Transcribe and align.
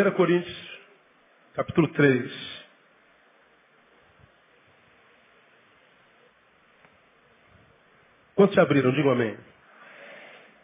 1 0.00 0.12
Coríntios, 0.12 0.80
capítulo 1.54 1.88
3. 1.88 2.60
Quantos 8.34 8.54
se 8.54 8.60
abriram? 8.60 8.92
Digam 8.92 9.12
amém. 9.12 9.36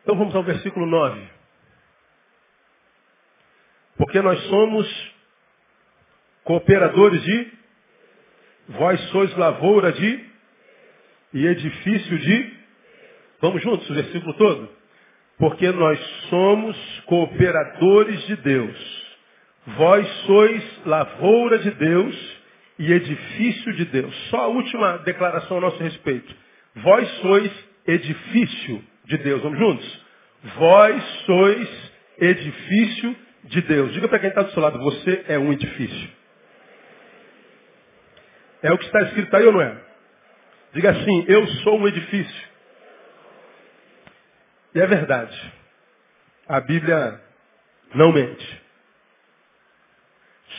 Então 0.02 0.16
vamos 0.16 0.34
ao 0.34 0.42
versículo 0.42 0.86
9. 0.86 1.28
Porque 3.98 4.22
nós 4.22 4.40
somos 4.44 5.14
cooperadores 6.44 7.22
de, 7.22 7.52
vós 8.68 9.00
sois 9.10 9.36
lavoura 9.36 9.92
de, 9.92 10.30
e 11.34 11.46
edifício 11.46 12.18
de, 12.18 12.56
vamos 13.42 13.62
juntos, 13.62 13.90
o 13.90 13.94
versículo 13.94 14.32
todo? 14.34 14.74
Porque 15.36 15.70
nós 15.72 15.98
somos 16.30 17.00
cooperadores 17.04 18.26
de 18.28 18.36
Deus. 18.36 19.05
Vós 19.66 20.08
sois 20.26 20.86
lavoura 20.86 21.58
de 21.58 21.70
Deus 21.72 22.36
e 22.78 22.92
edifício 22.92 23.72
de 23.74 23.84
Deus. 23.86 24.14
Só 24.30 24.42
a 24.42 24.46
última 24.46 24.98
declaração 24.98 25.58
a 25.58 25.60
nosso 25.60 25.82
respeito. 25.82 26.34
Vós 26.76 27.08
sois 27.20 27.50
edifício 27.86 28.84
de 29.04 29.18
Deus. 29.18 29.42
Vamos 29.42 29.58
juntos? 29.58 30.04
Vós 30.56 31.02
sois 31.26 31.92
edifício 32.18 33.16
de 33.44 33.60
Deus. 33.62 33.92
Diga 33.92 34.08
para 34.08 34.18
quem 34.18 34.28
está 34.28 34.42
do 34.42 34.52
seu 34.52 34.62
lado, 34.62 34.78
você 34.78 35.24
é 35.28 35.38
um 35.38 35.52
edifício. 35.52 36.10
É 38.62 38.72
o 38.72 38.78
que 38.78 38.84
está 38.84 39.02
escrito 39.02 39.34
aí 39.36 39.46
ou 39.46 39.52
não 39.52 39.62
é? 39.62 39.76
Diga 40.72 40.90
assim, 40.90 41.24
eu 41.28 41.46
sou 41.62 41.78
um 41.78 41.88
edifício. 41.88 42.48
E 44.74 44.80
é 44.80 44.86
verdade. 44.86 45.52
A 46.48 46.60
Bíblia 46.60 47.20
não 47.94 48.12
mente. 48.12 48.65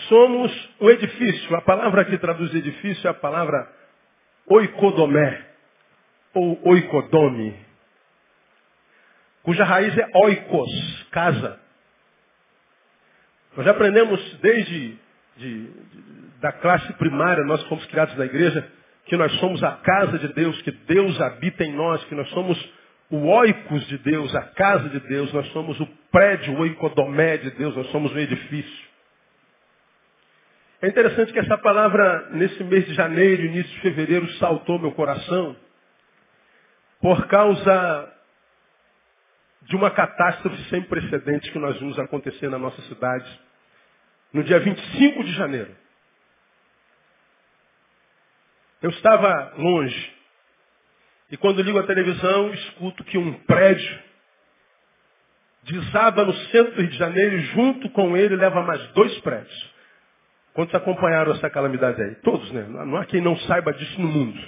Somos 0.08 0.70
um 0.80 0.90
edifício. 0.90 1.56
A 1.56 1.62
palavra 1.62 2.06
que 2.06 2.18
traduz 2.18 2.54
edifício 2.54 3.08
é 3.08 3.12
a 3.12 3.14
palavra 3.14 3.68
oikodomé, 4.48 5.46
ou 6.34 6.60
oikodome, 6.70 7.56
cuja 9.44 9.64
raiz 9.64 9.98
é 9.98 10.08
oikos, 10.14 11.08
casa. 11.12 11.60
Nós 13.56 13.66
já 13.66 13.72
aprendemos 13.72 14.22
desde 14.40 14.98
de, 15.38 15.68
de, 15.68 15.72
da 16.40 16.52
classe 16.52 16.92
primária, 16.94 17.44
nós 17.44 17.64
fomos 17.64 17.86
criados 17.86 18.16
na 18.18 18.26
igreja, 18.26 18.68
que 19.06 19.18
nós 19.18 19.32
somos 19.40 19.64
a 19.64 19.72
casa 19.78 20.20
de 20.20 20.28
Deus, 20.34 20.62
que 20.62 20.72
Deus 20.72 21.20
habita 21.22 21.64
em 21.64 21.74
nós, 21.74 22.04
que 22.06 22.16
nós 22.16 22.30
somos 22.30 22.58
o 23.10 23.26
oikos 23.26 23.88
de 23.88 23.98
Deus, 24.00 24.36
a 24.36 24.42
casa 24.42 24.90
de 24.90 25.00
Deus, 25.00 25.32
nós 25.34 25.48
somos 25.54 25.80
o 25.80 25.88
prédio, 26.12 26.54
o 26.54 26.60
oikodomé 26.60 27.38
de 27.38 27.52
Deus, 27.52 27.76
nós 27.76 27.90
somos 27.92 28.14
o 28.14 28.20
edifício. 28.20 28.87
É 30.80 30.88
interessante 30.88 31.34
que 31.34 31.40
essa 31.40 31.58
palavra, 31.58 32.30
nesse 32.32 32.64
mês 32.64 32.86
de 32.86 32.94
janeiro, 32.94 33.46
início 33.46 33.72
de 33.74 33.82
fevereiro, 33.82 34.30
saltou 34.34 34.78
meu 34.78 34.92
coração, 34.92 35.56
por 37.02 37.28
causa 37.28 38.14
de 39.64 39.76
uma 39.76 39.90
catástrofe 39.90 40.70
sem 40.70 40.84
precedentes 40.84 41.50
que 41.50 41.58
nós 41.58 41.80
vimos 41.80 41.98
acontecer 41.98 42.48
na 42.50 42.60
nossa 42.60 42.80
cidade, 42.84 43.42
no 44.32 44.44
dia 44.44 44.60
25 44.60 45.24
de 45.24 45.34
janeiro. 45.34 45.76
Eu 48.82 48.92
estava 48.92 49.54
longe. 49.58 50.14
E 51.32 51.38
quando 51.38 51.64
ligo 51.64 51.80
a 51.80 51.88
televisão, 51.88 52.54
escuto 52.54 53.04
que 53.04 53.18
um 53.18 53.34
prédio 53.46 54.00
desaba 55.64 56.24
no 56.24 56.34
centro 56.34 56.76
do 56.76 56.82
Rio 56.82 56.92
de 56.92 56.98
Janeiro 56.98 57.36
e 57.36 57.42
junto 57.48 57.90
com 57.90 58.16
ele 58.16 58.36
leva 58.36 58.62
mais 58.62 58.82
dois 58.90 59.20
prédios. 59.22 59.77
Quantos 60.58 60.74
acompanharam 60.74 61.34
essa 61.34 61.52
calamidade 61.52 62.02
aí? 62.02 62.16
Todos, 62.16 62.52
né? 62.52 62.64
Não 62.64 62.98
há 62.98 63.06
quem 63.06 63.22
não 63.22 63.38
saiba 63.42 63.72
disso 63.74 64.02
no 64.02 64.08
mundo. 64.08 64.44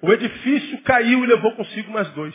O 0.00 0.10
edifício 0.10 0.80
caiu 0.84 1.22
e 1.22 1.26
levou 1.26 1.54
consigo 1.54 1.92
mais 1.92 2.08
dois. 2.12 2.34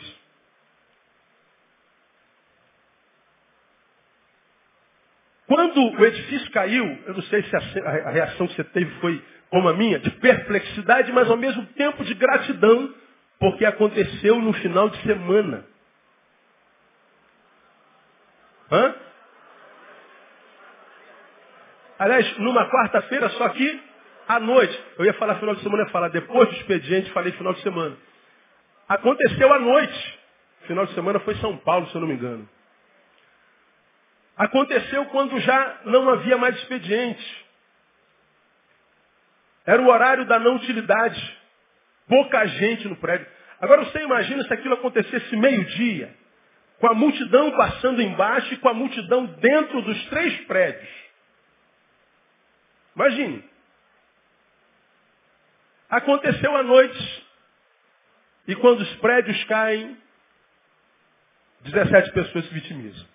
Quando 5.48 5.98
o 5.98 6.04
edifício 6.04 6.48
caiu, 6.52 6.84
eu 7.04 7.14
não 7.14 7.22
sei 7.22 7.42
se 7.42 7.56
a, 7.56 8.10
reação 8.10 8.46
que 8.46 8.54
você 8.54 8.62
teve 8.62 8.92
foi 9.00 9.20
como 9.50 9.68
a 9.68 9.74
minha, 9.74 9.98
de 9.98 10.12
perplexidade, 10.12 11.10
mas 11.10 11.28
ao 11.28 11.36
mesmo 11.36 11.66
tempo 11.66 12.04
de 12.04 12.14
gratidão, 12.14 12.94
porque 13.40 13.64
aconteceu 13.64 14.40
no 14.40 14.52
final 14.52 14.88
de 14.88 15.02
semana. 15.02 15.66
Hã? 18.70 19.07
Aliás, 21.98 22.38
numa 22.38 22.68
quarta-feira, 22.70 23.28
só 23.30 23.48
que 23.50 23.82
à 24.28 24.38
noite. 24.38 24.78
Eu 24.98 25.06
ia 25.06 25.14
falar 25.14 25.36
final 25.36 25.54
de 25.54 25.62
semana, 25.62 25.84
ia 25.84 25.90
falar 25.90 26.08
depois 26.08 26.48
do 26.48 26.56
expediente, 26.56 27.10
falei 27.12 27.32
final 27.32 27.54
de 27.54 27.62
semana. 27.62 27.96
Aconteceu 28.88 29.52
à 29.52 29.58
noite. 29.58 30.18
Final 30.66 30.86
de 30.86 30.94
semana 30.94 31.18
foi 31.20 31.34
São 31.36 31.56
Paulo, 31.56 31.88
se 31.88 31.94
eu 31.94 32.00
não 32.00 32.08
me 32.08 32.14
engano. 32.14 32.48
Aconteceu 34.36 35.06
quando 35.06 35.38
já 35.40 35.80
não 35.86 36.08
havia 36.10 36.36
mais 36.36 36.54
expediente. 36.56 37.46
Era 39.66 39.82
o 39.82 39.88
horário 39.88 40.24
da 40.26 40.38
não 40.38 40.56
utilidade. 40.56 41.38
Pouca 42.06 42.46
gente 42.46 42.86
no 42.86 42.96
prédio. 42.96 43.26
Agora 43.60 43.84
você 43.84 44.00
imagina 44.02 44.44
se 44.44 44.54
aquilo 44.54 44.74
acontecesse 44.74 45.36
meio-dia, 45.36 46.14
com 46.78 46.86
a 46.86 46.94
multidão 46.94 47.50
passando 47.52 48.00
embaixo 48.00 48.54
e 48.54 48.56
com 48.58 48.68
a 48.68 48.74
multidão 48.74 49.26
dentro 49.26 49.82
dos 49.82 50.04
três 50.06 50.36
prédios. 50.46 51.07
Imagine. 52.98 53.44
Aconteceu 55.88 56.56
à 56.56 56.64
noite. 56.64 57.26
E 58.48 58.56
quando 58.56 58.80
os 58.80 58.96
prédios 58.96 59.44
caem, 59.44 59.96
17 61.60 62.12
pessoas 62.12 62.44
se 62.46 62.54
vitimizam. 62.54 63.06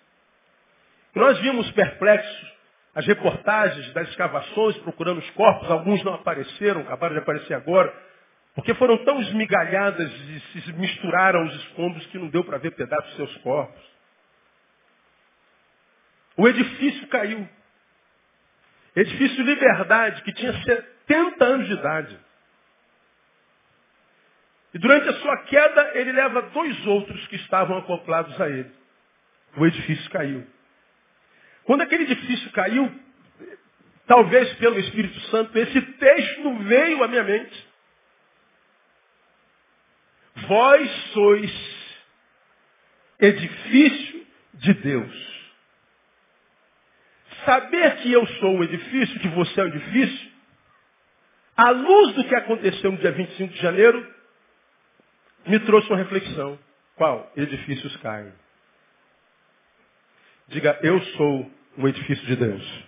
Nós 1.14 1.38
vimos 1.40 1.70
perplexos 1.72 2.54
as 2.94 3.06
reportagens 3.06 3.92
das 3.92 4.08
escavações 4.08 4.76
procurando 4.78 5.18
os 5.18 5.30
corpos, 5.30 5.70
alguns 5.70 6.02
não 6.04 6.14
apareceram, 6.14 6.82
acabaram 6.82 7.14
de 7.14 7.20
aparecer 7.20 7.54
agora, 7.54 7.92
porque 8.54 8.72
foram 8.74 9.04
tão 9.04 9.20
esmigalhadas 9.20 10.10
e 10.12 10.60
se 10.62 10.72
misturaram 10.74 11.44
os 11.44 11.54
escombros 11.56 12.06
que 12.06 12.18
não 12.18 12.28
deu 12.28 12.44
para 12.44 12.58
ver 12.58 12.70
pedaços 12.70 13.08
dos 13.08 13.16
seus 13.16 13.36
corpos. 13.42 13.82
O 16.36 16.48
edifício 16.48 17.06
caiu. 17.08 17.48
Edifício 18.96 19.44
Liberdade, 19.44 20.22
que 20.22 20.32
tinha 20.32 20.52
70 20.62 21.44
anos 21.44 21.66
de 21.66 21.72
idade. 21.74 22.18
E 24.72 24.78
durante 24.78 25.08
a 25.08 25.14
sua 25.14 25.36
queda, 25.44 25.92
ele 25.94 26.12
leva 26.12 26.42
dois 26.42 26.86
outros 26.86 27.26
que 27.28 27.36
estavam 27.36 27.78
acoplados 27.78 28.40
a 28.40 28.48
ele. 28.48 28.70
O 29.56 29.66
edifício 29.66 30.10
caiu. 30.10 30.44
Quando 31.64 31.82
aquele 31.82 32.02
edifício 32.04 32.50
caiu, 32.52 32.92
talvez 34.06 34.52
pelo 34.54 34.78
Espírito 34.78 35.18
Santo, 35.30 35.56
esse 35.56 35.80
texto 35.80 36.58
veio 36.64 37.04
à 37.04 37.08
minha 37.08 37.22
mente. 37.22 37.68
Vós 40.48 40.90
sois 41.12 41.94
edifício 43.20 44.26
de 44.54 44.74
Deus. 44.74 45.33
Saber 47.44 47.96
que 47.96 48.12
eu 48.12 48.26
sou 48.26 48.56
um 48.56 48.64
edifício, 48.64 49.20
que 49.20 49.28
você 49.28 49.60
é 49.60 49.64
um 49.64 49.68
edifício, 49.68 50.32
à 51.56 51.70
luz 51.70 52.14
do 52.14 52.24
que 52.24 52.34
aconteceu 52.34 52.92
no 52.92 52.98
dia 52.98 53.12
25 53.12 53.52
de 53.52 53.60
janeiro, 53.60 54.14
me 55.46 55.58
trouxe 55.60 55.88
uma 55.88 55.98
reflexão. 55.98 56.58
Qual? 56.96 57.30
Edifícios 57.36 57.96
caem. 57.98 58.32
Diga, 60.48 60.78
eu 60.82 61.00
sou 61.16 61.50
um 61.78 61.88
edifício 61.88 62.26
de 62.26 62.36
Deus. 62.36 62.84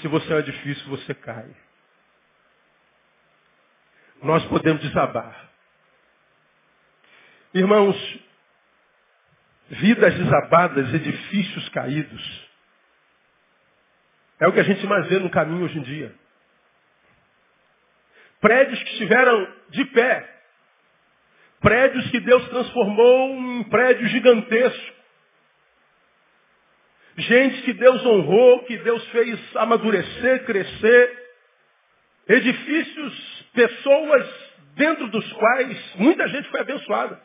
Se 0.00 0.08
você 0.08 0.32
é 0.32 0.36
um 0.36 0.40
edifício, 0.40 0.88
você 0.88 1.14
cai. 1.14 1.50
Nós 4.22 4.44
podemos 4.46 4.82
desabar. 4.82 5.50
Irmãos, 7.52 7.96
vidas 9.70 10.14
desabadas, 10.14 10.92
edifícios 10.92 11.68
caídos. 11.68 12.50
É 14.40 14.48
o 14.48 14.52
que 14.52 14.60
a 14.60 14.64
gente 14.64 14.84
mais 14.86 15.06
vê 15.08 15.18
no 15.18 15.30
caminho 15.30 15.64
hoje 15.64 15.78
em 15.78 15.82
dia. 15.82 16.12
Prédios 18.40 18.82
que 18.82 18.90
estiveram 18.92 19.54
de 19.68 19.84
pé. 19.86 20.28
Prédios 21.60 22.10
que 22.10 22.20
Deus 22.20 22.48
transformou 22.48 23.36
em 23.36 23.64
prédios 23.64 24.10
gigantescos. 24.10 24.92
Gente 27.18 27.62
que 27.62 27.74
Deus 27.74 28.04
honrou, 28.06 28.64
que 28.64 28.78
Deus 28.78 29.06
fez 29.10 29.56
amadurecer, 29.56 30.44
crescer. 30.46 31.20
Edifícios, 32.26 33.46
pessoas 33.52 34.52
dentro 34.74 35.06
dos 35.08 35.32
quais 35.34 35.96
muita 35.96 36.26
gente 36.28 36.48
foi 36.48 36.60
abençoada. 36.60 37.20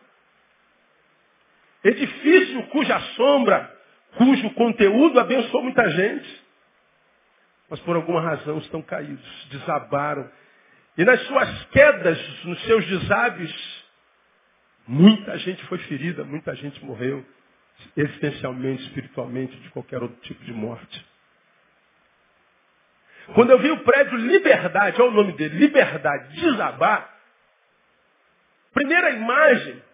Edifício 1.85 2.63
cuja 2.69 2.99
sombra, 3.15 3.71
cujo 4.17 4.49
conteúdo 4.55 5.19
abençoou 5.19 5.61
muita 5.61 5.87
gente, 5.91 6.43
mas 7.69 7.79
por 7.81 7.95
alguma 7.95 8.19
razão 8.21 8.57
estão 8.57 8.81
caídos, 8.81 9.47
desabaram. 9.51 10.27
E 10.97 11.05
nas 11.05 11.21
suas 11.27 11.65
quedas, 11.65 12.43
nos 12.43 12.59
seus 12.63 12.87
desabes, 12.87 13.85
muita 14.87 15.37
gente 15.37 15.63
foi 15.65 15.77
ferida, 15.77 16.23
muita 16.23 16.55
gente 16.55 16.83
morreu, 16.83 17.23
existencialmente, 17.95 18.81
espiritualmente, 18.85 19.55
de 19.55 19.69
qualquer 19.69 20.01
outro 20.01 20.19
tipo 20.21 20.43
de 20.43 20.53
morte. 20.53 21.05
Quando 23.35 23.51
eu 23.51 23.59
vi 23.59 23.69
o 23.69 23.83
prédio 23.83 24.17
Liberdade, 24.17 24.99
olha 24.99 25.11
o 25.11 25.13
nome 25.13 25.33
dele, 25.33 25.59
Liberdade, 25.59 26.33
desabar, 26.41 27.13
primeira 28.73 29.11
imagem 29.11 29.84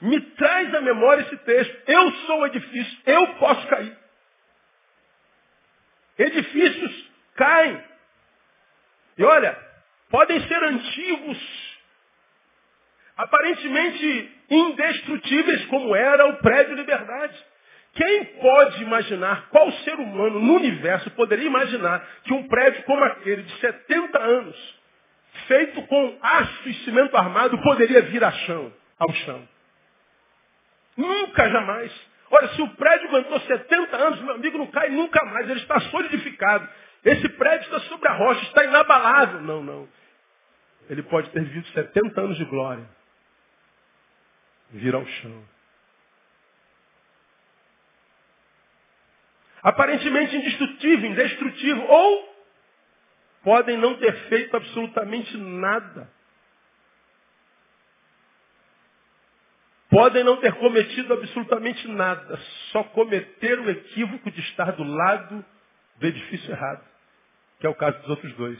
me 0.00 0.20
traz 0.20 0.74
à 0.74 0.80
memória 0.80 1.22
esse 1.22 1.36
texto. 1.38 1.82
Eu 1.86 2.10
sou 2.12 2.40
o 2.40 2.46
edifício, 2.46 2.98
eu 3.06 3.26
posso 3.34 3.66
cair. 3.68 3.96
Edifícios 6.18 7.10
caem. 7.34 7.82
E 9.18 9.24
olha, 9.24 9.58
podem 10.10 10.40
ser 10.46 10.62
antigos, 10.62 11.78
aparentemente 13.16 14.30
indestrutíveis, 14.50 15.64
como 15.66 15.94
era 15.96 16.26
o 16.26 16.36
prédio 16.38 16.74
Liberdade. 16.74 17.34
Quem 17.94 18.24
pode 18.26 18.82
imaginar, 18.82 19.48
qual 19.48 19.72
ser 19.72 19.94
humano 19.94 20.38
no 20.38 20.54
universo 20.56 21.10
poderia 21.12 21.46
imaginar 21.46 22.06
que 22.24 22.34
um 22.34 22.46
prédio 22.46 22.82
como 22.84 23.02
aquele, 23.04 23.42
de 23.42 23.58
70 23.58 24.18
anos, 24.18 24.80
feito 25.46 25.82
com 25.86 26.18
aço 26.20 26.68
e 26.68 26.74
cimento 26.84 27.16
armado, 27.16 27.56
poderia 27.62 28.02
vir 28.02 28.22
a 28.22 28.30
chão, 28.30 28.70
ao 28.98 29.12
chão? 29.14 29.55
Nunca, 30.96 31.48
jamais. 31.50 31.92
Olha, 32.30 32.48
se 32.48 32.62
o 32.62 32.68
prédio 32.70 33.08
aguentou 33.08 33.40
70 33.40 33.96
anos, 33.96 34.20
meu 34.22 34.34
amigo 34.34 34.58
não 34.58 34.66
cai 34.68 34.90
nunca 34.90 35.24
mais, 35.26 35.48
ele 35.48 35.60
está 35.60 35.78
solidificado. 35.80 36.68
Esse 37.04 37.28
prédio 37.30 37.66
está 37.66 37.80
sobre 37.88 38.08
a 38.08 38.14
rocha, 38.14 38.42
está 38.42 38.64
inabalável. 38.64 39.40
Não, 39.42 39.62
não. 39.62 39.88
Ele 40.88 41.02
pode 41.04 41.30
ter 41.30 41.42
vivido 41.42 41.66
70 41.68 42.20
anos 42.20 42.36
de 42.36 42.44
glória. 42.46 42.84
Vir 44.70 44.94
ao 44.94 45.06
chão. 45.06 45.44
Aparentemente 49.62 50.36
indestrutível, 50.36 51.10
indestrutível. 51.10 51.84
Ou 51.84 52.36
podem 53.42 53.76
não 53.76 53.94
ter 53.98 54.12
feito 54.28 54.56
absolutamente 54.56 55.36
nada. 55.36 56.10
Podem 59.96 60.22
não 60.22 60.36
ter 60.36 60.52
cometido 60.56 61.14
absolutamente 61.14 61.88
nada, 61.88 62.38
só 62.70 62.84
cometer 62.84 63.58
o 63.58 63.70
equívoco 63.70 64.30
de 64.30 64.40
estar 64.42 64.72
do 64.72 64.84
lado 64.84 65.42
do 65.96 66.06
edifício 66.06 66.50
errado, 66.50 66.84
que 67.58 67.66
é 67.66 67.70
o 67.70 67.74
caso 67.74 67.98
dos 68.00 68.10
outros 68.10 68.30
dois. 68.34 68.58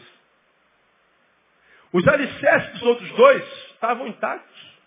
Os 1.93 2.09
alicerces 2.09 2.73
dos 2.73 2.83
outros 2.85 3.11
dois 3.12 3.44
estavam 3.73 4.06
intactos. 4.06 4.79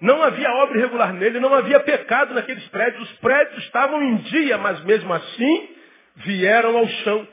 Não 0.00 0.22
havia 0.22 0.50
obra 0.50 0.78
irregular 0.78 1.12
nele, 1.12 1.40
não 1.40 1.52
havia 1.52 1.80
pecado 1.80 2.32
naqueles 2.32 2.66
prédios. 2.68 3.02
Os 3.02 3.18
prédios 3.18 3.62
estavam 3.64 4.02
em 4.02 4.16
dia, 4.16 4.56
mas 4.56 4.82
mesmo 4.84 5.12
assim 5.12 5.76
vieram 6.16 6.78
ao 6.78 6.88
chão. 6.88 7.28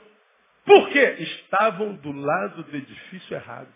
Por 0.65 0.89
quê? 0.89 1.15
Estavam 1.19 1.93
do 1.93 2.11
lado 2.11 2.63
do 2.63 2.75
edifício 2.75 3.33
errado. 3.33 3.73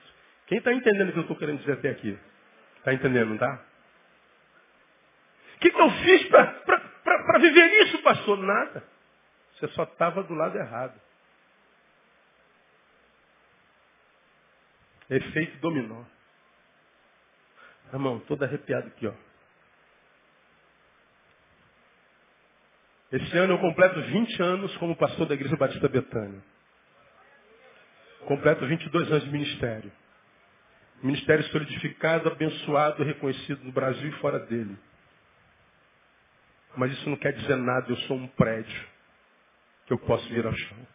Quem 0.47 0.57
está 0.57 0.73
entendendo 0.73 1.07
o 1.07 1.13
que 1.13 1.19
eu 1.19 1.21
estou 1.21 1.37
querendo 1.37 1.59
dizer 1.59 1.71
até 1.71 1.89
aqui? 1.89 2.19
Está 2.81 2.93
entendendo, 2.93 3.27
não 3.27 3.35
está? 3.35 3.63
O 5.55 5.59
que, 5.59 5.69
que 5.69 5.79
eu 5.79 5.91
fiz 6.03 6.27
para 6.29 7.39
viver 7.39 7.83
isso, 7.83 8.01
pastor? 8.01 8.39
Nada. 8.39 8.83
Você 9.53 9.67
só 9.69 9.83
estava 9.83 10.23
do 10.23 10.33
lado 10.33 10.57
errado. 10.57 10.99
Efeito 15.07 15.59
dominó. 15.59 16.03
Irmão, 17.93 18.19
todo 18.21 18.43
arrepiado 18.43 18.87
aqui, 18.87 19.05
ó. 19.05 19.13
Esse 23.11 23.37
ano 23.37 23.53
eu 23.53 23.59
completo 23.59 24.01
20 24.01 24.41
anos 24.41 24.75
como 24.77 24.95
pastor 24.95 25.27
da 25.27 25.35
Igreja 25.35 25.55
Batista 25.55 25.87
Betânia. 25.87 26.41
Completo 28.21 28.65
22 28.65 29.11
anos 29.11 29.23
de 29.25 29.29
ministério. 29.29 29.91
Ministério 31.03 31.43
solidificado, 31.45 32.29
abençoado, 32.29 33.03
reconhecido 33.03 33.63
no 33.63 33.71
Brasil 33.71 34.09
e 34.09 34.19
fora 34.19 34.39
dele. 34.39 34.77
Mas 36.77 36.91
isso 36.93 37.09
não 37.09 37.17
quer 37.17 37.33
dizer 37.33 37.57
nada, 37.57 37.91
eu 37.91 37.97
sou 37.97 38.17
um 38.17 38.27
prédio 38.27 38.87
que 39.85 39.93
eu 39.93 39.99
posso 39.99 40.27
vir 40.29 40.45
ao 40.45 40.55
chão. 40.55 40.87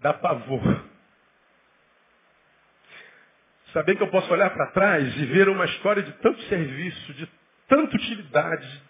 Dá 0.00 0.12
pavor. 0.12 0.84
Saber 3.72 3.96
que 3.96 4.02
eu 4.02 4.10
posso 4.10 4.30
olhar 4.32 4.50
para 4.50 4.72
trás 4.72 5.16
e 5.16 5.26
ver 5.26 5.48
uma 5.48 5.64
história 5.64 6.02
de 6.02 6.12
tanto 6.18 6.40
serviço, 6.42 7.14
de 7.14 7.26
tanta 7.66 7.96
utilidade, 7.96 8.68
de 8.68 8.82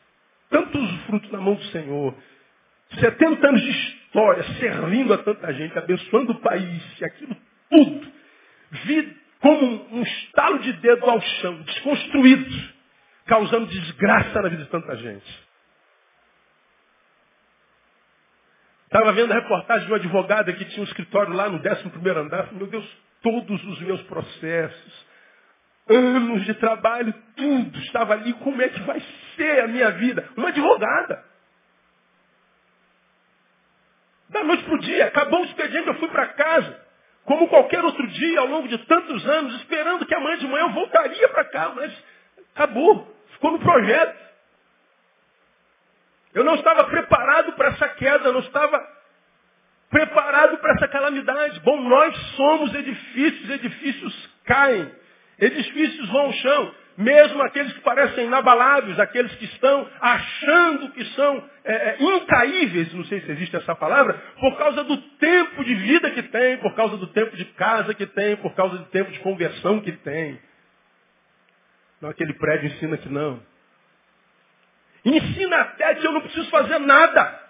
tanto 0.51 0.77
usufruto 0.79 1.33
na 1.33 1.41
mão 1.41 1.55
do 1.55 1.65
Senhor. 1.67 2.15
70 2.99 3.49
anos 3.49 3.63
de 3.63 3.92
história, 4.13 4.45
servindo 4.61 5.15
a 5.15 5.19
tanta 5.19 5.53
gente, 5.55 5.77
abençoando 5.79 6.33
o 6.33 6.41
país, 6.41 7.03
aquilo 7.03 7.35
tudo, 7.71 8.13
vi 8.85 9.17
como 9.41 9.97
um 9.97 10.03
estalo 10.03 10.59
de 10.59 10.73
dedo 10.75 11.11
ao 11.11 11.21
chão, 11.21 11.63
desconstruído, 11.63 12.73
causando 13.27 13.67
desgraça 13.67 14.43
na 14.43 14.49
vida 14.51 14.65
de 14.65 14.71
tanta 14.71 14.95
gente. 14.97 15.43
Estava 18.85 19.13
vendo 19.13 19.33
a 19.33 19.37
reportagem 19.37 19.87
de 19.87 19.93
um 19.93 19.97
advogado 19.97 20.53
que 20.53 20.67
tinha 20.67 20.83
um 20.83 20.85
escritório 20.85 21.33
lá 21.33 21.49
no 21.49 21.57
11 21.57 22.11
andar. 22.11 22.53
Meu 22.53 22.67
Deus, 22.67 22.87
todos 23.23 23.65
os 23.65 23.81
meus 23.81 24.03
processos, 24.03 25.07
anos 25.89 26.45
de 26.45 26.53
trabalho, 26.55 27.15
tudo 27.35 27.79
estava 27.79 28.13
ali. 28.13 28.35
Como 28.35 28.61
é 28.61 28.69
que 28.69 28.81
vai 28.81 29.03
ser 29.35 29.63
a 29.63 29.69
minha 29.69 29.91
vida? 29.93 30.29
Uma 30.37 30.51
advogada. 30.51 31.32
Da 34.33 34.43
noite 34.43 34.65
para 34.65 34.75
o 34.75 34.79
dia, 34.79 35.07
acabou 35.07 35.43
o 35.43 35.45
expediente, 35.45 35.87
eu 35.87 35.95
fui 35.95 36.09
para 36.09 36.27
casa. 36.29 36.81
Como 37.25 37.49
qualquer 37.49 37.85
outro 37.85 38.07
dia, 38.09 38.41
ao 38.41 38.47
longo 38.47 38.67
de 38.67 38.79
tantos 38.79 39.29
anos, 39.29 39.55
esperando 39.57 40.07
que 40.07 40.15
amanhã 40.15 40.39
de 40.39 40.47
manhã 40.47 40.65
eu 40.65 40.71
voltaria 40.71 41.29
para 41.29 41.45
cá, 41.45 41.73
mas 41.77 41.93
acabou. 42.55 43.15
Ficou 43.33 43.53
no 43.53 43.59
projeto. 43.59 44.19
Eu 46.35 46.45
não 46.45 46.55
estava 46.55 46.85
preparado 46.85 47.53
para 47.53 47.69
essa 47.69 47.89
queda, 47.91 48.33
não 48.33 48.41
estava 48.41 48.83
preparado 49.91 50.57
para 50.59 50.73
essa 50.77 50.89
calamidade. 50.89 51.61
Bom, 51.61 51.83
nós 51.83 52.17
somos 52.35 52.75
edifícios, 52.75 53.51
edifícios 53.51 54.31
caem, 54.45 54.91
edifícios 55.39 56.09
vão 56.09 56.23
ao 56.23 56.33
chão. 56.33 56.75
Mesmo 56.97 57.43
aqueles 57.43 57.73
que 57.73 57.81
parecem 57.81 58.27
inabaláveis, 58.27 59.01
aqueles 59.01 59.35
que 59.37 59.47
estão 59.47 59.89
achando 60.01 60.91
que 60.91 61.05
são 61.15 61.43
é, 61.65 61.73
é, 61.73 61.97
incaíveis, 62.03 62.93
não 62.93 63.05
sei 63.07 63.21
se 63.23 63.33
existe 63.33 63.57
essa 63.57 63.75
palavra, 63.75 64.15
por 64.39 64.57
causa 64.59 64.85
do 64.85 64.97
tempo 64.97 65.65
de 65.65 65.75
vida 65.75 66.11
que 66.11 66.23
tem, 66.25 66.59
por 66.59 66.75
causa 66.75 66.97
do 66.99 67.07
tempo 67.09 67.35
de 67.37 67.47
casa 67.47 67.95
que 67.95 68.07
tem, 68.07 68.37
por 68.37 68.55
causa 68.55 68.77
do 68.77 68.85
tempo 68.87 69.11
de 69.11 69.21
conversão 69.21 69.81
que 69.81 69.93
tem. 69.93 70.39
Não, 72.01 72.11
aquele 72.11 72.35
prédio 72.35 72.67
ensina 72.67 72.99
que 72.99 73.09
não. 73.09 73.43
Ensina 75.05 75.57
até 75.61 75.95
que 75.95 76.07
eu 76.07 76.13
não 76.13 76.21
preciso 76.21 76.51
fazer 76.51 76.79
nada. 76.79 77.41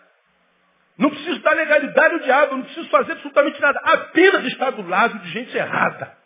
Não 0.97 1.11
preciso 1.11 1.41
dar 1.41 1.55
legalidade 1.55 2.15
ao 2.15 2.21
diabo, 2.21 2.57
não 2.57 2.65
preciso 2.65 2.89
fazer 2.91 3.13
absolutamente 3.13 3.61
nada. 3.61 3.81
Apenas 3.83 4.45
estar 4.45 4.71
do 4.71 4.87
lado 4.87 5.19
de 5.19 5.31
gente 5.31 5.57
errada. 5.57 6.22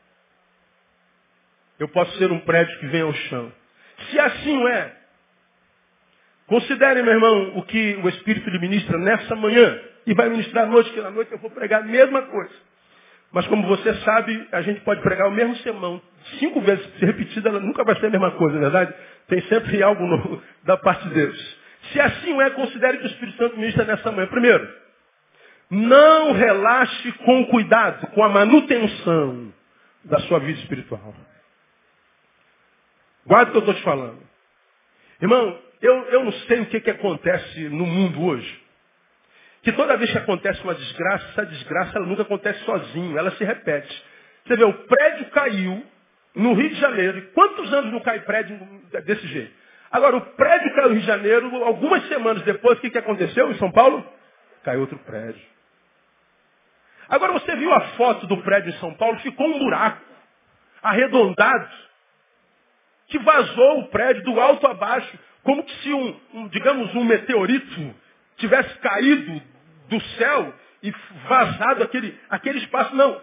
Eu 1.79 1.89
posso 1.89 2.17
ser 2.19 2.31
um 2.31 2.41
prédio 2.41 2.79
que 2.79 2.87
vem 2.87 3.03
ao 3.03 3.13
chão. 3.13 3.53
Se 4.11 4.19
assim 4.19 4.67
é, 4.69 4.93
considere, 6.47 7.03
meu 7.03 7.13
irmão, 7.13 7.53
o 7.57 7.63
que 7.63 7.99
o 8.03 8.09
Espírito 8.09 8.49
lhe 8.51 8.59
ministra 8.59 8.99
nessa 8.99 9.35
manhã 9.37 9.79
e 10.07 10.15
vai 10.15 10.29
ministrar 10.29 10.65
à 10.65 10.69
noite, 10.69 10.91
que 10.91 11.01
na 11.01 11.11
noite 11.11 11.33
eu 11.33 11.39
vou 11.39 11.51
pregar 11.51 11.83
a 11.83 11.87
mesma 11.87 12.23
coisa. 12.23 12.55
Mas 13.33 13.47
como 13.49 13.67
você 13.67 13.93
sabe, 13.97 14.49
a 14.53 14.63
gente 14.63 14.81
pode 14.81 15.03
pregar 15.03 15.29
o 15.29 15.33
mesmo 15.33 15.57
sermão. 15.57 16.01
Cinco 16.39 16.61
vezes 16.61 16.87
se 16.99 17.05
repetida, 17.05 17.49
ela 17.49 17.61
nunca 17.61 17.85
vai 17.85 17.99
ser 18.01 18.07
a 18.07 18.11
mesma 18.11 18.31
coisa, 18.33 18.59
não 18.59 18.67
é 18.67 18.71
verdade? 18.71 18.95
Tem 19.29 19.43
sempre 19.43 19.83
algo 19.83 20.07
novo 20.07 20.43
da 20.65 20.77
parte 20.77 21.07
de 21.09 21.15
Deus. 21.15 21.59
Se 21.93 22.01
assim 22.01 22.41
é, 22.41 22.51
considere 22.51 22.99
que 22.99 23.05
o 23.05 23.09
Espírito 23.09 23.37
Santo 23.37 23.57
ministra 23.57 23.85
nessa 23.85 24.11
manhã. 24.11 24.27
Primeiro, 24.29 24.69
não 25.71 26.33
relaxe 26.33 27.13
com 27.13 27.47
cuidado, 27.47 28.07
com 28.09 28.23
a 28.23 28.29
manutenção 28.29 29.53
da 30.05 30.19
sua 30.21 30.39
vida 30.39 30.61
espiritual. 30.61 31.15
Guarda 33.27 33.51
o 33.51 33.53
que 33.53 33.59
eu 33.59 33.61
estou 33.61 33.75
te 33.75 33.83
falando. 33.83 34.23
Irmão, 35.21 35.59
eu, 35.83 35.95
eu 36.11 36.25
não 36.25 36.33
sei 36.33 36.61
o 36.61 36.67
que, 36.67 36.81
que 36.81 36.91
acontece 36.91 37.69
no 37.69 37.87
mundo 37.87 38.25
hoje. 38.25 38.65
Que 39.63 39.73
toda 39.73 39.97
vez 39.97 40.11
que 40.11 40.19
acontece 40.19 40.63
uma 40.63 40.75
desgraça, 40.75 41.27
essa 41.31 41.47
desgraça 41.47 41.99
ela 41.99 42.07
nunca 42.07 42.23
acontece 42.23 42.65
sozinho, 42.65 43.19
ela 43.19 43.33
se 43.33 43.45
repete. 43.45 44.05
Você 44.47 44.57
vê, 44.57 44.65
o 44.65 44.73
prédio 44.73 45.31
caiu, 45.31 45.85
no 46.37 46.53
Rio 46.53 46.69
de 46.69 46.77
Janeiro. 46.77 47.19
E 47.19 47.23
quantos 47.33 47.73
anos 47.73 47.91
não 47.91 48.01
cai 48.01 48.21
prédio 48.21 48.59
desse 49.05 49.27
jeito? 49.27 49.53
Agora, 49.91 50.17
o 50.17 50.21
prédio 50.21 50.75
caiu 50.75 50.89
no 50.89 50.95
Rio 50.95 51.01
de 51.01 51.07
Janeiro, 51.07 51.65
algumas 51.65 52.07
semanas 52.09 52.43
depois, 52.43 52.79
o 52.79 52.81
que, 52.81 52.91
que 52.91 52.99
aconteceu 52.99 53.51
em 53.51 53.59
São 53.59 53.73
Paulo? 53.73 54.07
Caiu 54.63 54.81
outro 54.81 54.99
prédio. 54.99 55.41
Agora 57.09 57.33
você 57.33 57.57
viu 57.57 57.73
a 57.73 57.81
foto 57.97 58.27
do 58.27 58.37
prédio 58.43 58.71
em 58.71 58.79
São 58.79 58.93
Paulo, 58.95 59.19
ficou 59.21 59.47
um 59.47 59.59
buraco, 59.61 60.03
arredondado, 60.83 61.71
que 63.09 63.19
vazou 63.19 63.81
o 63.81 63.89
prédio 63.89 64.25
do 64.25 64.41
alto 64.41 64.67
a 64.67 64.75
baixo, 64.75 65.19
como 65.43 65.69
se 65.69 65.93
um, 65.93 66.21
um 66.35 66.49
digamos, 66.49 66.95
um 66.95 67.05
meteorito 67.05 67.95
tivesse 68.37 68.75
caído 68.79 69.43
do 69.89 70.01
céu 70.17 70.55
e 70.83 70.93
vazado 71.29 71.83
aquele, 71.83 72.19
aquele 72.29 72.59
espaço. 72.59 72.95
Não, 72.95 73.21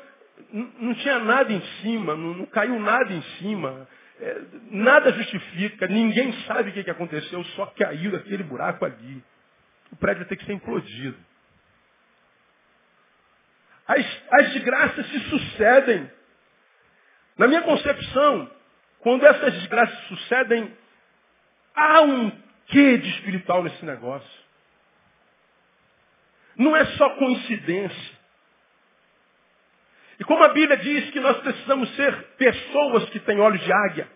não 0.80 0.94
tinha 0.96 1.20
nada 1.20 1.52
em 1.52 1.62
cima, 1.82 2.16
não, 2.16 2.34
não 2.34 2.46
caiu 2.46 2.80
nada 2.80 3.14
em 3.14 3.22
cima. 3.40 3.88
É, 4.20 4.42
nada 4.72 5.12
justifica, 5.12 5.88
ninguém 5.88 6.32
sabe 6.46 6.70
o 6.70 6.74
que, 6.74 6.84
que 6.84 6.90
aconteceu, 6.90 7.44
só 7.56 7.66
caiu 7.66 8.12
daquele 8.12 8.44
buraco 8.44 8.86
ali. 8.86 9.24
O 9.92 9.96
prédio 9.96 10.26
ter 10.26 10.38
que 10.38 10.46
ser 10.46 10.54
implodido. 10.54 11.18
As, 13.88 14.06
as 14.32 14.54
desgraças 14.54 15.06
se 15.08 15.20
sucedem. 15.30 16.10
Na 17.38 17.48
minha 17.48 17.64
concepção, 17.64 18.50
quando 19.04 19.26
essas 19.26 19.54
desgraças 19.56 20.00
sucedem, 20.08 20.74
há 21.76 22.02
um 22.02 22.32
quê 22.68 22.98
de 22.98 23.10
espiritual 23.10 23.62
nesse 23.62 23.86
negócio. 23.86 24.44
Não 26.56 26.76
é 26.76 26.86
só 26.86 27.10
coincidência. 27.18 28.14
E 30.20 30.24
como 30.24 30.42
a 30.44 30.54
Bíblia 30.54 30.78
diz 30.78 31.12
que 31.12 31.20
nós 31.20 31.38
precisamos 31.40 31.94
ser 31.98 32.16
pessoas 32.38 33.10
que 33.10 33.20
têm 33.20 33.42
olhos 33.42 33.62
de 33.62 33.74
águia, 33.74 34.08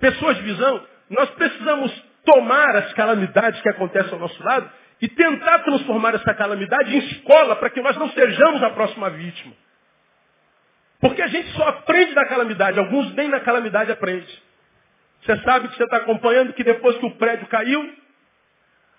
pessoas 0.00 0.36
de 0.38 0.42
visão, 0.42 0.86
nós 1.10 1.30
precisamos 1.30 1.92
tomar 2.24 2.74
as 2.74 2.92
calamidades 2.94 3.60
que 3.60 3.68
acontecem 3.68 4.12
ao 4.12 4.18
nosso 4.18 4.42
lado 4.42 4.68
e 5.00 5.08
tentar 5.08 5.60
transformar 5.60 6.16
essa 6.16 6.34
calamidade 6.34 6.96
em 6.96 6.98
escola 6.98 7.54
para 7.56 7.70
que 7.70 7.80
nós 7.80 7.96
não 7.96 8.10
sejamos 8.10 8.60
a 8.60 8.70
próxima 8.70 9.10
vítima. 9.10 9.54
Porque 11.04 11.20
a 11.20 11.26
gente 11.26 11.50
só 11.50 11.68
aprende 11.68 12.14
da 12.14 12.24
calamidade, 12.24 12.78
alguns 12.78 13.14
nem 13.14 13.28
na 13.28 13.38
calamidade 13.40 13.92
aprende. 13.92 14.42
Você 15.20 15.36
sabe 15.42 15.68
que 15.68 15.76
você 15.76 15.84
está 15.84 15.98
acompanhando 15.98 16.54
que 16.54 16.64
depois 16.64 16.96
que 16.96 17.04
o 17.04 17.14
prédio 17.16 17.46
caiu, 17.48 17.94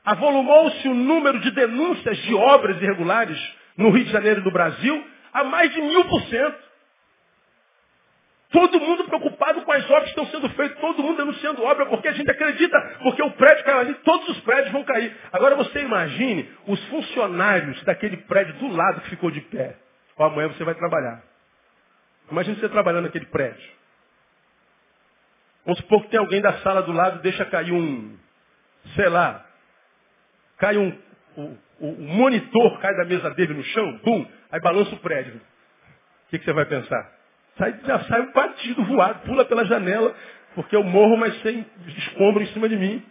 avolumou-se 0.06 0.88
o 0.88 0.94
número 0.94 1.40
de 1.40 1.50
denúncias 1.50 2.16
de 2.20 2.36
obras 2.36 2.80
irregulares 2.80 3.40
no 3.76 3.90
Rio 3.90 4.06
de 4.06 4.12
Janeiro 4.12 4.44
do 4.44 4.52
Brasil 4.52 5.04
a 5.34 5.46
mais 5.46 5.74
de 5.74 5.82
mil 5.82 6.06
por 6.06 6.22
cento. 6.28 6.60
Todo 8.52 8.80
mundo 8.80 9.06
preocupado 9.06 9.64
com 9.64 9.72
as 9.72 9.90
obras 9.90 10.04
que 10.04 10.10
estão 10.10 10.28
sendo 10.28 10.48
feitas, 10.50 10.78
todo 10.80 11.02
mundo 11.02 11.18
denunciando 11.18 11.64
obra, 11.64 11.88
porque 11.88 12.08
a 12.08 12.14
gente 12.14 12.30
acredita, 12.30 12.80
porque 13.02 13.24
o 13.24 13.32
prédio 13.32 13.66
caiu 13.66 13.80
ali, 13.80 13.96
todos 13.96 14.30
os 14.30 14.40
prédios 14.42 14.72
vão 14.72 14.84
cair. 14.84 15.12
Agora 15.34 15.56
você 15.56 15.80
imagine 15.80 16.48
os 16.68 16.80
funcionários 16.86 17.84
daquele 17.84 18.18
prédio 18.18 18.54
do 18.60 18.68
lado 18.68 19.02
que 19.02 19.10
ficou 19.10 19.32
de 19.32 19.42
pé. 19.42 19.76
Ó, 20.20 20.26
amanhã 20.26 20.50
você 20.50 20.64
vai 20.64 20.76
trabalhar. 20.76 21.35
Imagine 22.32 22.60
você 22.60 22.70
trabalhando 22.70 23.03
naquele 23.03 23.25
prédio. 23.27 23.75
Vamos 25.65 25.79
supor 25.79 26.03
que 26.03 26.10
tem 26.10 26.20
alguém 26.20 26.41
da 26.41 26.53
sala 26.60 26.84
do 26.84 26.91
lado, 26.91 27.22
deixa 27.22 27.44
cair 27.46 27.72
um, 27.72 28.17
sei 28.96 29.10
lá, 29.10 29.44
cai 30.58 30.77
um, 30.77 30.96
o, 31.36 31.58
o, 31.79 31.91
monitor 32.01 32.79
cai 32.79 32.96
da 32.96 33.05
mesa 33.05 33.32
dele 33.32 33.55
no 33.55 33.63
chão, 33.63 34.00
bum, 34.03 34.25
aí 34.51 34.60
balança 34.60 34.94
o 34.94 35.00
prédio. 35.00 35.36
O 35.36 36.29
que, 36.29 36.39
que 36.39 36.46
você 36.46 36.53
vai 36.53 36.65
pensar? 36.65 37.12
Sai, 37.58 37.79
já 37.86 38.00
sai 38.05 38.22
um 38.22 38.32
partido 38.32 38.84
voado, 38.86 39.25
pula 39.25 39.46
pela 39.46 39.65
janela, 39.65 40.13
porque 40.53 40.75
eu 40.75 40.84
morro, 40.84 41.17
mas 41.17 41.41
sem 41.41 41.65
escombro 41.88 42.44
em 42.44 42.48
cima 42.48 42.70
de 42.70 42.77
mim. 42.77 43.03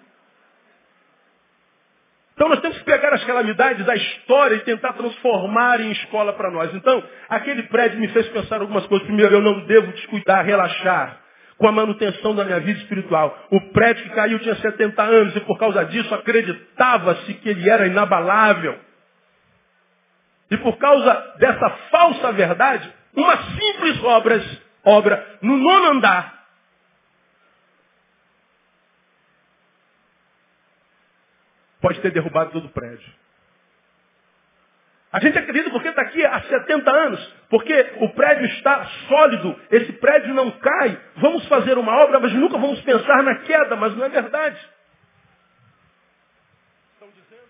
Então 2.35 2.49
nós 2.49 2.61
temos 2.61 2.77
que 2.79 2.85
pegar 2.85 3.15
as 3.15 3.25
calamidades 3.25 3.87
da 3.87 3.95
história 3.95 4.57
e 4.57 4.61
tentar 4.61 4.93
transformar 4.95 5.81
em 5.81 5.93
escola 5.93 6.33
para 6.33 6.51
nós. 6.51 6.75
Então, 6.75 7.03
aquele 7.29 7.63
prédio 7.65 8.01
me 8.01 8.09
fez 8.09 8.29
pensar 8.29 8.61
algumas 8.61 8.87
coisas. 8.87 9.07
Primeiro, 9.07 9.37
eu 9.37 9.41
não 9.41 9.61
devo 9.67 9.93
descuidar, 9.93 10.45
relaxar 10.45 11.21
com 11.57 11.69
a 11.69 11.73
manutenção 11.73 12.35
da 12.35 12.45
minha 12.45 12.59
vida 12.59 12.81
espiritual. 12.81 13.39
O 13.51 13.61
prédio 13.73 14.03
que 14.05 14.11
caiu 14.11 14.39
tinha 14.41 14.57
70 14.57 15.01
anos 15.01 15.37
e 15.37 15.41
por 15.41 15.57
causa 15.59 15.85
disso 15.85 16.13
acreditava-se 16.13 17.35
que 17.35 17.49
ele 17.49 17.71
era 17.71 17.87
inabalável. 17.87 18.79
E 20.51 20.57
por 20.57 20.77
causa 20.77 21.35
dessa 21.39 21.71
falsa 21.91 22.33
verdade, 22.33 22.93
uma 23.17 23.37
simples 23.37 24.03
obra, 24.03 24.43
obra 24.85 25.39
no 25.41 25.57
nono 25.57 25.93
andar. 25.93 26.34
Pode 31.85 32.01
ter 32.01 32.13
derrubado 32.13 32.51
todo 32.51 32.65
o 32.65 32.71
prédio. 32.71 33.13
A 35.13 35.21
gente 35.21 35.37
acredita 35.37 35.69
porque 35.69 35.89
está 35.89 36.01
aqui 36.01 36.25
há 36.25 36.41
70 36.41 36.91
anos, 36.91 37.35
porque 37.51 37.75
o 38.01 38.09
prédio 38.15 38.47
está 38.47 38.87
sólido, 39.07 39.55
esse 39.71 39.93
prédio 39.93 40.33
não 40.33 40.51
cai. 40.53 40.99
Vamos 41.17 41.47
fazer 41.47 41.77
uma 41.77 41.95
obra, 41.99 42.19
mas 42.21 42.33
nunca 42.33 42.57
vamos 42.57 42.81
pensar 42.81 43.23
na 43.23 43.35
queda, 43.41 43.77
mas 43.77 43.95
não 43.95 44.07
é 44.07 44.09
verdade. 44.09 44.59
Estão 46.95 47.09
dizendo? 47.11 47.49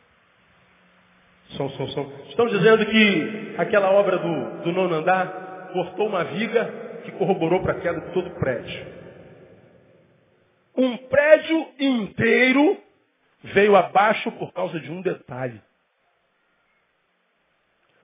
Som, 1.50 1.68
som, 1.68 1.86
som. 1.90 2.12
Estão 2.30 2.46
dizendo 2.48 2.86
que 2.86 3.54
aquela 3.56 3.92
obra 3.92 4.18
do, 4.18 4.62
do 4.64 4.72
nono 4.72 4.96
andar 4.96 5.70
cortou 5.72 6.08
uma 6.08 6.24
viga 6.24 6.64
que 7.04 7.12
corroborou 7.12 7.62
para 7.62 7.74
a 7.74 7.80
queda 7.80 8.00
de 8.00 8.12
todo 8.12 8.26
o 8.30 8.40
prédio. 8.40 8.84
Um 10.76 10.96
prédio 10.96 11.68
inteiro 11.78 12.83
veio 13.44 13.76
abaixo 13.76 14.32
por 14.32 14.52
causa 14.52 14.80
de 14.80 14.90
um 14.90 15.02
detalhe. 15.02 15.60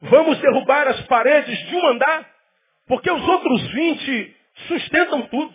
Vamos 0.03 0.39
derrubar 0.39 0.89
as 0.89 1.01
paredes 1.03 1.59
de 1.67 1.77
um 1.77 1.87
andar, 1.89 2.27
porque 2.87 3.11
os 3.11 3.29
outros 3.29 3.71
20 3.73 4.37
sustentam 4.69 5.23
tudo. 5.23 5.55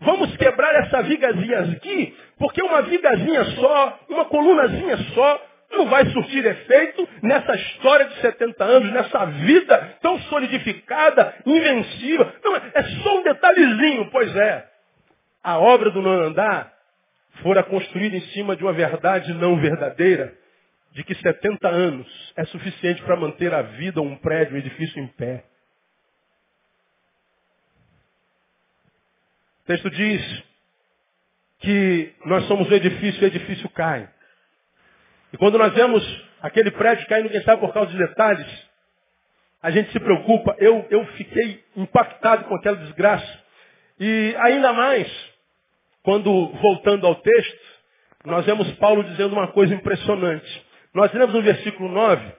Vamos 0.00 0.36
quebrar 0.36 0.74
essa 0.74 1.02
vigazinha 1.02 1.60
aqui, 1.60 2.16
porque 2.38 2.62
uma 2.62 2.82
vigazinha 2.82 3.44
só, 3.56 4.00
uma 4.08 4.24
colunazinha 4.26 4.96
só, 5.14 5.46
não 5.70 5.86
vai 5.86 6.04
surtir 6.06 6.44
efeito 6.44 7.08
nessa 7.22 7.54
história 7.54 8.06
de 8.06 8.20
70 8.20 8.64
anos, 8.64 8.92
nessa 8.92 9.24
vida 9.26 9.96
tão 10.00 10.18
solidificada, 10.22 11.34
invencível. 11.46 12.30
Não, 12.42 12.56
é 12.56 12.82
só 13.02 13.18
um 13.18 13.22
detalhezinho, 13.22 14.10
pois 14.10 14.34
é. 14.36 14.68
A 15.42 15.58
obra 15.58 15.90
do 15.90 16.00
não 16.00 16.12
andar 16.12 16.73
fora 17.42 17.62
construída 17.62 18.16
em 18.16 18.20
cima 18.28 18.56
de 18.56 18.62
uma 18.62 18.72
verdade 18.72 19.32
não 19.34 19.60
verdadeira, 19.60 20.36
de 20.92 21.02
que 21.02 21.14
70 21.14 21.68
anos 21.68 22.32
é 22.36 22.44
suficiente 22.44 23.02
para 23.02 23.16
manter 23.16 23.52
a 23.52 23.62
vida, 23.62 24.00
um 24.00 24.16
prédio, 24.16 24.54
um 24.54 24.58
edifício 24.58 25.02
em 25.02 25.08
pé. 25.08 25.44
O 29.62 29.66
texto 29.66 29.90
diz 29.90 30.44
que 31.58 32.14
nós 32.26 32.44
somos 32.46 32.70
o 32.70 32.74
edifício 32.74 33.22
e 33.22 33.24
o 33.24 33.26
edifício 33.26 33.68
cai. 33.70 34.08
E 35.32 35.36
quando 35.36 35.58
nós 35.58 35.74
vemos 35.74 36.04
aquele 36.40 36.70
prédio 36.70 37.06
caindo, 37.08 37.30
quem 37.30 37.42
sabe 37.42 37.60
por 37.60 37.72
causa 37.72 37.90
de 37.90 37.98
detalhes, 37.98 38.46
a 39.62 39.70
gente 39.70 39.90
se 39.90 39.98
preocupa. 39.98 40.54
Eu, 40.58 40.86
eu 40.90 41.06
fiquei 41.14 41.64
impactado 41.74 42.44
com 42.44 42.54
aquela 42.54 42.76
desgraça. 42.76 43.42
E 43.98 44.36
ainda 44.38 44.72
mais, 44.72 45.33
quando, 46.04 46.48
voltando 46.60 47.06
ao 47.06 47.16
texto, 47.16 47.58
nós 48.26 48.44
vemos 48.44 48.70
Paulo 48.74 49.02
dizendo 49.04 49.32
uma 49.32 49.48
coisa 49.48 49.74
impressionante. 49.74 50.66
Nós 50.94 51.12
lemos 51.12 51.34
no 51.34 51.42
versículo 51.42 51.88
9 51.88 52.32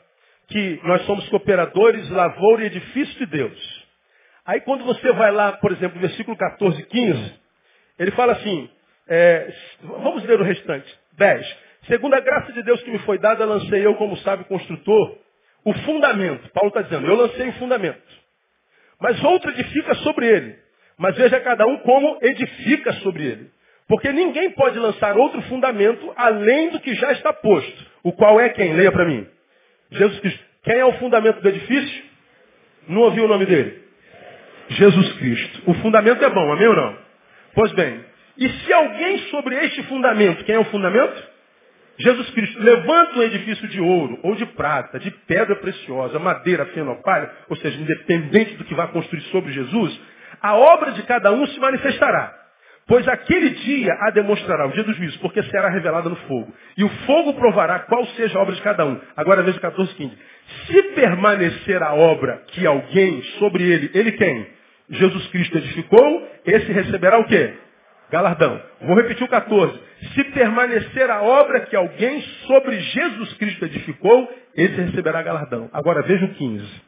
que 0.48 0.80
nós 0.84 1.02
somos 1.06 1.28
cooperadores, 1.30 2.08
lavoura 2.12 2.64
e 2.64 2.68
edifício 2.68 3.18
de 3.18 3.26
Deus. 3.26 3.86
Aí 4.46 4.62
quando 4.62 4.86
você 4.86 5.12
vai 5.14 5.32
lá, 5.32 5.54
por 5.54 5.72
exemplo, 5.72 6.00
versículo 6.00 6.38
14 6.38 6.80
e 6.80 6.86
15, 6.86 7.34
ele 7.98 8.12
fala 8.12 8.34
assim, 8.34 8.70
é, 9.08 9.52
vamos 9.82 10.24
ler 10.24 10.40
o 10.40 10.44
restante, 10.44 10.88
10. 11.18 11.58
Segundo 11.88 12.14
a 12.14 12.20
graça 12.20 12.54
de 12.54 12.62
Deus 12.62 12.82
que 12.84 12.92
me 12.92 13.00
foi 13.00 13.18
dada, 13.18 13.46
lancei 13.46 13.84
eu, 13.84 13.96
como 13.96 14.16
sábio 14.18 14.46
construtor, 14.46 15.18
o 15.64 15.74
fundamento. 15.74 16.48
Paulo 16.52 16.70
está 16.70 16.84
dizendo, 16.84 17.08
eu 17.08 17.16
lancei 17.16 17.50
o 17.50 17.54
fundamento. 17.54 18.02
Mas 19.00 19.24
outro 19.24 19.50
edifica 19.52 19.96
sobre 19.96 20.28
ele. 20.28 20.56
Mas 20.98 21.16
veja 21.18 21.40
cada 21.42 21.66
um 21.66 21.78
como 21.80 22.20
edifica 22.22 22.94
sobre 22.94 23.24
ele. 23.24 23.55
Porque 23.88 24.12
ninguém 24.12 24.52
pode 24.52 24.80
lançar 24.80 25.16
outro 25.16 25.42
fundamento 25.44 26.12
além 26.16 26.70
do 26.70 26.80
que 26.80 26.96
já 26.96 27.12
está 27.12 27.32
posto. 27.32 27.86
O 28.04 28.12
qual 28.12 28.40
é 28.40 28.50
quem? 28.50 28.74
Leia 28.74 28.92
para 28.92 29.06
mim. 29.06 29.28
Jesus 29.92 30.20
Cristo. 30.20 30.44
Quem 30.64 30.76
é 30.76 30.86
o 30.86 30.94
fundamento 30.94 31.42
do 31.42 31.50
edifício? 31.50 32.04
Não 32.88 33.02
ouviu 33.02 33.26
o 33.26 33.28
nome 33.28 33.46
dele? 33.46 33.84
Jesus 34.70 35.14
Cristo. 35.14 35.62
O 35.68 35.74
fundamento 35.76 36.24
é 36.24 36.30
bom, 36.30 36.52
amém 36.52 36.68
ou 36.68 36.76
não? 36.76 36.98
Pois 37.54 37.72
bem, 37.74 38.04
e 38.38 38.50
se 38.50 38.74
alguém 38.74 39.20
sobre 39.30 39.56
este 39.64 39.84
fundamento, 39.84 40.44
quem 40.44 40.56
é 40.56 40.60
o 40.60 40.66
fundamento? 40.66 41.36
Jesus 41.98 42.30
Cristo 42.32 42.62
levanta 42.62 43.20
um 43.20 43.24
edifício 43.24 43.68
de 43.70 43.80
ouro, 43.80 44.20
ou 44.24 44.36
de 44.36 44.46
prata, 44.48 45.00
de 45.00 45.10
pedra 45.12 45.56
preciosa, 45.56 46.20
madeira, 46.20 46.66
feno, 46.68 47.02
palha, 47.02 47.32
ou 47.48 47.56
seja, 47.56 47.80
independente 47.80 48.56
do 48.56 48.66
que 48.66 48.76
vai 48.76 48.88
construir 48.90 49.22
sobre 49.32 49.54
Jesus, 49.54 49.98
a 50.42 50.56
obra 50.56 50.92
de 50.92 51.04
cada 51.04 51.32
um 51.32 51.46
se 51.48 51.60
manifestará. 51.60 52.45
Pois 52.88 53.08
aquele 53.08 53.50
dia 53.50 53.92
a 54.02 54.12
demonstrará, 54.12 54.68
o 54.68 54.72
dia 54.72 54.84
do 54.84 54.94
juízo, 54.94 55.20
porque 55.20 55.42
será 55.44 55.70
revelada 55.70 56.08
no 56.08 56.16
fogo. 56.16 56.54
E 56.78 56.84
o 56.84 56.90
fogo 57.08 57.34
provará 57.34 57.80
qual 57.80 58.06
seja 58.10 58.38
a 58.38 58.42
obra 58.44 58.54
de 58.54 58.62
cada 58.62 58.86
um. 58.86 59.00
Agora 59.18 59.42
veja 59.42 59.60
14, 59.60 59.96
15. 59.96 60.18
Se 60.68 60.84
permanecer 60.94 61.82
a 61.82 61.96
obra 61.96 62.44
que 62.48 62.66
alguém 62.66 63.24
sobre 63.40 63.64
ele, 63.64 63.90
ele 63.94 64.12
quem? 64.12 64.48
Jesus 64.88 65.28
Cristo 65.30 65.58
edificou, 65.58 66.30
esse 66.46 66.72
receberá 66.72 67.18
o 67.18 67.26
quê? 67.26 67.56
Galardão. 68.12 68.62
Vou 68.82 68.96
repetir 68.96 69.24
o 69.24 69.30
14. 69.30 69.80
Se 70.14 70.24
permanecer 70.26 71.10
a 71.10 71.24
obra 71.24 71.62
que 71.62 71.76
alguém 71.76 72.22
sobre 72.46 72.80
Jesus 72.80 73.34
Cristo 73.34 73.66
edificou, 73.66 74.32
esse 74.56 74.76
receberá 74.76 75.24
galardão. 75.24 75.72
Agora 75.74 76.04
veja 76.04 76.26
o 76.26 76.34
15. 76.36 76.82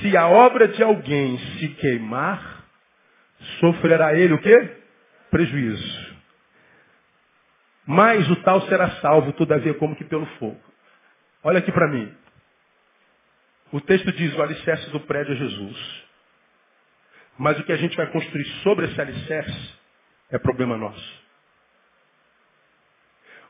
Se 0.00 0.16
a 0.16 0.28
obra 0.28 0.68
de 0.68 0.80
alguém 0.84 1.36
se 1.58 1.68
queimar, 1.68 2.64
sofrerá 3.58 4.14
ele 4.14 4.34
o 4.34 4.38
quê? 4.38 4.83
Prejuízo. 5.34 6.14
Mas 7.84 8.30
o 8.30 8.36
tal 8.36 8.60
será 8.68 8.88
salvo, 9.00 9.32
todavia, 9.32 9.74
como 9.74 9.96
que 9.96 10.04
pelo 10.04 10.26
fogo. 10.38 10.60
Olha 11.42 11.58
aqui 11.58 11.72
para 11.72 11.88
mim. 11.88 12.14
O 13.72 13.80
texto 13.80 14.12
diz, 14.12 14.32
o 14.32 14.40
alicerce 14.40 14.88
do 14.90 15.00
prédio 15.00 15.34
é 15.34 15.36
Jesus. 15.36 16.04
Mas 17.36 17.58
o 17.58 17.64
que 17.64 17.72
a 17.72 17.76
gente 17.76 17.96
vai 17.96 18.06
construir 18.12 18.44
sobre 18.62 18.86
esse 18.86 19.00
alicerce 19.00 19.74
é 20.30 20.38
problema 20.38 20.76
nosso. 20.76 21.24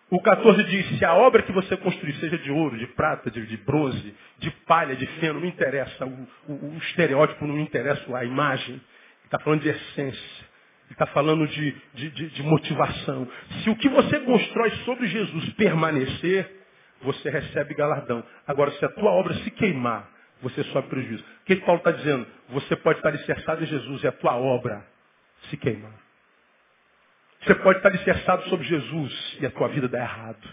O 0.09 0.23
14 0.23 0.64
diz, 0.64 0.99
se 0.99 1.05
a 1.05 1.12
obra 1.12 1.43
que 1.43 1.53
você 1.53 1.76
construir 1.76 2.14
seja 2.14 2.38
de 2.38 2.50
ouro, 2.50 2.79
de 2.79 2.87
prata, 2.87 3.31
de, 3.31 3.45
de 3.47 3.59
bronze, 3.59 4.17
de 4.38 4.50
palha, 4.67 4.97
de 4.97 5.07
feno, 5.21 5.38
não 5.38 5.47
interessa. 5.47 6.07
O, 6.07 6.29
o, 6.49 6.76
o 6.76 6.79
estereótipo 6.79 7.47
não 7.47 7.61
interessa 7.61 8.17
a 8.17 8.25
imagem. 8.25 8.81
Está 9.26 9.38
falando 9.38 9.61
de 9.61 9.69
essência. 9.69 10.44
Está 10.91 11.07
falando 11.07 11.47
de, 11.49 11.76
de, 11.95 12.11
de, 12.11 12.31
de 12.31 12.43
motivação. 12.43 13.29
Se 13.62 13.71
o 13.71 13.76
que 13.76 13.88
você 13.88 14.21
constrói 14.21 14.71
sobre 14.85 15.07
Jesus 15.09 15.53
permanecer, 15.55 16.50
você 17.03 17.31
recebe 17.31 17.75
galardão. 17.75 18.25
Agora, 18.47 18.71
se 18.73 18.85
a 18.85 18.88
tua 18.91 19.11
obra 19.11 19.35
se 19.35 19.50
queimar, 19.50 20.09
você 20.41 20.62
sofre 20.64 20.91
prejuízo. 20.91 21.23
O 21.23 21.45
que, 21.47 21.57
que 21.57 21.64
Paulo 21.64 21.79
está 21.79 21.91
dizendo? 21.91 22.26
Você 22.50 22.76
pode 22.76 22.99
estar 22.99 23.09
alicerçado 23.09 23.64
em 23.64 23.67
Jesus 23.67 24.03
e 24.03 24.07
a 24.07 24.12
tua 24.12 24.37
obra 24.37 24.87
se 25.49 25.57
queimar. 25.57 25.93
Você 27.43 27.55
pode 27.57 27.79
estar 27.79 27.88
alicerçado 27.91 28.43
sobre 28.49 28.67
Jesus 28.67 29.38
e 29.41 29.47
a 29.47 29.50
tua 29.50 29.69
vida 29.69 29.88
dá 29.88 29.99
errado. 29.99 30.49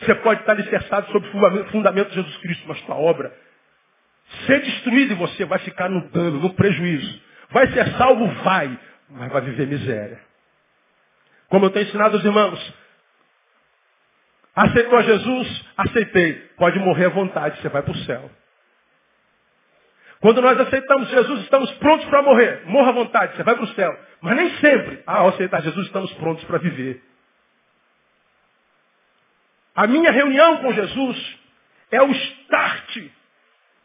Você 0.00 0.14
pode 0.16 0.40
estar 0.40 0.52
alicerçado 0.52 1.10
sobre 1.10 1.28
o 1.28 1.64
fundamento 1.70 2.08
de 2.08 2.14
Jesus 2.16 2.36
Cristo, 2.38 2.64
mas 2.68 2.80
tua 2.82 2.96
obra 2.96 3.32
ser 4.46 4.60
destruída 4.60 5.12
e 5.12 5.16
você 5.16 5.44
vai 5.44 5.58
ficar 5.60 5.88
no 5.88 6.08
dano, 6.10 6.40
no 6.40 6.54
prejuízo. 6.54 7.25
Vai 7.50 7.66
ser 7.72 7.96
salvo? 7.96 8.26
Vai, 8.42 8.78
mas 9.10 9.32
vai 9.32 9.40
viver 9.42 9.66
miséria. 9.66 10.20
Como 11.48 11.66
eu 11.66 11.70
tenho 11.70 11.86
ensinado 11.86 12.16
aos 12.16 12.24
irmãos, 12.24 12.74
aceitou 14.54 14.98
a 14.98 15.02
Jesus? 15.02 15.64
Aceitei. 15.76 16.34
Pode 16.56 16.78
morrer 16.78 17.06
à 17.06 17.10
vontade, 17.10 17.60
você 17.60 17.68
vai 17.68 17.82
para 17.82 17.92
o 17.92 17.98
céu. 17.98 18.30
Quando 20.20 20.40
nós 20.40 20.58
aceitamos 20.58 21.08
Jesus, 21.08 21.42
estamos 21.42 21.70
prontos 21.74 22.06
para 22.08 22.22
morrer. 22.22 22.62
Morra 22.66 22.88
à 22.88 22.92
vontade, 22.92 23.36
você 23.36 23.42
vai 23.42 23.54
para 23.54 23.64
o 23.64 23.74
céu. 23.74 23.96
Mas 24.20 24.36
nem 24.36 24.50
sempre, 24.56 25.02
ah, 25.06 25.18
ao 25.18 25.28
aceitar 25.28 25.62
Jesus, 25.62 25.86
estamos 25.86 26.12
prontos 26.14 26.42
para 26.44 26.58
viver. 26.58 27.02
A 29.74 29.86
minha 29.86 30.10
reunião 30.10 30.56
com 30.58 30.72
Jesus 30.72 31.38
é 31.90 32.02
o 32.02 32.10
start 32.10 32.96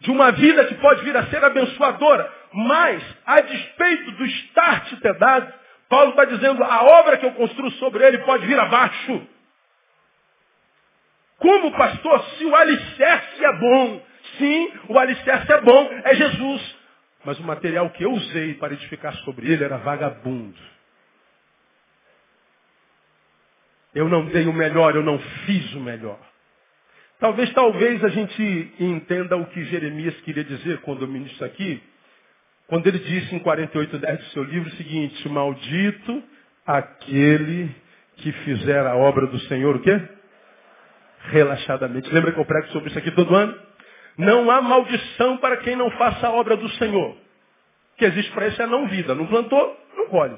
de 0.01 0.11
uma 0.11 0.31
vida 0.31 0.65
que 0.65 0.75
pode 0.75 1.03
vir 1.03 1.15
a 1.15 1.25
ser 1.27 1.43
abençoadora. 1.43 2.31
Mas, 2.53 3.03
a 3.25 3.41
despeito 3.41 4.11
do 4.11 4.25
start 4.25 4.99
ter 4.99 5.17
dado, 5.17 5.53
Paulo 5.89 6.11
está 6.11 6.25
dizendo, 6.25 6.63
a 6.63 6.83
obra 6.83 7.17
que 7.17 7.25
eu 7.25 7.31
construo 7.31 7.71
sobre 7.71 8.05
ele 8.05 8.19
pode 8.19 8.45
vir 8.45 8.59
abaixo. 8.59 9.27
Como 11.37 11.71
pastor, 11.71 12.23
se 12.37 12.45
o 12.45 12.55
alicerce 12.55 13.43
é 13.45 13.53
bom, 13.57 14.01
Sim, 14.37 14.71
o 14.87 14.97
alicerce 14.97 15.51
é 15.51 15.61
bom, 15.61 15.89
é 16.03 16.15
Jesus. 16.15 16.75
Mas 17.25 17.39
o 17.39 17.43
material 17.43 17.89
que 17.91 18.03
eu 18.03 18.11
usei 18.11 18.55
para 18.55 18.73
edificar 18.73 19.13
sobre 19.17 19.51
ele 19.51 19.63
era 19.63 19.77
vagabundo. 19.77 20.57
Eu 23.93 24.07
não 24.07 24.25
dei 24.25 24.47
o 24.47 24.53
melhor, 24.53 24.95
eu 24.95 25.03
não 25.03 25.19
fiz 25.19 25.73
o 25.73 25.79
melhor. 25.79 26.19
Talvez, 27.21 27.53
talvez 27.53 28.03
a 28.03 28.07
gente 28.09 28.73
entenda 28.79 29.37
o 29.37 29.45
que 29.45 29.63
Jeremias 29.65 30.19
queria 30.21 30.43
dizer 30.43 30.79
quando 30.79 31.03
eu 31.03 31.07
ministro 31.07 31.45
aqui, 31.45 31.79
quando 32.65 32.87
ele 32.87 32.97
disse 32.97 33.35
em 33.35 33.39
48:10 33.39 34.17
do 34.17 34.23
seu 34.31 34.43
livro 34.43 34.67
o 34.67 34.75
seguinte, 34.75 35.29
maldito 35.29 36.23
aquele 36.65 37.69
que 38.17 38.31
fizer 38.31 38.87
a 38.87 38.95
obra 38.95 39.27
do 39.27 39.37
Senhor, 39.41 39.75
o 39.75 39.81
quê? 39.81 40.01
Relaxadamente. 41.25 42.11
Lembra 42.11 42.31
que 42.31 42.39
eu 42.39 42.45
prego 42.45 42.67
sobre 42.69 42.89
isso 42.89 42.97
aqui 42.97 43.11
todo 43.11 43.35
ano? 43.35 43.55
Não 44.17 44.49
há 44.49 44.59
maldição 44.59 45.37
para 45.37 45.57
quem 45.57 45.75
não 45.75 45.91
faça 45.91 46.25
a 46.25 46.31
obra 46.31 46.57
do 46.57 46.69
Senhor. 46.69 47.11
O 47.11 47.97
que 47.97 48.05
existe 48.05 48.31
para 48.31 48.47
isso 48.47 48.59
é 48.59 48.65
não 48.65 48.87
vida. 48.87 49.13
Não 49.13 49.27
plantou, 49.27 49.77
não 49.95 50.07
colhe. 50.07 50.37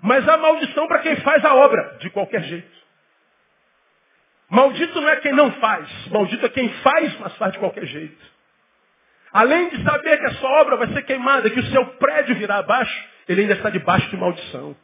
Mas 0.00 0.26
há 0.26 0.38
maldição 0.38 0.88
para 0.88 1.00
quem 1.00 1.16
faz 1.16 1.44
a 1.44 1.54
obra, 1.56 1.98
de 2.00 2.08
qualquer 2.08 2.42
jeito. 2.44 2.79
Maldito 4.50 5.00
não 5.00 5.08
é 5.08 5.16
quem 5.16 5.32
não 5.32 5.52
faz. 5.52 5.88
Maldito 6.08 6.44
é 6.44 6.48
quem 6.48 6.68
faz, 6.82 7.16
mas 7.20 7.36
faz 7.36 7.52
de 7.52 7.58
qualquer 7.60 7.86
jeito. 7.86 8.30
Além 9.32 9.68
de 9.68 9.82
saber 9.84 10.18
que 10.18 10.26
a 10.26 10.34
sua 10.34 10.50
obra 10.60 10.76
vai 10.76 10.88
ser 10.88 11.02
queimada, 11.02 11.48
que 11.48 11.60
o 11.60 11.70
seu 11.70 11.86
prédio 11.86 12.34
virá 12.34 12.58
abaixo, 12.58 13.08
ele 13.28 13.42
ainda 13.42 13.54
está 13.54 13.70
debaixo 13.70 14.10
de 14.10 14.16
maldição. 14.16 14.76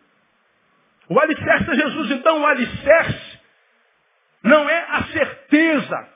O 1.08 1.18
alicerce 1.18 1.70
é 1.70 1.74
Jesus, 1.74 2.10
então 2.12 2.40
o 2.40 2.46
alicerce 2.46 3.38
não 4.42 4.70
é 4.70 4.86
a 4.88 5.02
certeza 5.04 6.08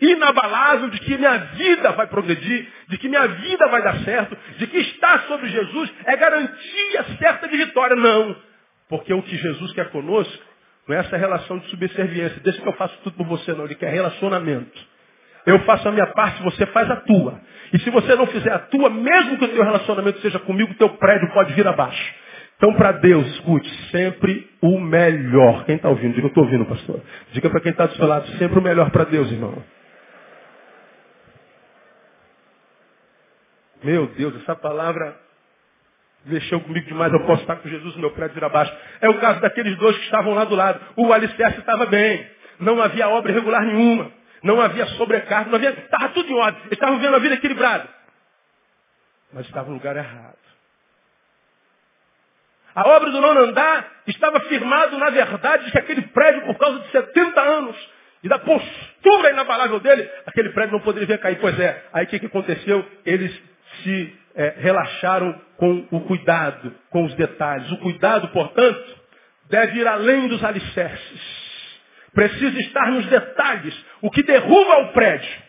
inabalável 0.00 0.90
de 0.90 1.00
que 1.00 1.16
minha 1.16 1.36
vida 1.36 1.92
vai 1.92 2.06
progredir, 2.06 2.68
de 2.88 2.98
que 2.98 3.08
minha 3.08 3.26
vida 3.26 3.68
vai 3.68 3.82
dar 3.82 3.98
certo, 4.04 4.36
de 4.58 4.66
que 4.68 4.78
estar 4.78 5.22
sobre 5.26 5.48
Jesus 5.48 5.92
é 6.04 6.16
garantia 6.16 7.04
certa 7.18 7.48
de 7.48 7.56
vitória. 7.56 7.96
Não. 7.96 8.36
Porque 8.88 9.12
o 9.12 9.22
que 9.22 9.36
Jesus 9.36 9.72
quer 9.72 9.90
conosco 9.90 10.53
não 10.86 10.96
é 10.96 11.00
essa 11.00 11.16
relação 11.16 11.58
de 11.58 11.68
subserviência. 11.68 12.40
Deixa 12.42 12.60
que 12.60 12.68
eu 12.68 12.72
faço 12.74 12.96
tudo 13.02 13.16
por 13.16 13.26
você, 13.26 13.52
não. 13.52 13.64
Ele 13.64 13.74
quer 13.74 13.90
relacionamento. 13.90 14.94
Eu 15.46 15.58
faço 15.60 15.88
a 15.88 15.92
minha 15.92 16.06
parte, 16.08 16.42
você 16.42 16.66
faz 16.66 16.90
a 16.90 16.96
tua. 16.96 17.40
E 17.72 17.78
se 17.78 17.90
você 17.90 18.14
não 18.14 18.26
fizer 18.26 18.52
a 18.52 18.58
tua, 18.58 18.88
mesmo 18.88 19.38
que 19.38 19.44
o 19.44 19.48
teu 19.48 19.62
relacionamento 19.62 20.20
seja 20.20 20.38
comigo, 20.38 20.72
o 20.72 20.76
teu 20.76 20.90
prédio 20.90 21.30
pode 21.32 21.52
vir 21.52 21.66
abaixo. 21.66 22.14
Então, 22.56 22.72
para 22.74 22.92
Deus, 22.92 23.26
escute, 23.34 23.68
sempre 23.90 24.48
o 24.62 24.78
melhor. 24.78 25.64
Quem 25.64 25.76
está 25.76 25.88
ouvindo? 25.88 26.14
Diga, 26.14 26.26
eu 26.26 26.28
estou 26.28 26.44
ouvindo, 26.44 26.64
pastor. 26.64 27.00
Diga 27.32 27.50
para 27.50 27.60
quem 27.60 27.72
está 27.72 27.86
do 27.86 27.94
seu 27.96 28.06
lado, 28.06 28.26
sempre 28.38 28.58
o 28.58 28.62
melhor 28.62 28.90
para 28.90 29.04
Deus, 29.04 29.30
irmão. 29.30 29.62
Meu 33.82 34.06
Deus, 34.06 34.34
essa 34.36 34.54
palavra 34.54 35.23
mexeu 36.24 36.60
comigo 36.60 36.86
demais. 36.86 37.12
Eu 37.12 37.24
posso 37.26 37.42
estar 37.42 37.56
com 37.56 37.68
Jesus 37.68 37.96
meu 37.96 38.10
prédio 38.10 38.34
vir 38.34 38.44
abaixo. 38.44 38.72
É 39.00 39.08
o 39.08 39.18
caso 39.20 39.40
daqueles 39.40 39.76
dois 39.76 39.96
que 39.96 40.04
estavam 40.04 40.34
lá 40.34 40.44
do 40.44 40.54
lado. 40.54 40.80
O 40.96 41.12
alicerce 41.12 41.58
estava 41.58 41.86
bem. 41.86 42.28
Não 42.60 42.80
havia 42.80 43.08
obra 43.08 43.32
irregular 43.32 43.64
nenhuma. 43.64 44.10
Não 44.42 44.60
havia 44.60 44.86
sobrecarga. 44.86 45.50
Não 45.50 45.56
havia. 45.56 45.70
Estava 45.70 46.08
tudo 46.10 46.30
em 46.30 46.34
ordem. 46.34 46.62
Estavam 46.70 46.98
vendo 46.98 47.16
a 47.16 47.18
vida 47.18 47.34
equilibrada. 47.34 47.88
Mas 49.32 49.46
estava 49.46 49.68
no 49.68 49.74
lugar 49.74 49.96
errado. 49.96 50.44
A 52.74 52.88
obra 52.88 53.10
do 53.10 53.20
não 53.20 53.38
andar 53.38 53.88
estava 54.06 54.40
firmado 54.40 54.98
na 54.98 55.08
verdade 55.10 55.66
de 55.66 55.70
que 55.70 55.78
aquele 55.78 56.02
prédio, 56.02 56.42
por 56.42 56.56
causa 56.56 56.80
de 56.80 56.90
70 56.90 57.40
anos, 57.40 57.94
e 58.22 58.28
da 58.28 58.38
postura 58.38 59.30
inabalável 59.30 59.78
dele, 59.78 60.10
aquele 60.26 60.48
prédio 60.48 60.72
não 60.72 60.80
poderia 60.80 61.18
cair. 61.18 61.38
Pois 61.40 61.58
é, 61.60 61.84
aí 61.92 62.04
o 62.04 62.08
que, 62.08 62.18
que 62.18 62.26
aconteceu? 62.26 62.84
Eles 63.04 63.30
se 63.82 64.18
é, 64.34 64.54
relaxaram 64.58 65.40
com 65.56 65.86
o 65.90 66.00
cuidado, 66.02 66.74
com 66.90 67.04
os 67.04 67.14
detalhes. 67.14 67.70
O 67.72 67.78
cuidado, 67.78 68.28
portanto, 68.28 69.00
deve 69.48 69.78
ir 69.78 69.86
além 69.86 70.28
dos 70.28 70.42
alicerces. 70.42 71.44
Precisa 72.12 72.58
estar 72.60 72.90
nos 72.90 73.06
detalhes. 73.06 73.84
O 74.00 74.10
que 74.10 74.22
derruba 74.22 74.78
o 74.82 74.92
prédio 74.92 75.42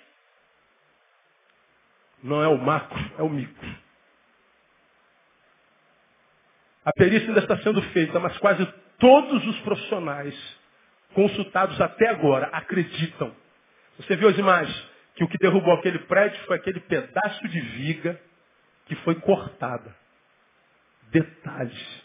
não 2.23 2.41
é 2.41 2.47
o 2.47 2.57
macro, 2.57 2.99
é 3.19 3.21
o 3.21 3.29
micro. 3.29 3.85
A 6.83 6.91
perícia 6.93 7.27
ainda 7.27 7.39
está 7.39 7.57
sendo 7.57 7.81
feita, 7.91 8.19
mas 8.19 8.37
quase 8.39 8.65
todos 8.97 9.45
os 9.45 9.59
profissionais 9.59 10.35
consultados 11.13 11.79
até 11.79 12.09
agora 12.09 12.47
acreditam. 12.47 13.35
Você 13.97 14.15
viu 14.15 14.29
as 14.29 14.37
imagens? 14.37 14.95
que 15.15 15.23
o 15.23 15.27
que 15.27 15.37
derrubou 15.37 15.73
aquele 15.73 15.99
prédio 15.99 16.39
foi 16.45 16.57
aquele 16.57 16.79
pedaço 16.81 17.47
de 17.47 17.59
viga 17.59 18.19
que 18.85 18.95
foi 18.97 19.15
cortada. 19.15 19.95
Detalhes. 21.11 22.03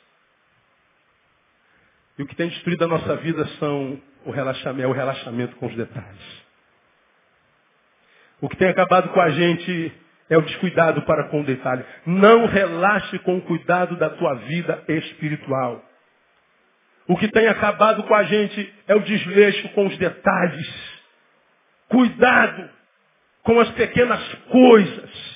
E 2.18 2.22
o 2.22 2.26
que 2.26 2.36
tem 2.36 2.48
destruído 2.48 2.84
a 2.84 2.88
nossa 2.88 3.16
vida 3.16 3.46
são 3.58 4.00
o 4.24 4.30
relaxamento, 4.30 4.82
é 4.82 4.86
o 4.86 4.92
relaxamento 4.92 5.56
com 5.56 5.66
os 5.66 5.74
detalhes. 5.74 6.44
O 8.40 8.48
que 8.48 8.56
tem 8.56 8.68
acabado 8.68 9.08
com 9.10 9.20
a 9.20 9.30
gente 9.30 9.92
é 10.28 10.36
o 10.36 10.42
descuidado 10.42 11.02
para 11.02 11.28
com 11.28 11.40
o 11.40 11.44
detalhe. 11.44 11.84
Não 12.06 12.46
relaxe 12.46 13.18
com 13.20 13.38
o 13.38 13.42
cuidado 13.42 13.96
da 13.96 14.10
tua 14.10 14.34
vida 14.34 14.84
espiritual. 14.88 15.84
O 17.06 17.16
que 17.16 17.28
tem 17.28 17.48
acabado 17.48 18.04
com 18.04 18.14
a 18.14 18.22
gente 18.22 18.74
é 18.86 18.94
o 18.94 19.00
desleixo 19.00 19.68
com 19.70 19.86
os 19.86 19.98
detalhes. 19.98 21.00
Cuidado 21.88 22.70
com 23.42 23.58
as 23.58 23.70
pequenas 23.72 24.34
coisas 24.44 25.29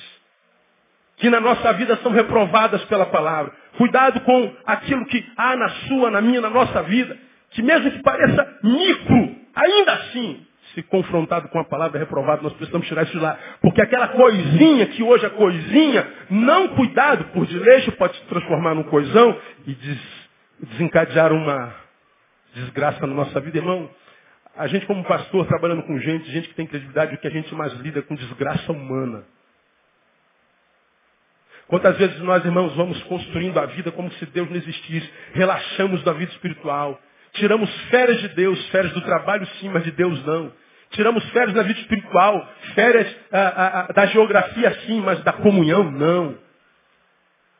que 1.17 1.29
na 1.29 1.39
nossa 1.39 1.73
vida 1.73 1.97
são 1.97 2.11
reprovadas 2.11 2.83
pela 2.85 3.05
palavra. 3.05 3.53
Cuidado 3.77 4.21
com 4.21 4.53
aquilo 4.65 5.05
que 5.05 5.25
há 5.37 5.55
na 5.55 5.69
sua, 5.87 6.11
na 6.11 6.21
minha, 6.21 6.41
na 6.41 6.49
nossa 6.49 6.83
vida, 6.83 7.17
que 7.51 7.61
mesmo 7.61 7.91
que 7.91 8.01
pareça 8.01 8.59
micro, 8.63 9.35
ainda 9.55 9.93
assim, 9.93 10.45
se 10.73 10.83
confrontado 10.83 11.47
com 11.49 11.59
a 11.59 11.63
palavra 11.63 11.97
reprovada, 11.97 12.41
nós 12.41 12.53
precisamos 12.53 12.87
tirar 12.87 13.03
isso 13.03 13.13
de 13.13 13.19
lá. 13.19 13.37
Porque 13.61 13.81
aquela 13.81 14.09
coisinha 14.09 14.85
que 14.87 15.01
hoje 15.01 15.25
é 15.25 15.29
coisinha, 15.29 16.05
não 16.29 16.69
cuidado 16.69 17.25
por 17.25 17.45
desleixo, 17.45 17.91
pode 17.93 18.17
se 18.17 18.25
transformar 18.25 18.75
num 18.75 18.83
coisão 18.83 19.39
e 19.65 19.73
des, 19.73 19.99
desencadear 20.59 21.31
uma 21.31 21.73
desgraça 22.53 23.07
na 23.07 23.13
nossa 23.13 23.39
vida, 23.39 23.57
irmão. 23.57 23.89
A 24.57 24.67
gente, 24.67 24.85
como 24.85 25.03
pastor, 25.03 25.45
trabalhando 25.47 25.83
com 25.83 25.97
gente, 25.99 26.29
gente 26.31 26.49
que 26.49 26.55
tem 26.55 26.67
credibilidade, 26.67 27.15
o 27.15 27.17
que 27.17 27.27
a 27.27 27.31
gente 27.31 27.53
mais 27.55 27.73
lida 27.73 28.01
com 28.01 28.15
desgraça 28.15 28.71
humana. 28.71 29.23
Quantas 31.67 31.97
vezes 31.97 32.19
nós, 32.19 32.45
irmãos, 32.45 32.75
vamos 32.75 33.01
construindo 33.03 33.57
a 33.59 33.65
vida 33.65 33.91
como 33.91 34.11
se 34.13 34.25
Deus 34.27 34.49
não 34.49 34.57
existisse, 34.57 35.09
relaxamos 35.33 36.03
da 36.03 36.13
vida 36.13 36.31
espiritual, 36.31 36.99
tiramos 37.33 37.69
férias 37.89 38.21
de 38.21 38.27
Deus, 38.29 38.67
férias 38.69 38.93
do 38.93 39.01
trabalho 39.01 39.47
sim, 39.59 39.69
mas 39.69 39.83
de 39.83 39.91
Deus 39.91 40.23
não. 40.25 40.51
Tiramos 40.91 41.27
férias 41.31 41.53
da 41.53 41.63
vida 41.63 41.79
espiritual, 41.79 42.47
férias 42.75 43.07
ah, 43.31 43.53
ah, 43.55 43.87
ah, 43.89 43.93
da 43.93 44.05
geografia 44.05 44.73
sim, 44.85 45.01
mas 45.01 45.21
da 45.23 45.33
comunhão 45.33 45.89
não. 45.91 46.37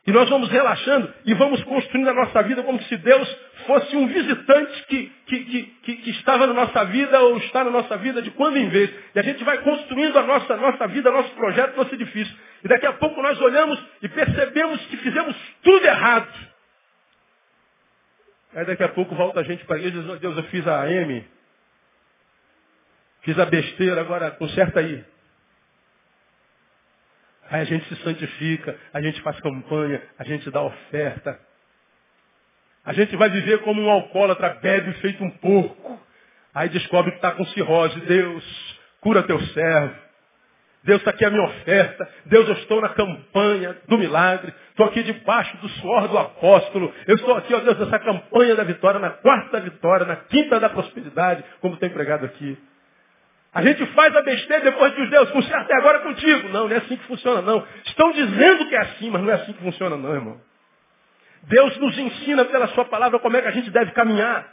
E 0.06 0.12
nós 0.12 0.28
vamos 0.30 0.48
relaxando 0.48 1.12
e 1.24 1.34
vamos 1.34 1.62
construindo 1.64 2.08
a 2.08 2.14
nossa 2.14 2.40
vida 2.44 2.62
como 2.62 2.80
se 2.84 2.96
Deus 2.96 3.36
fosse 3.66 3.96
um 3.96 4.06
visitante 4.06 4.84
que, 4.86 5.12
que, 5.26 5.44
que, 5.82 5.96
que, 5.96 6.10
estava 6.10 6.46
na 6.46 6.54
nossa 6.54 6.84
vida 6.84 7.20
ou 7.22 7.36
está 7.38 7.64
na 7.64 7.70
nossa 7.70 7.96
vida 7.96 8.22
de 8.22 8.30
quando 8.30 8.56
em 8.56 8.68
vez. 8.68 8.88
E 9.12 9.18
a 9.18 9.22
gente 9.22 9.42
vai 9.42 9.58
construindo 9.58 10.16
a 10.16 10.22
nossa, 10.22 10.56
nossa 10.56 10.86
vida, 10.86 11.10
nosso 11.10 11.30
projeto, 11.30 11.76
nosso 11.76 11.92
edifício. 11.92 12.32
E 12.64 12.68
daqui 12.68 12.86
a 12.86 12.92
pouco 12.94 13.20
nós 13.22 13.40
olhamos 13.40 13.82
e 14.02 14.08
percebemos 14.08 14.84
que 14.86 14.96
fizemos 14.98 15.36
tudo 15.62 15.86
errado. 15.86 16.32
Aí 18.54 18.64
daqui 18.64 18.82
a 18.82 18.88
pouco 18.88 19.14
volta 19.14 19.40
a 19.40 19.42
gente 19.42 19.64
para 19.64 19.76
igreja 19.76 19.98
e 19.98 20.00
diz, 20.00 20.10
oh, 20.10 20.16
Deus, 20.16 20.36
eu 20.36 20.44
fiz 20.44 20.66
a 20.66 20.82
AM, 20.82 21.28
fiz 23.22 23.38
a 23.38 23.44
besteira, 23.44 24.00
agora 24.00 24.30
conserta 24.32 24.80
aí. 24.80 25.04
Aí 27.50 27.60
a 27.60 27.64
gente 27.64 27.86
se 27.88 28.02
santifica, 28.02 28.76
a 28.92 29.00
gente 29.00 29.20
faz 29.20 29.38
campanha, 29.40 30.02
a 30.18 30.24
gente 30.24 30.50
dá 30.50 30.62
oferta. 30.62 31.38
A 32.84 32.92
gente 32.92 33.14
vai 33.16 33.28
viver 33.28 33.62
como 33.62 33.82
um 33.82 33.90
alcoólatra, 33.90 34.54
bebe 34.60 34.92
feito 34.94 35.22
um 35.22 35.30
porco. 35.30 36.00
Aí 36.54 36.68
descobre 36.68 37.10
que 37.10 37.18
está 37.18 37.32
com 37.32 37.44
cirrose. 37.46 38.00
Deus, 38.00 38.78
cura 39.00 39.22
teu 39.22 39.40
servo. 39.48 40.05
Deus 40.86 41.00
está 41.00 41.10
aqui 41.10 41.24
a 41.24 41.30
minha 41.30 41.42
oferta. 41.42 42.08
Deus, 42.26 42.48
eu 42.48 42.54
estou 42.54 42.80
na 42.80 42.90
campanha 42.90 43.76
do 43.88 43.98
milagre. 43.98 44.54
Estou 44.70 44.86
aqui 44.86 45.02
debaixo 45.02 45.56
do 45.56 45.68
suor 45.68 46.06
do 46.06 46.16
apóstolo. 46.16 46.94
Eu 47.08 47.16
estou 47.16 47.34
aqui, 47.34 47.52
ó 47.52 47.58
Deus, 47.58 47.76
nessa 47.76 47.98
campanha 47.98 48.54
da 48.54 48.62
vitória, 48.62 49.00
na 49.00 49.10
quarta 49.10 49.58
vitória, 49.60 50.06
na 50.06 50.14
quinta 50.14 50.60
da 50.60 50.70
prosperidade, 50.70 51.44
como 51.60 51.76
tem 51.76 51.90
pregado 51.90 52.24
aqui. 52.24 52.56
A 53.52 53.62
gente 53.62 53.84
faz 53.86 54.14
a 54.14 54.22
besteira 54.22 54.62
depois 54.62 54.94
diz, 54.94 55.10
Deus, 55.10 55.28
conserta 55.30 55.74
agora 55.76 55.98
contigo. 56.00 56.50
Não, 56.50 56.68
não 56.68 56.74
é 56.74 56.78
assim 56.78 56.96
que 56.96 57.04
funciona, 57.06 57.42
não. 57.42 57.66
Estão 57.84 58.12
dizendo 58.12 58.66
que 58.66 58.76
é 58.76 58.80
assim, 58.80 59.10
mas 59.10 59.22
não 59.22 59.30
é 59.30 59.34
assim 59.34 59.52
que 59.54 59.62
funciona, 59.64 59.96
não, 59.96 60.14
irmão. 60.14 60.40
Deus 61.42 61.76
nos 61.78 61.98
ensina 61.98 62.44
pela 62.44 62.68
sua 62.68 62.84
palavra 62.84 63.18
como 63.18 63.36
é 63.36 63.42
que 63.42 63.48
a 63.48 63.52
gente 63.52 63.70
deve 63.70 63.90
caminhar. 63.90 64.46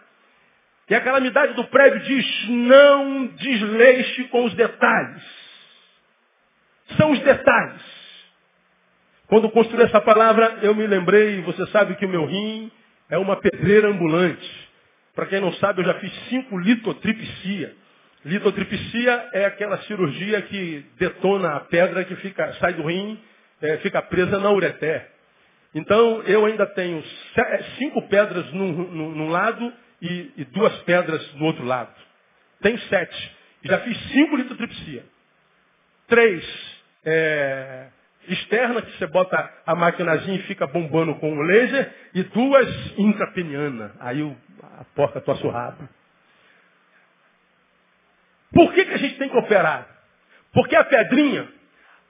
E 0.89 0.95
a 0.95 1.01
calamidade 1.01 1.53
do 1.53 1.65
prédio 1.65 1.99
diz, 1.99 2.49
não 2.49 3.27
desleixe 3.27 4.23
com 4.29 4.45
os 4.45 4.53
detalhes. 4.55 5.42
São 6.97 7.11
os 7.11 7.19
detalhes. 7.19 7.81
Quando 9.27 9.49
construí 9.49 9.83
essa 9.83 10.01
palavra, 10.01 10.59
eu 10.61 10.75
me 10.75 10.85
lembrei, 10.85 11.41
você 11.41 11.65
sabe 11.67 11.95
que 11.95 12.05
o 12.05 12.09
meu 12.09 12.25
rim 12.25 12.71
é 13.09 13.17
uma 13.17 13.35
pedreira 13.37 13.87
ambulante. 13.87 14.69
Para 15.15 15.25
quem 15.27 15.39
não 15.39 15.53
sabe, 15.53 15.81
eu 15.81 15.85
já 15.85 15.95
fiz 15.95 16.11
cinco 16.29 16.57
litotripsia. 16.57 17.73
Litotripsia 18.25 19.29
é 19.33 19.45
aquela 19.45 19.77
cirurgia 19.83 20.41
que 20.43 20.85
detona 20.97 21.55
a 21.55 21.59
pedra 21.61 22.03
que 22.03 22.15
fica, 22.17 22.53
sai 22.53 22.73
do 22.73 22.83
rim, 22.83 23.19
é, 23.61 23.77
fica 23.77 24.01
presa 24.01 24.39
na 24.39 24.51
ureté. 24.51 25.09
Então, 25.75 26.21
eu 26.23 26.45
ainda 26.45 26.65
tenho 26.67 27.03
cinco 27.77 28.07
pedras 28.07 28.51
num, 28.53 28.71
num, 28.71 29.09
num 29.15 29.29
lado 29.29 29.73
e, 30.01 30.31
e, 30.37 30.45
duas 30.45 30.75
pedras 30.83 31.33
no 31.35 31.45
outro 31.45 31.65
lado. 31.65 31.93
Tenho 32.61 32.79
sete. 32.81 33.35
Já 33.63 33.79
fiz 33.79 33.97
cinco 34.11 34.35
litotripsia. 34.35 35.03
Três 36.07 36.72
é, 37.05 37.87
externa, 38.27 38.81
que 38.81 38.97
você 38.97 39.07
bota 39.07 39.51
a 39.65 39.75
maquinazinha 39.75 40.37
e 40.37 40.43
fica 40.43 40.67
bombando 40.67 41.15
com 41.15 41.37
o 41.37 41.41
laser, 41.41 41.93
e 42.13 42.23
duas 42.23 42.97
intrapeniana. 42.97 43.95
Aí 43.99 44.21
o, 44.21 44.35
a 44.79 44.85
porca 44.95 45.23
o 45.27 45.49
rabo. 45.49 45.87
Por 48.53 48.73
que, 48.73 48.85
que 48.85 48.93
a 48.93 48.97
gente 48.97 49.17
tem 49.17 49.29
que 49.29 49.37
operar? 49.37 49.87
Porque 50.53 50.75
a 50.75 50.83
pedrinha, 50.83 51.51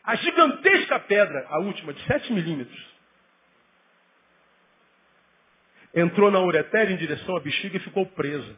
a 0.03 0.15
gigantesca 0.15 0.99
pedra, 0.99 1.47
a 1.49 1.59
última, 1.59 1.93
de 1.93 2.03
7 2.05 2.33
milímetros, 2.33 2.93
entrou 5.95 6.29
na 6.29 6.39
uretéria 6.39 6.93
em 6.93 6.97
direção 6.97 7.37
à 7.37 7.39
bexiga 7.39 7.77
e 7.77 7.81
ficou 7.81 8.05
presa. 8.07 8.57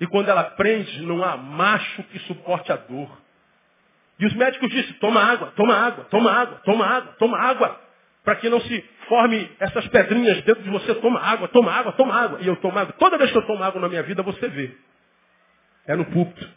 E 0.00 0.06
quando 0.06 0.28
ela 0.28 0.44
prende, 0.44 1.02
não 1.02 1.24
há 1.24 1.36
macho 1.36 2.02
que 2.04 2.18
suporte 2.20 2.70
a 2.70 2.76
dor. 2.76 3.25
E 4.18 4.26
os 4.26 4.32
médicos 4.34 4.68
disseram, 4.70 4.98
toma 4.98 5.22
água, 5.22 5.52
toma 5.56 5.74
água, 5.74 6.04
toma 6.10 6.30
água, 6.30 6.60
toma 6.64 6.86
água, 6.86 7.12
toma 7.18 7.38
água. 7.38 7.80
Para 8.24 8.36
que 8.36 8.48
não 8.48 8.60
se 8.60 8.82
forme 9.08 9.50
essas 9.60 9.86
pedrinhas 9.88 10.42
dentro 10.42 10.62
de 10.62 10.70
você, 10.70 10.94
toma 10.96 11.20
água, 11.20 11.48
toma 11.48 11.72
água, 11.72 11.92
toma 11.92 12.14
água. 12.14 12.38
E 12.40 12.46
eu 12.46 12.56
tomo 12.56 12.78
água. 12.78 12.92
Toda 12.94 13.18
vez 13.18 13.30
que 13.30 13.38
eu 13.38 13.46
tomo 13.46 13.62
água 13.62 13.80
na 13.80 13.88
minha 13.88 14.02
vida, 14.02 14.22
você 14.22 14.48
vê. 14.48 14.76
É 15.86 15.94
no 15.94 16.04
púlpito. 16.06 16.48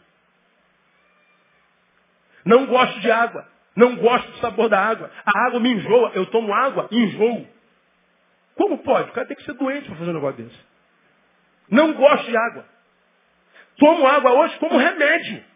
Não 2.44 2.66
gosto 2.66 2.98
de 3.00 3.10
água. 3.10 3.46
Não 3.76 3.96
gosto 3.96 4.30
do 4.32 4.38
sabor 4.38 4.68
da 4.68 4.80
água. 4.80 5.10
A 5.24 5.46
água 5.46 5.60
me 5.60 5.70
enjoa. 5.70 6.10
Eu 6.14 6.26
tomo 6.26 6.52
água 6.52 6.88
e 6.90 6.98
enjoo. 6.98 7.46
Como 8.56 8.78
pode? 8.78 9.10
O 9.10 9.12
cara 9.12 9.26
tem 9.26 9.36
que 9.36 9.44
ser 9.44 9.52
doente 9.54 9.86
para 9.86 9.96
fazer 9.96 10.10
um 10.10 10.14
negócio 10.14 10.42
desse. 10.42 10.58
Não 11.70 11.92
gosto 11.92 12.28
de 12.28 12.36
água. 12.36 12.64
Tomo 13.78 14.06
água 14.06 14.32
hoje 14.32 14.58
como 14.58 14.76
remédio. 14.76 15.49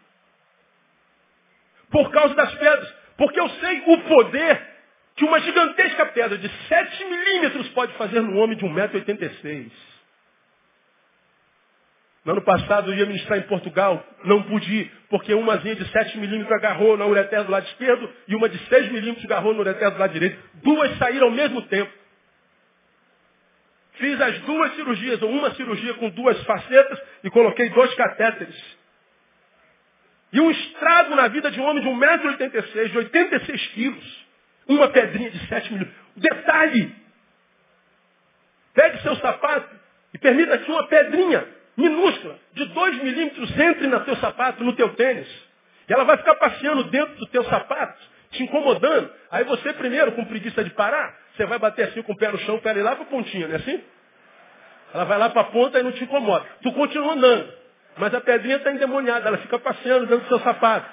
Por 1.95 2.11
causa 2.11 2.35
das 2.35 2.53
pedras. 2.55 2.93
Porque 3.15 3.39
eu 3.39 3.47
sei 3.51 3.83
o 3.87 3.97
poder 3.99 4.61
que 5.15 5.23
uma 5.23 5.39
gigantesca 5.39 6.05
pedra 6.07 6.37
de 6.37 6.49
7 6.67 7.05
milímetros 7.05 7.69
pode 7.69 7.93
fazer 7.93 8.19
no 8.19 8.37
homem 8.37 8.57
de 8.57 8.65
1,86m. 8.65 9.71
No 12.25 12.33
ano 12.33 12.41
passado 12.41 12.91
eu 12.91 12.97
ia 12.97 13.05
ministrar 13.05 13.39
em 13.39 13.43
Portugal, 13.43 14.05
não 14.25 14.43
pude 14.43 14.69
ir, 14.75 14.91
porque 15.09 15.33
umazinha 15.33 15.75
de 15.75 15.89
7 15.89 16.17
milímetros 16.17 16.51
agarrou 16.51 16.97
na 16.97 17.05
ureter 17.05 17.45
do 17.45 17.51
lado 17.51 17.65
esquerdo 17.65 18.11
e 18.27 18.35
uma 18.35 18.49
de 18.49 18.57
6 18.67 18.91
milímetros 18.91 19.23
agarrou 19.23 19.53
na 19.53 19.61
ureter 19.61 19.89
do 19.89 19.97
lado 19.97 20.11
direito. 20.11 20.37
Duas 20.55 20.97
saíram 20.97 21.27
ao 21.27 21.33
mesmo 21.33 21.61
tempo. 21.61 21.93
Fiz 23.93 24.19
as 24.19 24.37
duas 24.39 24.75
cirurgias, 24.75 25.21
ou 25.21 25.29
uma 25.29 25.55
cirurgia 25.55 25.93
com 25.93 26.09
duas 26.09 26.43
facetas 26.43 27.01
e 27.23 27.29
coloquei 27.29 27.69
dois 27.69 27.93
catéteres. 27.95 28.84
E 30.35 30.41
um 30.41 30.51
estrago 30.51 31.15
na 31.15 31.29
vida 31.29 31.49
de 31.49 31.61
um 31.61 31.63
homem 31.63 31.81
de 31.81 31.87
1,86m, 31.87 32.89
de 32.89 32.97
86 32.97 33.67
quilos. 33.67 34.25
Uma 34.67 34.89
pedrinha 34.89 35.31
de 35.31 35.47
7 35.47 35.71
milímetros. 35.71 35.97
Detalhe! 36.17 36.93
Pegue 38.73 39.01
seu 39.01 39.15
sapato 39.15 39.73
e 40.13 40.17
permita 40.17 40.57
que 40.57 40.69
uma 40.69 40.85
pedrinha 40.87 41.47
minúscula, 41.77 42.37
de 42.51 42.65
2 42.65 43.03
milímetros, 43.03 43.57
entre 43.57 43.87
no 43.87 44.01
teu 44.01 44.17
sapato, 44.17 44.61
no 44.61 44.75
teu 44.75 44.89
tênis. 44.95 45.27
E 45.87 45.93
ela 45.93 46.03
vai 46.03 46.17
ficar 46.17 46.35
passeando 46.35 46.83
dentro 46.83 47.15
do 47.15 47.27
teu 47.27 47.45
sapato, 47.45 47.97
te 48.31 48.43
incomodando. 48.43 49.09
Aí 49.31 49.45
você 49.45 49.71
primeiro, 49.71 50.11
com 50.11 50.25
preguiça 50.25 50.65
de 50.65 50.71
parar, 50.71 51.17
você 51.33 51.45
vai 51.45 51.59
bater 51.59 51.87
assim 51.87 52.01
com 52.01 52.11
o 52.11 52.17
pé 52.17 52.29
no 52.29 52.37
chão, 52.39 52.59
ela 52.61 52.77
ir 52.77 52.83
lá 52.83 52.93
para 52.93 53.05
a 53.05 53.07
pontinha, 53.07 53.47
não 53.47 53.55
é 53.55 53.57
assim? 53.57 53.81
Ela 54.93 55.05
vai 55.05 55.17
lá 55.17 55.29
para 55.29 55.43
a 55.43 55.45
ponta 55.45 55.79
e 55.79 55.83
não 55.83 55.93
te 55.93 56.03
incomoda. 56.03 56.45
Tu 56.61 56.73
continua 56.73 57.13
andando. 57.13 57.64
Mas 57.97 58.13
a 58.13 58.21
pedrinha 58.21 58.57
está 58.57 58.71
endemoniada, 58.71 59.27
ela 59.27 59.37
fica 59.37 59.57
passeando 59.57 60.05
dentro 60.05 60.25
do 60.25 60.27
seu 60.27 60.39
sapato. 60.39 60.89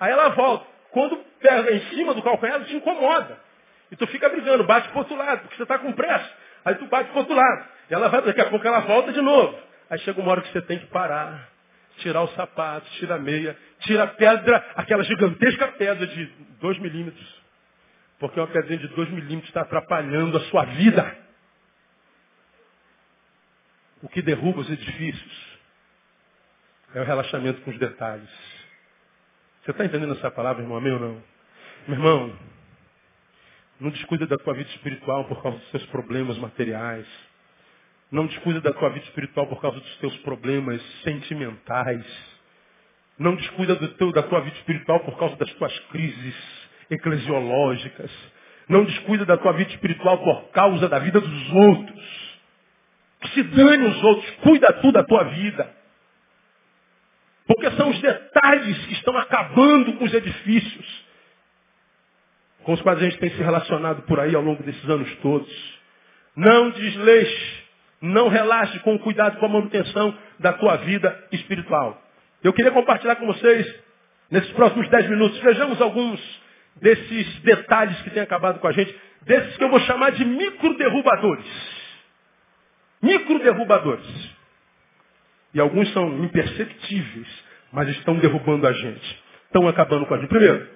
Aí 0.00 0.10
ela 0.10 0.30
volta. 0.30 0.66
Quando 0.90 1.16
pega 1.40 1.72
em 1.72 1.80
cima 1.90 2.14
do 2.14 2.22
calcanhar, 2.22 2.56
ela 2.56 2.64
te 2.64 2.76
incomoda. 2.76 3.38
E 3.90 3.96
tu 3.96 4.06
fica 4.08 4.28
brigando, 4.28 4.64
bate 4.64 4.88
para 4.88 4.98
outro 4.98 5.16
lado, 5.16 5.42
porque 5.42 5.56
você 5.56 5.62
está 5.62 5.78
com 5.78 5.92
pressa. 5.92 6.30
Aí 6.64 6.74
tu 6.76 6.86
bate 6.86 7.10
para 7.10 7.20
outro 7.20 7.34
lado. 7.34 7.68
E 7.90 7.94
ela 7.94 8.08
vai, 8.08 8.22
daqui 8.22 8.40
a 8.40 8.50
pouco 8.50 8.66
ela 8.66 8.80
volta 8.80 9.12
de 9.12 9.20
novo. 9.20 9.58
Aí 9.90 9.98
chega 10.00 10.20
uma 10.20 10.30
hora 10.30 10.40
que 10.40 10.50
você 10.52 10.62
tem 10.62 10.78
que 10.78 10.86
parar. 10.86 11.48
tirar 11.98 12.22
o 12.22 12.28
sapato, 12.28 12.86
tira 12.98 13.14
a 13.14 13.18
meia, 13.18 13.56
tira 13.80 14.02
a 14.02 14.06
pedra, 14.08 14.64
aquela 14.74 15.04
gigantesca 15.04 15.68
pedra 15.68 16.06
de 16.06 16.26
2 16.60 16.78
milímetros. 16.80 17.42
Porque 18.18 18.40
uma 18.40 18.48
pedrinha 18.48 18.80
de 18.80 18.88
2 18.88 19.10
milímetros 19.10 19.48
está 19.48 19.60
atrapalhando 19.60 20.36
a 20.36 20.40
sua 20.42 20.64
vida. 20.64 21.16
O 24.02 24.08
que 24.08 24.20
derruba 24.22 24.60
os 24.60 24.70
edifícios 24.70 25.53
é 26.94 27.00
o 27.00 27.04
relaxamento 27.04 27.60
com 27.62 27.70
os 27.70 27.78
detalhes. 27.78 28.30
Você 29.62 29.72
está 29.72 29.84
entendendo 29.84 30.12
essa 30.12 30.30
palavra, 30.30 30.62
irmão? 30.62 30.78
Amém 30.78 30.92
ou 30.92 31.00
não? 31.00 31.22
Meu 31.88 31.96
irmão, 31.96 32.38
não 33.80 33.90
descuida 33.90 34.26
da 34.26 34.38
tua 34.38 34.54
vida 34.54 34.70
espiritual 34.70 35.24
por 35.24 35.42
causa 35.42 35.58
dos 35.58 35.70
seus 35.70 35.86
problemas 35.86 36.38
materiais. 36.38 37.06
Não 38.10 38.26
descuida 38.26 38.60
da 38.60 38.72
tua 38.72 38.90
vida 38.90 39.04
espiritual 39.06 39.46
por 39.48 39.60
causa 39.60 39.80
dos 39.80 39.96
teus 39.96 40.16
problemas 40.18 40.80
sentimentais. 41.02 42.06
Não 43.18 43.34
descuida 43.34 43.74
teu, 43.74 44.12
da 44.12 44.22
tua 44.22 44.40
vida 44.40 44.56
espiritual 44.56 45.00
por 45.00 45.18
causa 45.18 45.36
das 45.36 45.52
tuas 45.54 45.76
crises 45.90 46.34
eclesiológicas. 46.90 48.10
Não 48.68 48.84
descuida 48.84 49.24
da 49.24 49.36
tua 49.36 49.52
vida 49.52 49.70
espiritual 49.70 50.18
por 50.18 50.50
causa 50.50 50.88
da 50.88 50.98
vida 51.00 51.20
dos 51.20 51.52
outros. 51.52 52.38
Que 53.20 53.28
se 53.30 53.42
dane 53.42 53.84
os 53.84 54.04
outros, 54.04 54.30
cuida 54.42 54.72
tu 54.74 54.92
da 54.92 55.02
tua 55.02 55.24
vida. 55.24 55.83
Porque 57.46 57.70
são 57.72 57.90
os 57.90 58.00
detalhes 58.00 58.86
que 58.86 58.92
estão 58.94 59.16
acabando 59.18 59.92
com 59.94 60.04
os 60.04 60.14
edifícios 60.14 61.04
com 62.64 62.72
os 62.72 62.82
quais 62.82 62.98
a 62.98 63.04
gente 63.04 63.18
tem 63.18 63.30
se 63.30 63.42
relacionado 63.42 64.02
por 64.02 64.18
aí 64.18 64.34
ao 64.34 64.42
longo 64.42 64.62
desses 64.62 64.88
anos 64.88 65.14
todos. 65.16 65.78
Não 66.34 66.70
desleixe, 66.70 67.62
não 68.00 68.28
relaxe 68.28 68.78
com 68.80 68.98
cuidado 68.98 69.38
com 69.38 69.46
a 69.46 69.48
manutenção 69.48 70.16
da 70.40 70.52
tua 70.54 70.76
vida 70.76 71.26
espiritual. 71.30 72.02
Eu 72.42 72.52
queria 72.52 72.72
compartilhar 72.72 73.16
com 73.16 73.26
vocês, 73.26 73.82
nesses 74.30 74.50
próximos 74.52 74.88
dez 74.88 75.08
minutos, 75.08 75.38
vejamos 75.40 75.80
alguns 75.80 76.20
desses 76.76 77.40
detalhes 77.40 78.00
que 78.02 78.10
têm 78.10 78.22
acabado 78.22 78.58
com 78.58 78.66
a 78.66 78.72
gente, 78.72 78.94
desses 79.22 79.56
que 79.56 79.64
eu 79.64 79.68
vou 79.68 79.80
chamar 79.80 80.10
de 80.12 80.24
microderrubadores. 80.24 81.46
Microderrubadores. 83.00 84.34
E 85.54 85.60
alguns 85.60 85.90
são 85.92 86.24
imperceptíveis, 86.24 87.28
mas 87.72 87.88
estão 87.90 88.18
derrubando 88.18 88.66
a 88.66 88.72
gente. 88.72 89.22
Estão 89.46 89.68
acabando 89.68 90.04
com 90.04 90.14
a 90.14 90.18
gente. 90.18 90.28
Primeiro, 90.28 90.68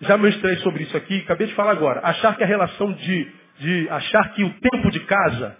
já 0.00 0.16
mostrei 0.16 0.56
sobre 0.58 0.84
isso 0.84 0.96
aqui, 0.96 1.20
acabei 1.20 1.46
de 1.46 1.54
falar 1.54 1.72
agora. 1.72 2.00
Achar 2.02 2.34
que 2.36 2.42
a 2.42 2.46
relação 2.46 2.92
de, 2.94 3.32
de 3.58 3.88
achar 3.90 4.32
que 4.32 4.42
o 4.42 4.54
tempo 4.60 4.90
de 4.90 5.00
casa 5.00 5.56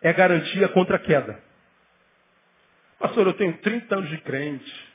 é 0.00 0.12
garantia 0.12 0.68
contra 0.68 0.96
a 0.96 0.98
queda. 0.98 1.38
Pastor, 2.98 3.26
eu 3.26 3.34
tenho 3.34 3.52
30 3.58 3.94
anos 3.94 4.08
de 4.08 4.18
crente. 4.18 4.94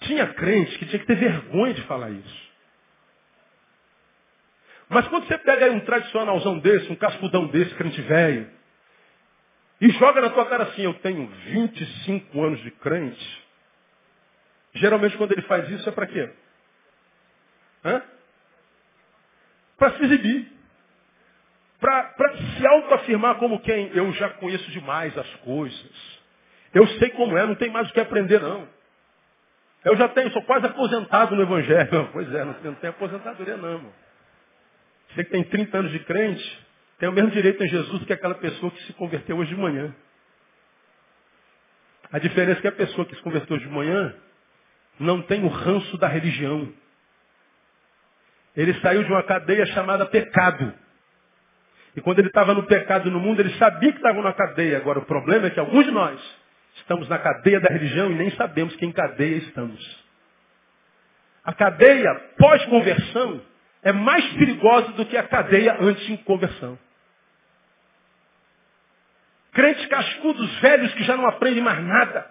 Tinha 0.00 0.26
crente 0.26 0.78
que 0.78 0.86
tinha 0.86 0.98
que 0.98 1.06
ter 1.06 1.16
vergonha 1.16 1.72
de 1.72 1.82
falar 1.82 2.10
isso. 2.10 2.48
Mas 4.90 5.08
quando 5.08 5.26
você 5.26 5.38
pega 5.38 5.66
aí 5.66 5.70
um 5.70 5.80
tradicionalzão 5.80 6.58
desse, 6.58 6.92
um 6.92 6.96
cascudão 6.96 7.46
desse, 7.46 7.74
crente 7.74 8.00
velho, 8.02 8.57
e 9.80 9.90
joga 9.90 10.20
na 10.20 10.30
tua 10.30 10.46
cara 10.46 10.64
assim, 10.64 10.82
eu 10.82 10.94
tenho 10.94 11.26
25 11.26 12.42
anos 12.42 12.60
de 12.60 12.70
crente, 12.72 13.44
geralmente 14.74 15.16
quando 15.16 15.32
ele 15.32 15.42
faz 15.42 15.68
isso 15.70 15.88
é 15.88 15.92
para 15.92 16.06
quê? 16.06 16.30
Para 19.76 19.92
se 19.92 20.04
exibir. 20.04 20.52
Para 21.80 22.36
se 22.56 22.66
autoafirmar 22.66 23.36
como 23.36 23.60
quem 23.60 23.88
eu 23.94 24.12
já 24.14 24.30
conheço 24.30 24.68
demais 24.72 25.16
as 25.16 25.34
coisas. 25.36 26.18
Eu 26.74 26.86
sei 26.98 27.10
como 27.10 27.38
é, 27.38 27.46
não 27.46 27.54
tem 27.54 27.70
mais 27.70 27.88
o 27.88 27.92
que 27.92 28.00
aprender 28.00 28.40
não. 28.40 28.68
Eu 29.84 29.96
já 29.96 30.08
tenho, 30.08 30.30
sou 30.32 30.42
quase 30.42 30.66
aposentado 30.66 31.36
no 31.36 31.42
Evangelho. 31.42 32.08
Pois 32.12 32.34
é, 32.34 32.44
não, 32.44 32.56
não 32.62 32.74
tem 32.74 32.90
aposentadoria 32.90 33.56
não. 33.56 33.92
Você 35.10 35.24
que 35.24 35.30
tem 35.30 35.44
30 35.44 35.78
anos 35.78 35.92
de 35.92 36.00
crente, 36.00 36.67
tem 36.98 37.08
o 37.08 37.12
mesmo 37.12 37.30
direito 37.30 37.62
em 37.62 37.68
Jesus 37.68 38.04
que 38.04 38.12
aquela 38.12 38.34
pessoa 38.34 38.72
que 38.72 38.82
se 38.84 38.92
converteu 38.94 39.36
hoje 39.36 39.54
de 39.54 39.60
manhã. 39.60 39.94
A 42.10 42.18
diferença 42.18 42.58
é 42.58 42.62
que 42.62 42.68
a 42.68 42.72
pessoa 42.72 43.06
que 43.06 43.14
se 43.14 43.22
converteu 43.22 43.56
hoje 43.56 43.66
de 43.66 43.72
manhã 43.72 44.14
não 44.98 45.22
tem 45.22 45.44
o 45.44 45.48
ranço 45.48 45.96
da 45.96 46.08
religião. 46.08 46.72
Ele 48.56 48.74
saiu 48.80 49.04
de 49.04 49.12
uma 49.12 49.22
cadeia 49.22 49.64
chamada 49.66 50.06
pecado. 50.06 50.74
E 51.94 52.00
quando 52.00 52.18
ele 52.18 52.28
estava 52.28 52.52
no 52.52 52.64
pecado 52.64 53.10
no 53.10 53.20
mundo, 53.20 53.40
ele 53.40 53.54
sabia 53.58 53.92
que 53.92 53.98
estava 53.98 54.16
numa 54.16 54.32
cadeia. 54.32 54.78
Agora, 54.78 54.98
o 54.98 55.04
problema 55.04 55.46
é 55.46 55.50
que 55.50 55.60
alguns 55.60 55.84
de 55.84 55.92
nós 55.92 56.20
estamos 56.76 57.08
na 57.08 57.18
cadeia 57.18 57.60
da 57.60 57.68
religião 57.68 58.10
e 58.10 58.14
nem 58.14 58.30
sabemos 58.32 58.74
que 58.74 58.84
em 58.84 58.92
cadeia 58.92 59.36
estamos. 59.36 60.04
A 61.44 61.52
cadeia 61.52 62.12
pós-conversão 62.36 63.40
é 63.82 63.92
mais 63.92 64.26
perigosa 64.34 64.92
do 64.92 65.06
que 65.06 65.16
a 65.16 65.22
cadeia 65.22 65.76
antes 65.80 66.04
de 66.06 66.16
conversão. 66.18 66.78
Crentes 69.58 69.86
cascudos 69.86 70.60
velhos 70.60 70.94
que 70.94 71.02
já 71.02 71.16
não 71.16 71.26
aprendem 71.26 71.60
mais 71.60 71.84
nada. 71.84 72.30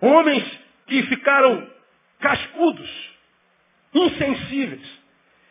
Homens 0.00 0.42
que 0.86 1.02
ficaram 1.02 1.70
cascudos 2.18 3.10
insensíveis. 3.92 5.02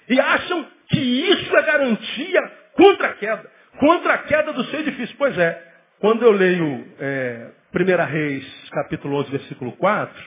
E 0.10 0.20
acham 0.20 0.68
que 0.90 0.98
isso 1.00 1.56
é 1.56 1.62
garantia 1.62 2.42
contra 2.74 3.10
a 3.10 3.14
queda. 3.14 3.52
Contra 3.78 4.14
a 4.16 4.18
queda 4.18 4.52
do 4.54 4.66
seu 4.66 4.80
edifício. 4.80 5.16
Pois 5.16 5.38
é, 5.38 5.64
quando 6.00 6.24
eu 6.24 6.32
leio 6.32 6.88
é, 7.00 7.52
1 7.72 8.06
Reis, 8.12 8.70
capítulo 8.72 9.18
11, 9.18 9.30
versículo 9.30 9.74
4, 9.74 10.24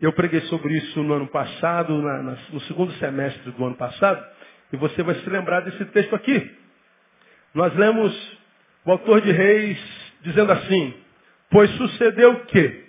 eu 0.00 0.12
preguei 0.14 0.40
sobre 0.48 0.76
isso 0.78 1.00
no 1.04 1.14
ano 1.14 1.28
passado, 1.28 1.96
na, 2.02 2.24
na, 2.24 2.36
no 2.50 2.60
segundo 2.62 2.92
semestre 2.94 3.52
do 3.52 3.64
ano 3.64 3.76
passado, 3.76 4.20
e 4.72 4.76
você 4.76 5.00
vai 5.04 5.14
se 5.14 5.30
lembrar 5.30 5.60
desse 5.60 5.84
texto 5.84 6.16
aqui. 6.16 6.58
Nós 7.54 7.72
lemos 7.76 8.39
o 8.84 8.92
autor 8.92 9.20
de 9.20 9.30
Reis 9.30 9.78
dizendo 10.22 10.52
assim, 10.52 10.94
pois 11.50 11.70
sucedeu 11.72 12.40
que, 12.46 12.84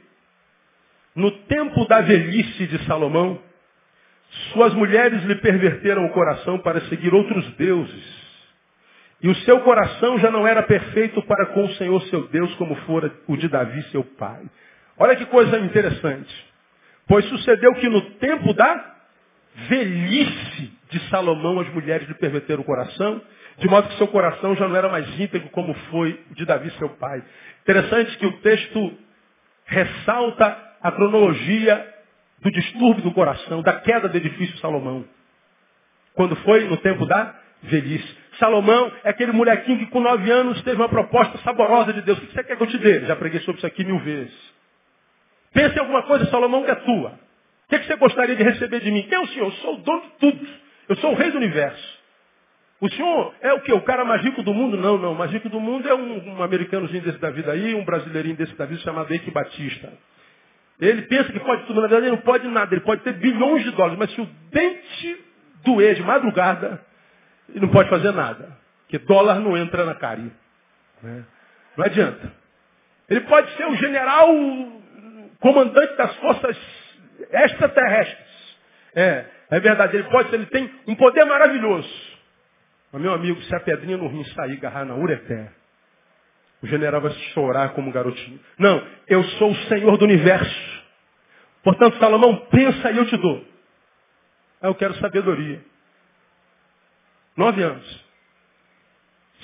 no 1.16 1.32
tempo 1.32 1.86
da 1.88 2.02
velhice 2.02 2.68
de 2.68 2.86
Salomão, 2.86 3.42
suas 4.54 4.74
mulheres 4.74 5.24
lhe 5.24 5.36
perverteram 5.36 6.06
o 6.06 6.12
coração 6.12 6.60
para 6.60 6.82
seguir 6.82 7.14
outros 7.14 7.46
deuses. 7.56 8.22
E 9.22 9.28
o 9.28 9.36
seu 9.36 9.60
coração 9.62 10.18
já 10.20 10.32
não 10.32 10.48
era 10.48 10.64
perfeito 10.64 11.22
para 11.24 11.48
com 11.48 11.66
o 11.66 11.74
Senhor 11.76 12.02
seu 12.04 12.28
Deus, 12.30 12.54
como 12.56 12.76
fora 12.88 13.14
o 13.28 13.38
de 13.38 13.48
Davi, 13.48 13.84
seu 13.92 14.04
pai. 14.04 14.42
Olha 14.98 15.16
que 15.16 15.26
coisa 15.26 15.60
interessante. 15.60 16.52
Pois 17.08 17.26
sucedeu 17.26 17.74
que 17.76 17.90
no 17.90 18.02
tempo 18.16 18.54
da 18.54 18.96
velhice 19.68 20.74
de 20.90 21.00
Salomão, 21.10 21.60
as 21.60 21.70
mulheres 21.74 22.08
lhe 22.08 22.14
perverteram 22.16 22.62
o 22.62 22.66
coração, 22.66 23.22
de 23.58 23.68
modo 23.68 23.90
que 23.90 23.98
seu 23.98 24.08
coração 24.08 24.56
já 24.56 24.68
não 24.68 24.76
era 24.76 24.90
mais 24.90 25.08
íntegro 25.20 25.50
como 25.50 25.74
foi 25.92 26.20
o 26.32 26.36
de 26.36 26.46
Davi, 26.46 26.72
seu 26.72 26.90
pai. 26.90 27.24
Interessante 27.62 28.18
que 28.18 28.26
o 28.26 28.38
texto 28.40 28.98
ressalta 29.66 30.58
a 30.82 30.92
cronologia 30.92 31.88
do 32.40 32.52
distúrbio 32.52 33.04
do 33.04 33.12
coração, 33.12 33.62
da 33.62 33.80
queda 33.80 34.10
do 34.10 34.18
edifício 34.18 34.58
Salomão. 34.58 35.06
Quando 36.14 36.36
foi 36.38 36.66
no 36.66 36.78
tempo 36.78 37.06
da 37.06 37.36
velhice. 37.64 38.18
Salomão 38.40 38.92
é 39.04 39.10
aquele 39.10 39.32
molequinho 39.32 39.80
que 39.80 39.86
com 39.88 40.00
nove 40.00 40.30
anos 40.32 40.62
teve 40.64 40.78
uma 40.78 40.90
proposta 40.90 41.38
saborosa 41.40 41.94
de 41.94 42.02
Deus. 42.02 42.18
O 42.18 42.22
que 42.22 42.34
você 42.34 42.44
quer 42.44 42.56
que 42.56 42.64
eu 42.64 42.68
te 42.68 42.78
dê? 42.78 43.02
Já 43.06 43.16
preguei 43.16 43.40
sobre 43.42 43.58
isso 43.58 43.68
aqui 43.68 43.84
mil 43.84 44.00
vezes. 44.00 44.34
Pensa 45.54 45.76
em 45.76 45.80
alguma 45.80 46.04
coisa, 46.04 46.26
Salomão, 46.26 46.64
que 46.64 46.72
é 46.72 46.76
tua. 46.76 47.10
O 47.10 47.70
que 47.70 47.84
você 47.86 47.96
gostaria 47.96 48.36
de 48.36 48.44
receber 48.44 48.80
de 48.80 48.92
mim? 48.92 49.04
Quem 49.04 49.18
é 49.18 49.22
o 49.22 49.28
Senhor? 49.28 49.46
Eu 49.46 49.52
sou 49.54 49.76
o 49.76 49.78
dono 49.78 50.02
de 50.02 50.10
tudo. 50.20 50.48
Eu 50.90 50.96
sou 50.98 51.12
o 51.12 51.16
rei 51.16 51.32
do 51.32 51.38
universo. 51.38 52.01
O 52.82 52.90
senhor 52.90 53.36
é 53.42 53.54
o 53.54 53.62
que? 53.62 53.72
O 53.72 53.82
cara 53.84 54.04
mais 54.04 54.24
rico 54.24 54.42
do 54.42 54.54
mundo? 54.54 54.76
Não, 54.76 54.98
não. 54.98 55.12
O 55.12 55.16
mais 55.16 55.32
rico 55.32 55.48
do 55.48 55.60
mundo 55.60 55.88
é 55.88 55.94
um, 55.94 56.38
um 56.38 56.44
americanozinho 56.44 57.04
desse 57.04 57.20
da 57.20 57.30
vida 57.30 57.52
aí, 57.52 57.76
um 57.76 57.86
brasileirinho 57.86 58.36
desse 58.36 58.56
da 58.56 58.66
vida 58.66 58.82
chamado 58.82 59.14
Eike 59.14 59.30
Batista. 59.30 59.94
Ele 60.80 61.04
pensa 61.04 61.32
que 61.32 61.40
pode 61.40 61.64
tudo, 61.68 61.80
na 61.80 61.88
verdade 61.88 62.08
ele 62.08 62.16
não 62.16 62.24
pode 62.24 62.48
nada. 62.48 62.74
Ele 62.74 62.82
pode 62.82 63.04
ter 63.04 63.14
bilhões 63.14 63.64
de 63.64 63.70
dólares, 63.72 64.00
mas 64.00 64.12
se 64.12 64.20
o 64.20 64.28
dente 64.50 65.26
doer 65.64 65.94
de 65.94 66.02
madrugada, 66.02 66.84
ele 67.50 67.60
não 67.60 67.70
pode 67.70 67.88
fazer 67.88 68.12
nada. 68.14 68.58
Porque 68.82 68.98
dólar 68.98 69.40
não 69.40 69.56
entra 69.56 69.86
na 69.86 69.94
carinha. 69.94 70.32
Né? 71.04 71.24
Não 71.78 71.86
adianta. 71.86 72.34
Ele 73.08 73.22
pode 73.22 73.56
ser 73.58 73.66
o 73.66 73.76
general 73.76 74.28
comandante 75.40 75.96
das 75.98 76.16
forças 76.16 76.58
extraterrestres. 77.32 78.58
É, 78.96 79.26
é 79.52 79.60
verdade. 79.60 79.98
Ele 79.98 80.10
pode 80.10 80.32
ser, 80.32 80.36
ele 80.38 80.48
tem 80.48 80.68
um 80.88 80.96
poder 80.96 81.26
maravilhoso. 81.26 82.11
Mas, 82.92 83.02
meu 83.02 83.14
amigo, 83.14 83.42
se 83.44 83.56
a 83.56 83.60
pedrinha 83.60 83.98
no 83.98 84.08
rim 84.08 84.24
sair 84.26 84.58
agarrar 84.58 84.86
na 84.86 84.96
ureter, 84.96 85.52
o 86.62 86.68
general 86.68 87.02
vai 87.02 87.12
chorar 87.34 87.70
como 87.70 87.90
um 87.90 87.92
garotinho. 87.92 88.40
Não, 88.58 88.86
eu 89.08 89.24
sou 89.24 89.52
o 89.52 89.56
Senhor 89.68 89.98
do 89.98 90.06
universo. 90.06 90.84
Portanto, 91.64 91.98
Salomão, 91.98 92.48
pensa 92.52 92.92
e 92.92 92.98
eu 92.98 93.06
te 93.06 93.18
dou. 93.18 93.46
Ah, 94.62 94.68
eu 94.68 94.76
quero 94.76 94.94
sabedoria. 94.96 95.64
Nove 97.36 97.64
anos. 97.64 98.06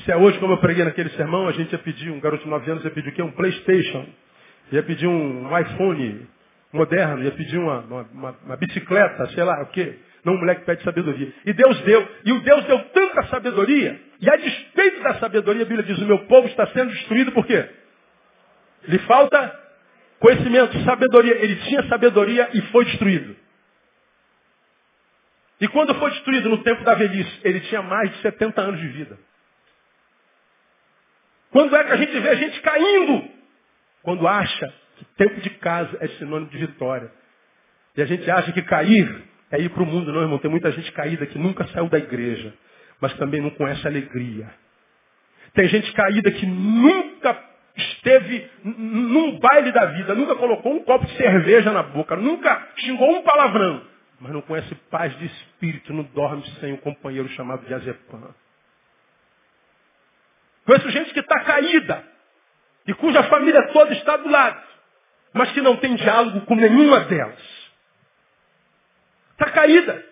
Se 0.03 0.11
é 0.11 0.17
hoje, 0.17 0.37
como 0.39 0.53
eu 0.53 0.57
preguei 0.59 0.83
naquele 0.83 1.09
sermão, 1.11 1.47
a 1.47 1.51
gente 1.51 1.71
ia 1.71 1.79
pedir, 1.79 2.11
um 2.11 2.19
garoto 2.19 2.43
de 2.43 2.49
nove 2.49 2.69
anos 2.69 2.83
ia 2.83 2.91
pedir 2.91 3.09
o 3.09 3.13
quê? 3.13 3.21
Um 3.21 3.31
Playstation. 3.31 4.05
ia 4.71 4.83
pedir 4.83 5.07
um 5.07 5.57
iPhone 5.57 6.27
moderno, 6.71 7.23
ia 7.23 7.31
pedir 7.31 7.57
uma, 7.57 7.79
uma, 7.79 8.37
uma 8.45 8.57
bicicleta, 8.57 9.27
sei 9.29 9.43
lá 9.43 9.63
o 9.63 9.67
quê. 9.67 9.97
Não 10.27 10.33
um 10.33 10.39
moleque 10.39 10.65
pede 10.65 10.83
sabedoria. 10.83 11.33
E 11.45 11.53
Deus 11.53 11.79
deu. 11.83 12.05
E 12.25 12.33
o 12.33 12.41
Deus 12.41 12.65
deu 12.65 12.79
tanta 12.89 13.27
sabedoria. 13.27 13.97
E 14.19 14.29
a 14.29 14.35
despeito 14.35 15.01
da 15.01 15.13
sabedoria, 15.19 15.61
a 15.61 15.65
Bíblia 15.65 15.87
diz, 15.87 15.97
o 15.99 16.05
meu 16.05 16.19
povo 16.25 16.49
está 16.49 16.67
sendo 16.67 16.91
destruído 16.91 17.31
por 17.31 17.45
quê? 17.45 17.65
Lhe 18.89 18.99
falta 18.99 19.57
conhecimento, 20.19 20.77
sabedoria. 20.83 21.33
Ele 21.33 21.55
tinha 21.67 21.87
sabedoria 21.87 22.49
e 22.53 22.61
foi 22.73 22.83
destruído. 22.83 23.37
E 25.61 25.67
quando 25.69 25.95
foi 25.95 26.11
destruído 26.11 26.49
no 26.49 26.61
tempo 26.61 26.83
da 26.83 26.93
velhice, 26.93 27.39
ele 27.45 27.61
tinha 27.61 27.81
mais 27.81 28.11
de 28.11 28.21
70 28.21 28.59
anos 28.61 28.81
de 28.81 28.87
vida. 28.89 29.17
Quando 31.51 31.73
é 31.73 31.85
que 31.85 31.91
a 31.93 31.95
gente 31.95 32.19
vê 32.19 32.27
a 32.27 32.35
gente 32.35 32.59
caindo? 32.59 33.29
Quando 34.03 34.27
acha 34.27 34.73
que 34.97 35.05
tempo 35.15 35.39
de 35.39 35.51
casa 35.51 35.97
é 36.01 36.09
sinônimo 36.09 36.51
de 36.51 36.57
vitória. 36.57 37.09
E 37.95 38.01
a 38.01 38.05
gente 38.05 38.29
acha 38.29 38.51
que 38.51 38.61
cair 38.63 39.36
é 39.51 39.61
ir 39.61 39.69
para 39.69 39.83
o 39.83 39.85
mundo, 39.85 40.11
não, 40.11 40.21
irmão. 40.21 40.39
Tem 40.39 40.51
muita 40.51 40.71
gente 40.71 40.91
caída 40.91 41.25
que 41.25 41.37
nunca 41.37 41.65
saiu 41.67 41.87
da 41.89 41.97
igreja, 41.97 42.53
mas 42.99 43.13
também 43.15 43.41
não 43.41 43.49
conhece 43.51 43.85
alegria. 43.87 44.49
Tem 45.53 45.67
gente 45.67 45.91
caída 45.93 46.31
que 46.31 46.45
nunca 46.45 47.37
esteve 47.75 48.49
num 48.63 49.39
baile 49.39 49.71
da 49.71 49.85
vida, 49.85 50.15
nunca 50.15 50.35
colocou 50.35 50.73
um 50.73 50.83
copo 50.83 51.05
de 51.05 51.15
cerveja 51.15 51.71
na 51.71 51.83
boca, 51.83 52.15
nunca 52.15 52.67
xingou 52.79 53.09
um 53.09 53.21
palavrão, 53.21 53.83
mas 54.19 54.31
não 54.33 54.41
conhece 54.41 54.73
paz 54.89 55.17
de 55.17 55.25
espírito, 55.25 55.93
não 55.93 56.03
dorme 56.03 56.43
sem 56.59 56.73
um 56.73 56.77
companheiro 56.77 57.29
chamado 57.29 57.65
de 57.65 57.73
Azepam. 57.73 58.33
Conheço 60.65 60.89
gente 60.89 61.13
que 61.13 61.19
está 61.19 61.39
caída 61.43 62.03
e 62.87 62.93
cuja 62.93 63.23
família 63.23 63.67
toda 63.71 63.93
está 63.93 64.17
do 64.17 64.29
lado, 64.29 64.61
mas 65.33 65.51
que 65.51 65.61
não 65.61 65.77
tem 65.77 65.95
diálogo 65.95 66.41
com 66.41 66.55
nenhuma 66.55 67.01
delas. 67.01 67.56
Está 69.37 69.51
caída. 69.51 70.03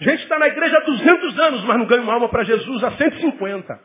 Gente 0.00 0.24
está 0.24 0.36
na 0.38 0.48
igreja 0.48 0.76
há 0.76 0.80
200 0.80 1.38
anos, 1.38 1.64
mas 1.64 1.78
não 1.78 1.86
ganha 1.86 2.02
uma 2.02 2.14
alma 2.14 2.28
para 2.28 2.42
Jesus 2.42 2.82
há 2.82 2.90
150. 2.90 3.80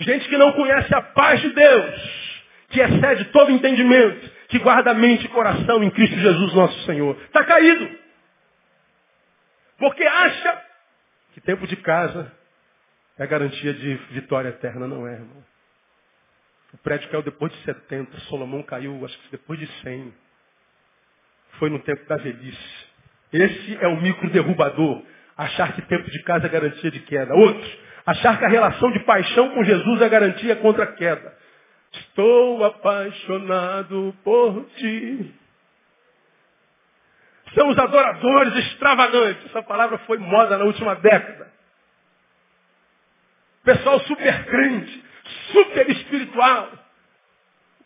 Gente 0.00 0.28
que 0.28 0.36
não 0.38 0.52
conhece 0.52 0.92
a 0.94 1.02
paz 1.02 1.40
de 1.40 1.50
Deus, 1.50 2.42
que 2.70 2.80
excede 2.80 3.26
todo 3.26 3.52
entendimento, 3.52 4.28
que 4.48 4.58
guarda 4.58 4.94
mente 4.94 5.26
e 5.26 5.28
coração 5.28 5.84
em 5.84 5.90
Cristo 5.90 6.16
Jesus 6.16 6.54
nosso 6.54 6.80
Senhor. 6.84 7.16
Está 7.22 7.44
caído. 7.44 7.98
Porque 9.78 10.04
acha 10.04 10.62
que 11.34 11.40
tempo 11.42 11.66
de 11.66 11.76
casa 11.76 12.32
é 13.18 13.26
garantia 13.26 13.74
de 13.74 13.94
vitória 14.10 14.48
eterna. 14.48 14.88
Não 14.88 15.06
é, 15.06 15.12
irmão. 15.12 15.44
O 16.72 16.78
prédio 16.78 17.08
caiu 17.10 17.22
depois 17.22 17.52
de 17.52 17.58
70, 17.62 18.18
Solomão 18.20 18.62
caiu, 18.62 19.04
acho 19.04 19.16
que 19.18 19.30
depois 19.30 19.60
de 19.60 19.66
100 19.82 20.23
foi 21.58 21.70
no 21.70 21.78
tempo 21.80 22.04
da 22.06 22.16
velhice. 22.16 22.84
Esse 23.32 23.78
é 23.80 23.88
o 23.88 24.00
micro 24.00 24.30
derrubador. 24.30 25.02
Achar 25.36 25.72
que 25.74 25.82
tempo 25.82 26.08
de 26.10 26.22
casa 26.22 26.46
é 26.46 26.48
garantia 26.48 26.90
de 26.90 27.00
queda. 27.00 27.34
Outros, 27.34 27.78
achar 28.06 28.38
que 28.38 28.44
a 28.44 28.48
relação 28.48 28.92
de 28.92 29.00
paixão 29.00 29.50
com 29.50 29.64
Jesus 29.64 30.00
é 30.00 30.08
garantia 30.08 30.56
contra 30.56 30.84
a 30.84 30.92
queda. 30.92 31.36
Estou 31.92 32.64
apaixonado 32.64 34.14
por 34.22 34.64
ti. 34.76 35.34
São 37.54 37.68
os 37.68 37.78
adoradores 37.78 38.54
extravagantes. 38.56 39.46
Essa 39.46 39.62
palavra 39.62 39.98
foi 39.98 40.18
moda 40.18 40.58
na 40.58 40.64
última 40.64 40.94
década. 40.96 41.52
Pessoal 43.64 44.00
super 44.00 44.44
crente, 44.44 45.04
super 45.52 45.90
espiritual. 45.90 46.83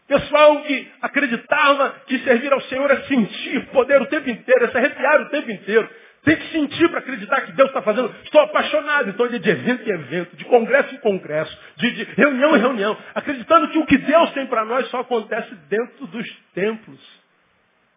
Pessoal 0.08 0.62
que 0.62 0.90
acreditava 1.02 1.90
que 2.06 2.18
servir 2.20 2.50
ao 2.50 2.62
Senhor 2.62 2.90
é 2.90 3.02
sentir 3.02 3.66
poder 3.66 4.00
o 4.00 4.06
tempo 4.06 4.30
inteiro, 4.30 4.64
é 4.64 4.68
se 4.68 4.78
arrepiar 4.78 5.20
o 5.20 5.28
tempo 5.28 5.50
inteiro. 5.50 5.86
Tem 6.24 6.34
que 6.34 6.50
sentir 6.50 6.88
para 6.88 7.00
acreditar 7.00 7.42
que 7.42 7.52
Deus 7.52 7.68
está 7.68 7.82
fazendo. 7.82 8.14
Estou 8.24 8.40
apaixonado, 8.40 9.10
então, 9.10 9.28
de 9.28 9.36
evento 9.36 9.86
em 9.86 9.92
evento, 9.92 10.34
de 10.34 10.46
congresso 10.46 10.94
em 10.94 10.98
congresso, 10.98 11.56
de, 11.76 11.90
de 11.90 12.04
reunião 12.04 12.56
em 12.56 12.58
reunião, 12.58 12.96
acreditando 13.14 13.68
que 13.68 13.78
o 13.78 13.84
que 13.84 13.98
Deus 13.98 14.32
tem 14.32 14.46
para 14.46 14.64
nós 14.64 14.88
só 14.88 15.00
acontece 15.00 15.54
dentro 15.68 16.06
dos 16.06 16.26
templos. 16.54 17.00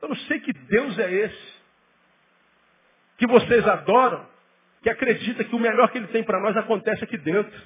Eu 0.02 0.10
não 0.10 0.16
sei 0.18 0.42
que 0.42 0.52
Deus 0.52 1.00
é 1.00 1.14
esse. 1.14 1.62
Que 3.20 3.26
vocês 3.26 3.66
adoram, 3.66 4.28
que 4.84 4.90
acredita 4.90 5.46
que 5.46 5.56
o 5.56 5.60
melhor 5.60 5.90
que 5.92 5.98
Ele 5.98 6.08
tem 6.08 6.24
para 6.24 6.42
nós 6.42 6.58
acontece 6.58 7.06
aqui 7.06 7.18
dentro. 7.18 7.58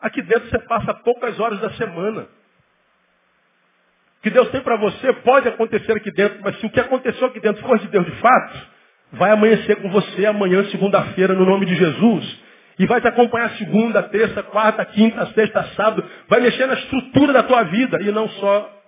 Aqui 0.00 0.22
dentro 0.22 0.48
você 0.48 0.58
passa 0.60 0.94
poucas 0.94 1.38
horas 1.38 1.60
da 1.60 1.70
semana 1.72 2.39
que 4.22 4.30
Deus 4.30 4.48
tem 4.50 4.60
para 4.60 4.76
você 4.76 5.12
pode 5.14 5.48
acontecer 5.48 5.92
aqui 5.92 6.10
dentro, 6.12 6.40
mas 6.42 6.58
se 6.58 6.66
o 6.66 6.70
que 6.70 6.80
aconteceu 6.80 7.26
aqui 7.26 7.40
dentro 7.40 7.62
for 7.66 7.78
de 7.78 7.88
Deus 7.88 8.04
de 8.04 8.12
fato, 8.20 8.58
vai 9.12 9.30
amanhecer 9.30 9.76
com 9.76 9.90
você 9.90 10.26
amanhã, 10.26 10.64
segunda-feira, 10.70 11.34
no 11.34 11.44
nome 11.44 11.66
de 11.66 11.74
Jesus. 11.74 12.40
E 12.78 12.86
vai 12.86 13.00
te 13.00 13.08
acompanhar 13.08 13.50
segunda, 13.56 14.02
terça, 14.04 14.42
quarta, 14.42 14.84
quinta, 14.86 15.26
sexta, 15.34 15.62
sábado. 15.74 16.04
Vai 16.28 16.40
mexer 16.40 16.66
na 16.66 16.74
estrutura 16.74 17.32
da 17.32 17.42
tua 17.42 17.62
vida 17.64 18.00
e 18.02 18.10
não 18.10 18.28
só 18.28 18.82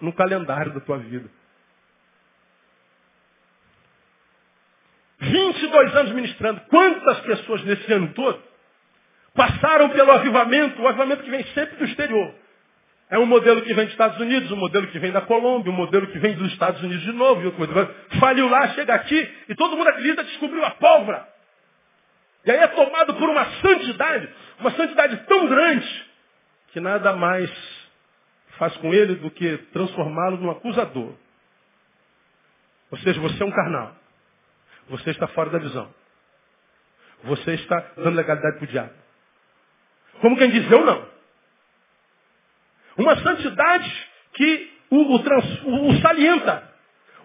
no 0.00 0.12
calendário 0.12 0.72
da 0.72 0.80
tua 0.80 0.98
vida. 0.98 1.28
22 5.20 5.96
anos 5.96 6.12
ministrando. 6.12 6.60
Quantas 6.68 7.20
pessoas 7.20 7.64
nesse 7.64 7.92
ano 7.92 8.08
todo 8.14 8.40
passaram 9.34 9.88
pelo 9.90 10.12
avivamento, 10.12 10.80
o 10.80 10.86
avivamento 10.86 11.22
que 11.22 11.30
vem 11.30 11.44
sempre 11.46 11.76
do 11.76 11.84
exterior. 11.84 12.34
É 13.10 13.18
um 13.18 13.26
modelo 13.26 13.62
que 13.62 13.74
vem 13.74 13.84
dos 13.84 13.92
Estados 13.92 14.18
Unidos, 14.18 14.50
um 14.50 14.56
modelo 14.56 14.86
que 14.88 14.98
vem 14.98 15.12
da 15.12 15.20
Colômbia, 15.20 15.70
um 15.70 15.76
modelo 15.76 16.06
que 16.06 16.18
vem 16.18 16.34
dos 16.34 16.50
Estados 16.52 16.82
Unidos 16.82 17.02
de 17.02 17.12
novo. 17.12 17.42
E 17.42 17.46
outro 17.46 17.94
Faliu 18.18 18.48
lá, 18.48 18.68
chega 18.68 18.94
aqui 18.94 19.34
e 19.48 19.54
todo 19.54 19.76
mundo 19.76 19.88
acredita 19.88 20.24
que 20.24 20.30
descobriu 20.30 20.64
a 20.64 20.70
pólvora. 20.70 21.28
E 22.44 22.50
aí 22.50 22.58
é 22.58 22.66
tomado 22.68 23.14
por 23.14 23.28
uma 23.28 23.44
santidade, 23.60 24.28
uma 24.58 24.70
santidade 24.72 25.16
tão 25.26 25.46
grande, 25.46 26.06
que 26.72 26.80
nada 26.80 27.12
mais 27.14 27.50
faz 28.58 28.76
com 28.78 28.92
ele 28.92 29.16
do 29.16 29.30
que 29.30 29.58
transformá-lo 29.72 30.36
num 30.38 30.50
acusador. 30.50 31.14
Ou 32.90 32.98
seja, 32.98 33.20
você 33.20 33.42
é 33.42 33.46
um 33.46 33.50
carnal. 33.50 33.94
Você 34.88 35.10
está 35.10 35.26
fora 35.28 35.50
da 35.50 35.58
visão. 35.58 35.92
Você 37.24 37.54
está 37.54 37.80
dando 37.96 38.16
legalidade 38.16 38.58
para 38.58 38.64
o 38.64 38.68
diabo. 38.68 38.92
Como 40.20 40.36
quem 40.36 40.50
diz, 40.50 40.70
eu 40.70 40.84
não. 40.84 41.13
Uma 42.96 43.16
santidade 43.16 44.08
que 44.34 44.72
o, 44.90 45.14
o, 45.14 45.22
trans, 45.22 45.62
o, 45.64 45.88
o 45.88 46.00
salienta, 46.00 46.62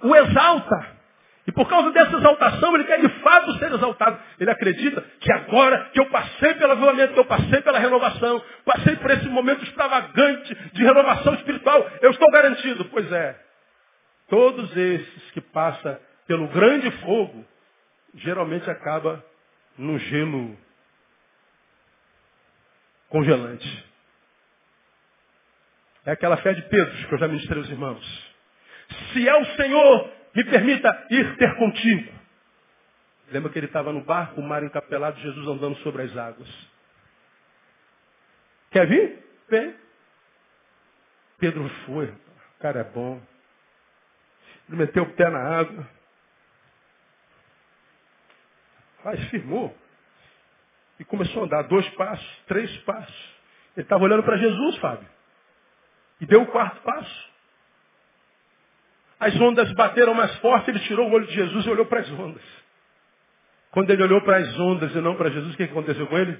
o 0.03 0.15
exalta. 0.15 0.99
E 1.47 1.51
por 1.51 1.67
causa 1.67 1.91
dessa 1.91 2.15
exaltação, 2.15 2.75
ele 2.75 2.83
quer 2.83 3.01
de 3.01 3.09
fato 3.21 3.57
ser 3.57 3.71
exaltado. 3.71 4.19
Ele 4.39 4.51
acredita 4.51 5.01
que 5.19 5.31
agora 5.31 5.89
que 5.91 5.99
eu 5.99 6.05
passei 6.07 6.53
pelo 6.53 6.73
avivamento, 6.73 7.13
que 7.13 7.19
eu 7.19 7.25
passei 7.25 7.61
pela 7.61 7.79
renovação, 7.79 8.43
passei 8.63 8.95
por 8.97 9.09
esse 9.09 9.27
momento 9.27 9.63
extravagante 9.63 10.53
de 10.73 10.83
renovação 10.83 11.33
espiritual, 11.35 11.89
eu 12.01 12.11
estou 12.11 12.29
garantido. 12.31 12.85
Pois 12.85 13.11
é, 13.11 13.35
todos 14.29 14.75
esses 14.77 15.31
que 15.31 15.41
passam 15.41 15.97
pelo 16.27 16.47
grande 16.49 16.91
fogo, 17.01 17.43
geralmente 18.13 18.69
acaba 18.69 19.23
no 19.75 19.97
gelo 19.97 20.55
congelante. 23.09 23.88
É 26.09 26.13
aquela 26.13 26.37
fé 26.37 26.55
de 26.55 26.63
Pedro 26.63 27.07
que 27.07 27.13
eu 27.13 27.19
já 27.19 27.27
ministrei 27.27 27.59
aos 27.59 27.69
irmãos. 27.69 28.33
Se 29.13 29.29
é 29.29 29.35
o 29.35 29.45
Senhor, 29.55 30.11
me 30.35 30.43
permita 30.43 31.05
ir 31.11 31.37
ter 31.37 31.55
contigo. 31.55 32.11
Lembra 33.31 33.51
que 33.51 33.59
ele 33.59 33.67
estava 33.67 33.93
no 33.93 34.03
barco, 34.03 34.41
o 34.41 34.43
mar 34.43 34.63
encapelado, 34.63 35.19
Jesus 35.19 35.47
andando 35.47 35.77
sobre 35.83 36.01
as 36.01 36.17
águas. 36.17 36.49
Quer 38.71 38.87
vir? 38.87 39.23
Vem. 39.49 39.75
Pedro 41.37 41.69
foi. 41.85 42.05
O 42.07 42.59
cara 42.59 42.79
é 42.79 42.83
bom. 42.85 43.21
Ele 44.67 44.77
meteu 44.77 45.03
o 45.03 45.13
pé 45.13 45.29
na 45.29 45.59
água. 45.59 45.87
Mas 49.05 49.23
firmou. 49.25 49.77
E 50.99 51.05
começou 51.05 51.43
a 51.43 51.45
andar 51.45 51.61
dois 51.67 51.87
passos, 51.89 52.43
três 52.47 52.75
passos. 52.79 53.35
Ele 53.77 53.85
estava 53.85 54.03
olhando 54.03 54.23
para 54.23 54.37
Jesus, 54.37 54.75
Fábio. 54.77 55.18
E 56.21 56.25
deu 56.25 56.41
o 56.41 56.47
quarto 56.47 56.81
passo. 56.81 57.29
As 59.19 59.35
ondas 59.39 59.71
bateram 59.73 60.13
mais 60.13 60.33
forte, 60.37 60.69
ele 60.69 60.79
tirou 60.79 61.09
o 61.09 61.11
olho 61.11 61.27
de 61.27 61.33
Jesus 61.33 61.65
e 61.65 61.69
olhou 61.69 61.85
para 61.85 61.99
as 61.99 62.11
ondas. 62.11 62.43
Quando 63.71 63.89
ele 63.91 64.03
olhou 64.03 64.21
para 64.21 64.37
as 64.37 64.59
ondas 64.59 64.95
e 64.95 65.01
não 65.01 65.15
para 65.15 65.29
Jesus, 65.29 65.53
o 65.53 65.57
que 65.57 65.63
aconteceu 65.63 66.07
com 66.07 66.17
ele? 66.17 66.39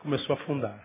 Começou 0.00 0.36
a 0.36 0.40
afundar. 0.40 0.78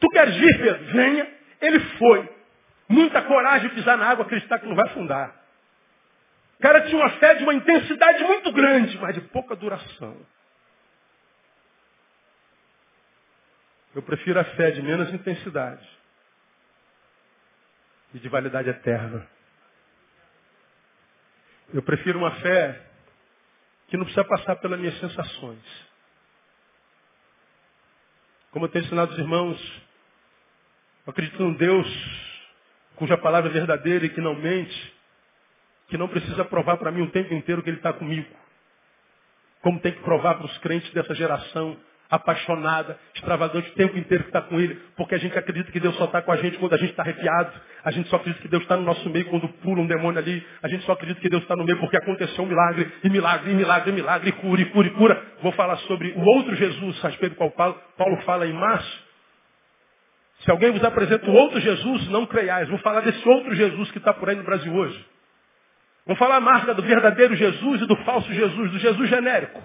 Tu 0.00 0.08
queres 0.08 0.36
vir, 0.36 0.58
Pedro? 0.58 0.84
Venha. 0.92 1.34
Ele 1.60 1.80
foi. 1.98 2.28
Muita 2.88 3.22
coragem 3.22 3.68
de 3.68 3.74
pisar 3.74 3.96
na 3.96 4.06
água, 4.06 4.24
acreditar 4.24 4.58
que 4.58 4.66
não 4.66 4.76
vai 4.76 4.86
afundar. 4.86 5.34
O 6.58 6.62
cara 6.62 6.82
tinha 6.82 6.96
uma 6.96 7.10
fé 7.10 7.34
de 7.34 7.42
uma 7.42 7.54
intensidade 7.54 8.24
muito 8.24 8.52
grande, 8.52 8.98
mas 8.98 9.14
de 9.14 9.20
pouca 9.22 9.54
duração. 9.54 10.16
Eu 13.96 14.02
prefiro 14.02 14.38
a 14.38 14.44
fé 14.44 14.72
de 14.72 14.82
menos 14.82 15.10
intensidade 15.10 15.88
e 18.12 18.18
de 18.18 18.28
validade 18.28 18.68
eterna. 18.68 19.26
Eu 21.72 21.82
prefiro 21.82 22.18
uma 22.18 22.30
fé 22.42 22.78
que 23.88 23.96
não 23.96 24.04
precisa 24.04 24.22
passar 24.26 24.56
pelas 24.56 24.78
minhas 24.78 24.98
sensações. 25.00 25.64
Como 28.50 28.66
eu 28.66 28.68
tenho 28.68 28.84
ensinado 28.84 29.12
os 29.12 29.18
irmãos, 29.18 29.58
eu 31.06 31.10
acredito 31.10 31.42
num 31.42 31.54
Deus 31.54 31.88
cuja 32.96 33.16
palavra 33.16 33.48
é 33.48 33.54
verdadeira 33.54 34.04
e 34.04 34.10
que 34.10 34.20
não 34.20 34.34
mente, 34.34 34.94
que 35.88 35.96
não 35.96 36.08
precisa 36.08 36.44
provar 36.44 36.76
para 36.76 36.92
mim 36.92 37.00
o 37.00 37.10
tempo 37.12 37.32
inteiro 37.32 37.62
que 37.62 37.70
Ele 37.70 37.78
está 37.78 37.94
comigo. 37.94 38.28
Como 39.62 39.80
tem 39.80 39.92
que 39.92 40.02
provar 40.02 40.34
para 40.34 40.44
os 40.44 40.58
crentes 40.58 40.92
dessa 40.92 41.14
geração 41.14 41.80
apaixonada, 42.10 42.98
extravagante 43.14 43.70
o 43.70 43.74
tempo 43.74 43.98
inteiro 43.98 44.24
que 44.24 44.30
está 44.30 44.42
com 44.42 44.60
Ele, 44.60 44.80
porque 44.96 45.14
a 45.14 45.18
gente 45.18 45.36
acredita 45.36 45.70
que 45.70 45.80
Deus 45.80 45.96
só 45.96 46.04
está 46.04 46.22
com 46.22 46.32
a 46.32 46.36
gente 46.36 46.58
quando 46.58 46.74
a 46.74 46.76
gente 46.76 46.90
está 46.90 47.02
arrepiado, 47.02 47.52
a 47.84 47.90
gente 47.90 48.08
só 48.08 48.16
acredita 48.16 48.42
que 48.42 48.48
Deus 48.48 48.62
está 48.62 48.76
no 48.76 48.82
nosso 48.82 49.08
meio 49.10 49.26
quando 49.26 49.48
pula 49.48 49.80
um 49.80 49.86
demônio 49.86 50.18
ali, 50.18 50.44
a 50.62 50.68
gente 50.68 50.84
só 50.84 50.92
acredita 50.92 51.20
que 51.20 51.28
Deus 51.28 51.42
está 51.42 51.56
no 51.56 51.64
meio 51.64 51.78
porque 51.78 51.96
aconteceu 51.96 52.44
um 52.44 52.46
milagre, 52.46 52.90
e 53.02 53.10
milagre, 53.10 53.50
e 53.50 53.54
milagre, 53.54 53.90
e 53.90 53.94
milagre, 53.94 54.28
e 54.30 54.32
cura, 54.32 54.60
e 54.60 54.64
cura, 54.66 54.88
e 54.88 54.90
cura. 54.90 55.22
Vou 55.42 55.52
falar 55.52 55.76
sobre 55.78 56.12
o 56.12 56.20
outro 56.20 56.54
Jesus, 56.54 57.04
a 57.04 57.08
respeito 57.08 57.32
do 57.32 57.36
qual 57.36 57.50
Paulo, 57.50 57.80
Paulo 57.96 58.16
fala 58.22 58.46
em 58.46 58.52
março. 58.52 59.06
Se 60.40 60.50
alguém 60.50 60.70
vos 60.70 60.84
apresenta 60.84 61.28
o 61.28 61.34
outro 61.34 61.60
Jesus, 61.60 62.08
não 62.08 62.26
creiais. 62.26 62.68
Vou 62.68 62.78
falar 62.78 63.00
desse 63.00 63.26
outro 63.28 63.54
Jesus 63.54 63.90
que 63.90 63.98
está 63.98 64.12
por 64.12 64.28
aí 64.28 64.36
no 64.36 64.44
Brasil 64.44 64.72
hoje. 64.72 65.04
Vamos 66.06 66.18
falar 66.18 66.36
a 66.36 66.40
marca 66.40 66.72
do 66.72 66.82
verdadeiro 66.82 67.34
Jesus 67.34 67.82
e 67.82 67.86
do 67.86 67.96
falso 68.04 68.32
Jesus, 68.32 68.70
do 68.70 68.78
Jesus 68.78 69.08
genérico. 69.08 69.62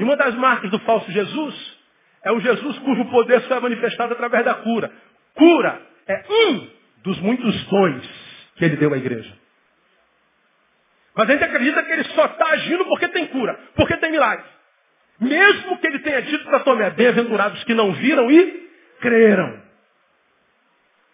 E 0.00 0.02
uma 0.02 0.16
das 0.16 0.34
marcas 0.34 0.70
do 0.70 0.78
falso 0.80 1.12
Jesus 1.12 1.78
é 2.24 2.32
o 2.32 2.40
Jesus 2.40 2.78
cujo 2.78 3.04
poder 3.10 3.42
só 3.42 3.56
é 3.56 3.60
manifestado 3.60 4.14
através 4.14 4.42
da 4.46 4.54
cura. 4.54 4.90
Cura 5.34 5.78
é 6.08 6.24
um 6.30 6.70
dos 7.02 7.20
muitos 7.20 7.64
dons 7.66 8.08
que 8.56 8.64
ele 8.64 8.76
deu 8.76 8.94
à 8.94 8.96
igreja. 8.96 9.30
Mas 11.14 11.28
a 11.28 11.32
gente 11.34 11.44
acredita 11.44 11.82
que 11.82 11.92
ele 11.92 12.04
só 12.04 12.24
está 12.24 12.46
agindo 12.46 12.86
porque 12.86 13.08
tem 13.08 13.26
cura, 13.26 13.60
porque 13.76 13.94
tem 13.98 14.10
milagre. 14.10 14.46
Mesmo 15.20 15.76
que 15.78 15.86
ele 15.86 15.98
tenha 15.98 16.22
dito 16.22 16.44
para 16.46 16.60
Tomé, 16.60 16.88
bem-aventurados 16.90 17.62
que 17.64 17.74
não 17.74 17.92
viram 17.92 18.30
e 18.30 18.70
creram. 19.00 19.62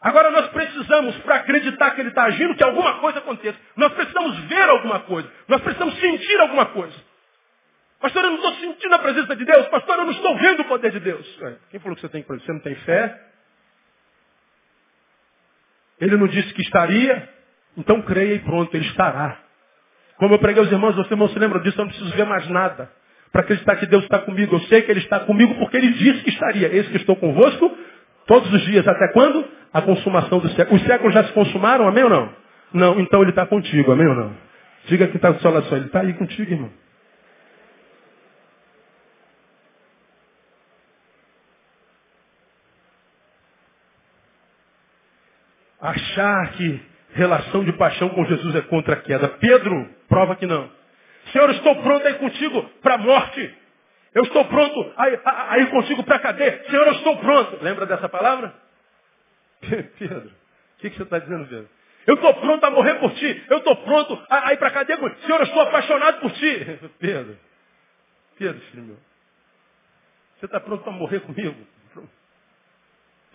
Agora 0.00 0.30
nós 0.30 0.46
precisamos, 0.50 1.16
para 1.18 1.36
acreditar 1.36 1.90
que 1.90 2.02
ele 2.02 2.10
está 2.10 2.22
agindo, 2.26 2.54
que 2.54 2.62
alguma 2.62 3.00
coisa 3.00 3.18
aconteça. 3.18 3.58
Nós 3.74 3.92
precisamos 3.94 4.38
ver 4.44 4.68
alguma 4.68 5.00
coisa. 5.00 5.28
Nós 5.48 5.60
precisamos 5.60 5.98
sentir 5.98 6.38
alguma 6.38 6.66
coisa. 6.66 6.94
Pastor, 8.06 8.22
eu 8.22 8.30
não 8.30 8.36
estou 8.36 8.54
sentindo 8.54 8.94
a 8.94 8.98
presença 9.00 9.34
de 9.34 9.44
Deus. 9.44 9.66
Pastor, 9.66 9.98
eu 9.98 10.04
não 10.04 10.12
estou 10.12 10.38
vendo 10.38 10.60
o 10.60 10.64
poder 10.66 10.92
de 10.92 11.00
Deus. 11.00 11.26
Quem 11.70 11.80
falou 11.80 11.96
que 11.96 12.02
você 12.02 12.08
tem 12.08 12.22
Você 12.22 12.52
não 12.52 12.60
tem 12.60 12.76
fé? 12.76 13.20
Ele 16.00 16.16
não 16.16 16.28
disse 16.28 16.54
que 16.54 16.62
estaria, 16.62 17.28
então 17.76 18.00
creia 18.02 18.34
e 18.34 18.38
pronto, 18.38 18.72
ele 18.76 18.86
estará. 18.86 19.40
Como 20.18 20.34
eu 20.34 20.38
preguei 20.38 20.62
aos 20.62 20.70
irmãos, 20.70 20.94
você 20.94 21.16
não 21.16 21.28
se 21.28 21.36
lembra 21.36 21.58
disso, 21.58 21.80
eu 21.80 21.84
não 21.84 21.90
preciso 21.90 22.14
ver 22.14 22.26
mais 22.26 22.48
nada. 22.48 22.92
Para 23.32 23.40
acreditar 23.40 23.74
que 23.74 23.86
Deus 23.86 24.04
está 24.04 24.20
comigo, 24.20 24.54
eu 24.54 24.60
sei 24.60 24.82
que 24.82 24.90
Ele 24.92 25.00
está 25.00 25.20
comigo 25.20 25.56
porque 25.56 25.76
Ele 25.76 25.92
disse 25.94 26.22
que 26.22 26.30
estaria. 26.30 26.68
Eis 26.68 26.86
que 26.88 26.98
estou 26.98 27.16
convosco 27.16 27.76
todos 28.28 28.52
os 28.52 28.62
dias. 28.66 28.86
Até 28.86 29.08
quando? 29.14 29.44
A 29.72 29.82
consumação 29.82 30.38
do 30.38 30.48
século. 30.50 30.76
Os 30.76 30.86
séculos 30.86 31.12
já 31.12 31.24
se 31.24 31.32
consumaram, 31.32 31.88
amém 31.88 32.04
ou 32.04 32.10
não? 32.10 32.32
Não, 32.72 33.00
então 33.00 33.20
Ele 33.22 33.30
está 33.30 33.44
contigo, 33.46 33.90
amém 33.90 34.06
ou 34.06 34.14
não? 34.14 34.36
Diga 34.84 35.08
que 35.08 35.16
está 35.16 35.32
com 35.32 35.40
sua 35.40 35.76
Ele 35.76 35.86
está 35.86 36.02
aí 36.02 36.12
contigo, 36.12 36.52
irmão. 36.52 36.85
Achar 45.80 46.52
que 46.52 46.80
relação 47.12 47.64
de 47.64 47.72
paixão 47.72 48.08
com 48.10 48.24
Jesus 48.24 48.54
é 48.54 48.62
contra 48.62 48.94
a 48.94 49.00
queda. 49.00 49.28
Pedro 49.28 49.90
prova 50.08 50.36
que 50.36 50.46
não. 50.46 50.70
Senhor, 51.32 51.50
estou 51.50 51.74
pronto 51.82 52.06
a 52.06 52.10
ir 52.10 52.18
contigo 52.18 52.62
para 52.82 52.94
a 52.94 52.98
morte. 52.98 53.54
Eu 54.14 54.22
estou 54.22 54.44
pronto 54.46 54.92
a, 54.96 55.04
a, 55.30 55.52
a 55.52 55.58
ir 55.58 55.70
contigo 55.70 56.02
para 56.04 56.16
a 56.16 56.20
cadeia. 56.20 56.64
Senhor, 56.70 56.86
eu 56.86 56.92
estou 56.92 57.16
pronto. 57.18 57.62
Lembra 57.62 57.86
dessa 57.86 58.08
palavra? 58.08 58.54
Pedro, 59.98 60.28
o 60.28 60.80
que, 60.80 60.90
que, 60.90 60.96
você 60.96 61.02
está 61.02 61.18
dizendo, 61.18 61.46
Pedro? 61.48 61.68
Eu 62.06 62.14
estou 62.14 62.34
pronto 62.34 62.64
a 62.64 62.70
morrer 62.70 62.94
por 62.94 63.12
ti. 63.14 63.44
Eu 63.50 63.58
estou 63.58 63.76
pronto 63.76 64.24
a, 64.30 64.48
a 64.48 64.52
ir 64.52 64.56
para 64.58 64.68
a 64.68 64.72
cadeia. 64.72 65.16
Senhor, 65.26 65.40
eu 65.40 65.46
estou 65.46 65.62
apaixonado 65.62 66.20
por 66.20 66.30
ti. 66.32 66.78
Pedro, 67.00 67.38
Pedro, 68.38 68.60
filho 68.70 68.82
meu. 68.84 68.96
Você 70.38 70.46
está 70.46 70.60
pronto 70.60 70.84
para 70.84 70.92
morrer 70.92 71.20
comigo? 71.20 71.56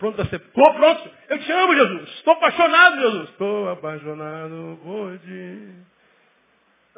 Pronto 0.02 0.20
a 0.20 0.26
ser. 0.26 0.40
Estou 0.40 0.74
pronto. 0.74 1.10
Eu 1.28 1.38
te 1.38 1.52
amo, 1.52 1.76
Jesus. 1.76 2.08
Estou 2.16 2.32
apaixonado, 2.32 3.00
Jesus. 3.00 3.28
Estou 3.30 3.70
apaixonado 3.70 4.80
por 4.82 5.16
ti. 5.20 5.74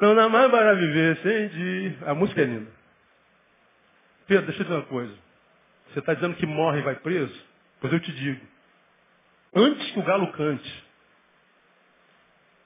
Não 0.01 0.15
dá 0.15 0.27
mais 0.27 0.49
para 0.49 0.73
viver 0.73 1.15
sem 1.17 1.49
ti. 1.49 1.97
A 2.03 2.15
música 2.15 2.41
é 2.41 2.45
linda. 2.45 2.71
Pedro, 4.25 4.47
deixa 4.47 4.61
eu 4.61 4.65
dizer 4.65 4.77
uma 4.77 4.87
coisa. 4.87 5.13
Você 5.89 5.99
está 5.99 6.15
dizendo 6.15 6.35
que 6.35 6.47
morre 6.47 6.79
e 6.79 6.81
vai 6.81 6.95
preso? 6.95 7.45
Pois 7.79 7.93
eu 7.93 7.99
te 7.99 8.11
digo. 8.11 8.43
Antes 9.53 9.91
que 9.91 9.99
o 9.99 10.03
galo 10.03 10.31
cante, 10.31 10.83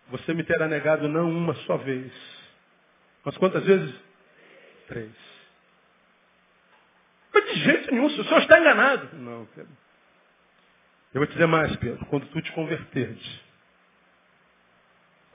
você 0.07 0.33
me 0.33 0.45
terá 0.45 0.69
negado 0.69 1.09
não 1.09 1.29
uma 1.29 1.53
só 1.65 1.75
vez. 1.75 2.13
Mas 3.25 3.35
quantas 3.35 3.65
vezes? 3.65 3.93
Três. 4.87 5.11
Mas 7.33 7.43
de 7.43 7.59
jeito 7.59 7.91
nenhum, 7.91 8.05
o 8.05 8.09
senhor 8.23 8.39
está 8.39 8.57
enganado. 8.57 9.17
Não, 9.17 9.45
Pedro. 9.53 9.88
Eu 11.13 11.21
vou 11.21 11.27
te 11.27 11.33
dizer 11.33 11.47
mais, 11.47 11.75
Pedro. 11.77 12.05
Quando 12.07 12.27
tu 12.27 12.41
te 12.41 12.51
converteres, 12.51 13.41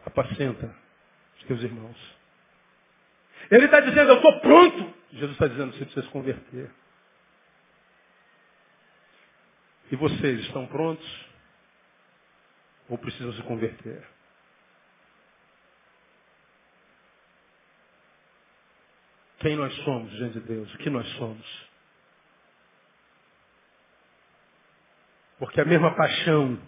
apacenta 0.06 0.74
os 1.36 1.44
teus 1.44 1.62
irmãos. 1.62 2.16
Ele 3.50 3.64
está 3.64 3.80
dizendo, 3.80 4.10
eu 4.10 4.16
estou 4.16 4.40
pronto. 4.40 4.94
Jesus 5.12 5.32
está 5.32 5.46
dizendo, 5.48 5.72
você 5.72 5.84
precisa 5.84 6.06
se 6.06 6.12
converter. 6.12 6.70
E 9.90 9.96
vocês 9.96 10.40
estão 10.40 10.66
prontos? 10.66 11.26
Ou 12.88 12.98
precisam 12.98 13.32
se 13.32 13.42
converter? 13.42 14.06
Quem 19.40 19.56
nós 19.56 19.74
somos 19.84 20.10
diante 20.12 20.40
de 20.40 20.46
Deus? 20.46 20.72
O 20.74 20.78
que 20.78 20.88
nós 20.88 21.06
somos? 21.16 21.68
Porque 25.38 25.60
a 25.60 25.64
mesma 25.64 25.94
paixão, 25.94 26.58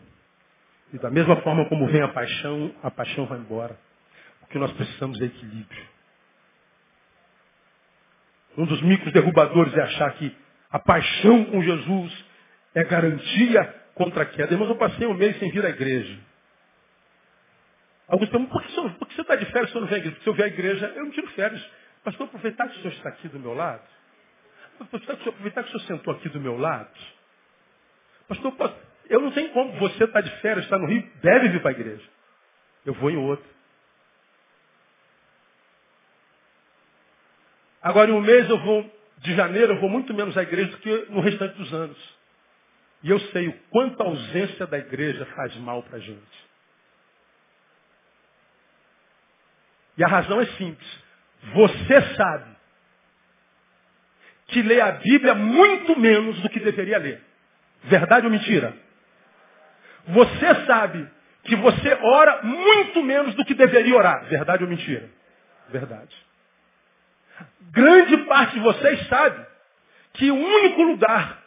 e 0.93 0.99
da 0.99 1.11
mesma 1.11 1.37
forma 1.43 1.69
como 1.69 1.87
vem 1.89 2.03
a 2.03 2.09
paixão, 2.09 2.75
a 2.83 2.91
paixão 2.91 3.27
vai 3.27 3.39
embora. 3.39 3.79
O 4.43 4.47
que 4.47 4.59
nós 4.59 4.73
precisamos 4.73 5.21
é 5.21 5.25
equilíbrio. 5.25 5.87
Um 8.57 8.64
dos 8.64 8.81
micros 8.83 9.12
derrubadores 9.12 9.75
é 9.75 9.83
achar 9.83 10.14
que 10.14 10.35
a 10.71 10.79
paixão 10.79 11.45
com 11.47 11.62
Jesus 11.62 12.25
é 12.75 12.85
garantia 12.85 13.64
contra 13.95 14.23
a 14.23 14.27
queda. 14.27 14.53
Irmãos, 14.53 14.69
eu 14.69 14.77
passei 14.77 15.07
um 15.07 15.14
mês 15.14 15.39
sem 15.39 15.51
vir 15.51 15.64
à 15.64 15.71
igreja. 15.71 16.19
Alguns 18.09 18.29
perguntam, 18.29 18.53
por 18.53 18.62
que, 18.62 18.73
senhor, 18.73 18.91
por 18.95 19.09
que 19.09 19.14
você 19.14 19.23
está 19.23 19.37
de 19.37 19.47
férias 19.47 19.71
se 19.71 19.77
eu 19.77 19.81
não 19.81 19.89
vem 19.89 19.97
à 19.97 19.99
igreja? 19.99 20.14
Porque 20.17 20.25
se 20.25 20.31
eu 20.31 20.35
vier 20.35 20.47
à 20.47 20.49
igreja, 20.49 20.87
eu 20.95 21.05
não 21.05 21.11
tiro 21.11 21.29
férias. 21.29 21.71
Pastor, 22.05 22.27
aproveitar 22.27 22.69
que 22.69 22.79
o 22.79 22.83
senhor 22.83 22.93
está 22.95 23.09
aqui 23.09 23.29
do 23.29 23.39
meu 23.41 23.53
lado. 23.53 23.83
Aproveitar 24.79 25.64
que 25.64 25.77
o 25.77 25.81
senhor 25.81 25.99
sentou 25.99 26.14
aqui 26.14 26.29
do 26.29 26.41
meu 26.41 26.57
lado. 26.57 26.91
Pastor, 28.29 28.77
eu 29.09 29.20
não 29.20 29.31
tenho 29.33 29.51
como. 29.51 29.72
Você 29.79 30.05
está 30.05 30.20
de 30.20 30.31
férias, 30.41 30.64
está 30.64 30.79
no 30.79 30.87
Rio, 30.87 31.09
deve 31.22 31.49
vir 31.51 31.61
para 31.61 31.70
a 31.70 31.74
igreja. 31.74 32.05
Eu 32.85 32.95
vou 32.95 33.11
em 33.11 33.16
outro. 33.16 33.47
Agora, 37.83 38.11
em 38.11 38.14
um 38.14 38.20
mês 38.20 38.49
eu 38.51 38.59
vou, 38.59 38.91
de 39.18 39.35
janeiro, 39.35 39.74
eu 39.74 39.81
vou 39.81 39.89
muito 39.89 40.12
menos 40.12 40.37
à 40.37 40.43
igreja 40.43 40.70
do 40.72 40.79
que 40.79 41.07
no 41.09 41.20
restante 41.20 41.57
dos 41.57 41.72
anos. 41.72 42.16
E 43.03 43.11
eu 43.11 43.20
sei 43.31 43.49
o 43.49 43.53
quanto 43.70 44.03
a 44.03 44.07
ausência 44.07 44.66
da 44.66 44.79
igreja 44.79 45.24
faz 45.37 45.55
mal 45.57 45.83
para 45.85 45.99
a 45.99 46.01
gente. 46.01 46.47
E 49.97 50.05
a 50.05 50.09
razão 50.09 50.41
é 50.41 50.47
simples. 50.47 51.05
Você 51.55 52.16
sabe 52.16 52.57
que 54.49 54.62
lê 54.62 54.81
a 54.81 54.93
Bíblia 54.93 55.35
muito 55.35 55.99
menos 55.99 56.41
do 56.41 56.49
que 56.49 56.61
deveria 56.61 56.99
ler. 56.99 57.22
Verdade 57.85 58.27
ou 58.27 58.33
mentira? 58.33 58.74
Você 60.09 60.66
sabe 60.66 61.09
que 61.45 61.57
você 61.57 61.99
ora 62.03 62.43
muito 62.43 63.03
menos 63.03 63.35
do 63.35 63.45
que 63.45 63.55
deveria 63.55 63.95
orar. 63.95 64.24
Verdade 64.27 64.64
ou 64.64 64.68
mentira? 64.68 65.09
Verdade. 65.68 66.14
Grande 67.70 68.16
parte 68.24 68.55
de 68.55 68.61
vocês 68.61 69.07
sabe 69.09 69.45
que 70.14 70.31
o 70.31 70.35
único 70.35 70.83
lugar 70.83 71.43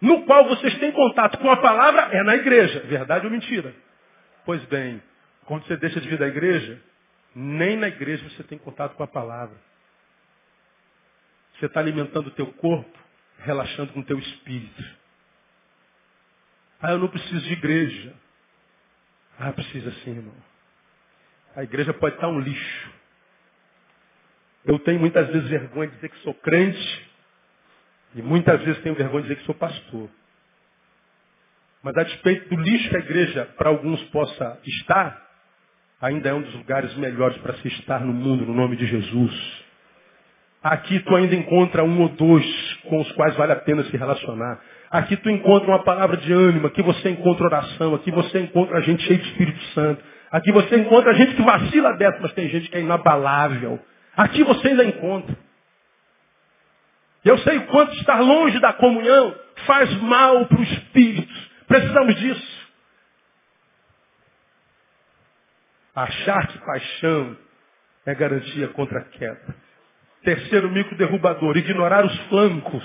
no 0.00 0.24
qual 0.24 0.46
vocês 0.48 0.76
têm 0.78 0.92
contato 0.92 1.38
com 1.38 1.50
a 1.50 1.56
palavra 1.56 2.08
é 2.12 2.22
na 2.22 2.36
igreja. 2.36 2.80
Verdade 2.80 3.26
ou 3.26 3.32
mentira? 3.32 3.74
Pois 4.44 4.62
bem, 4.64 5.02
quando 5.46 5.66
você 5.66 5.76
deixa 5.76 6.00
de 6.00 6.08
vir 6.08 6.18
da 6.18 6.26
igreja, 6.26 6.80
nem 7.34 7.76
na 7.76 7.88
igreja 7.88 8.28
você 8.30 8.42
tem 8.42 8.58
contato 8.58 8.94
com 8.94 9.02
a 9.02 9.06
palavra. 9.06 9.56
Você 11.58 11.66
está 11.66 11.80
alimentando 11.80 12.28
o 12.28 12.32
teu 12.32 12.46
corpo 12.46 12.98
relaxando 13.38 13.92
com 13.92 14.00
o 14.00 14.04
teu 14.04 14.18
espírito. 14.18 14.84
Ah, 16.84 16.90
eu 16.90 16.98
não 16.98 17.08
preciso 17.08 17.40
de 17.40 17.52
igreja. 17.54 18.12
Ah, 19.38 19.50
precisa 19.54 19.90
sim, 20.04 20.10
irmão. 20.10 20.34
A 21.56 21.62
igreja 21.62 21.94
pode 21.94 22.16
estar 22.16 22.28
um 22.28 22.38
lixo. 22.38 22.90
Eu 24.66 24.78
tenho 24.80 25.00
muitas 25.00 25.26
vezes 25.28 25.48
vergonha 25.48 25.88
de 25.88 25.94
dizer 25.94 26.10
que 26.10 26.18
sou 26.18 26.34
crente. 26.34 27.10
E 28.14 28.20
muitas 28.20 28.62
vezes 28.62 28.82
tenho 28.82 28.94
vergonha 28.94 29.22
de 29.22 29.28
dizer 29.28 29.40
que 29.40 29.46
sou 29.46 29.54
pastor. 29.54 30.10
Mas 31.82 31.96
a 31.96 32.02
despeito 32.02 32.54
do 32.54 32.60
lixo 32.60 32.90
que 32.90 32.96
a 32.96 33.00
igreja 33.00 33.46
para 33.56 33.70
alguns 33.70 34.02
possa 34.10 34.60
estar, 34.66 35.26
ainda 36.02 36.28
é 36.28 36.34
um 36.34 36.42
dos 36.42 36.54
lugares 36.54 36.94
melhores 36.96 37.38
para 37.38 37.56
se 37.62 37.68
estar 37.68 38.00
no 38.00 38.12
mundo, 38.12 38.44
no 38.44 38.52
nome 38.52 38.76
de 38.76 38.84
Jesus. 38.84 39.63
Aqui 40.64 40.98
tu 41.00 41.14
ainda 41.14 41.34
encontra 41.34 41.84
um 41.84 42.00
ou 42.00 42.08
dois 42.08 42.78
com 42.88 42.98
os 42.98 43.12
quais 43.12 43.36
vale 43.36 43.52
a 43.52 43.56
pena 43.56 43.84
se 43.84 43.94
relacionar. 43.98 44.58
Aqui 44.90 45.14
tu 45.14 45.28
encontra 45.28 45.68
uma 45.68 45.84
palavra 45.84 46.16
de 46.16 46.32
ânimo, 46.32 46.66
aqui 46.66 46.82
você 46.82 47.10
encontra 47.10 47.44
oração, 47.44 47.94
aqui 47.94 48.10
você 48.10 48.40
encontra 48.40 48.80
gente 48.80 49.02
cheia 49.02 49.18
de 49.18 49.28
Espírito 49.28 49.62
Santo. 49.74 50.02
Aqui 50.30 50.50
você 50.52 50.76
encontra 50.76 51.12
gente 51.12 51.34
que 51.34 51.42
vacila 51.42 51.92
dessa, 51.98 52.18
mas 52.18 52.32
tem 52.32 52.48
gente 52.48 52.70
que 52.70 52.76
é 52.78 52.80
inabalável. 52.80 53.78
Aqui 54.16 54.42
você 54.42 54.68
ainda 54.68 54.84
encontra. 54.84 55.36
Eu 57.22 57.36
sei 57.38 57.58
o 57.58 57.66
quanto 57.66 57.94
estar 57.96 58.20
longe 58.20 58.58
da 58.58 58.72
comunhão 58.72 59.34
faz 59.66 59.94
mal 60.00 60.46
para 60.46 60.60
o 60.60 60.62
espírito. 60.62 61.34
Precisamos 61.68 62.14
disso. 62.16 62.70
Achar 65.94 66.46
que 66.46 66.58
paixão 66.58 67.36
é 68.06 68.14
garantia 68.14 68.68
contra 68.68 69.00
a 69.00 69.04
queda. 69.04 69.63
Terceiro 70.24 70.70
mico 70.70 70.94
derrubador, 70.94 71.56
ignorar 71.56 72.04
os 72.04 72.18
flancos. 72.28 72.84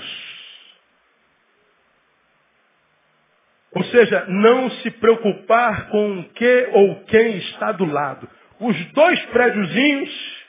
Ou 3.72 3.84
seja, 3.84 4.26
não 4.26 4.70
se 4.70 4.90
preocupar 4.92 5.88
com 5.88 6.20
o 6.20 6.28
que 6.30 6.68
ou 6.72 7.04
quem 7.04 7.38
está 7.38 7.72
do 7.72 7.84
lado. 7.84 8.28
Os 8.58 8.92
dois 8.92 9.24
prédiozinhos 9.26 10.40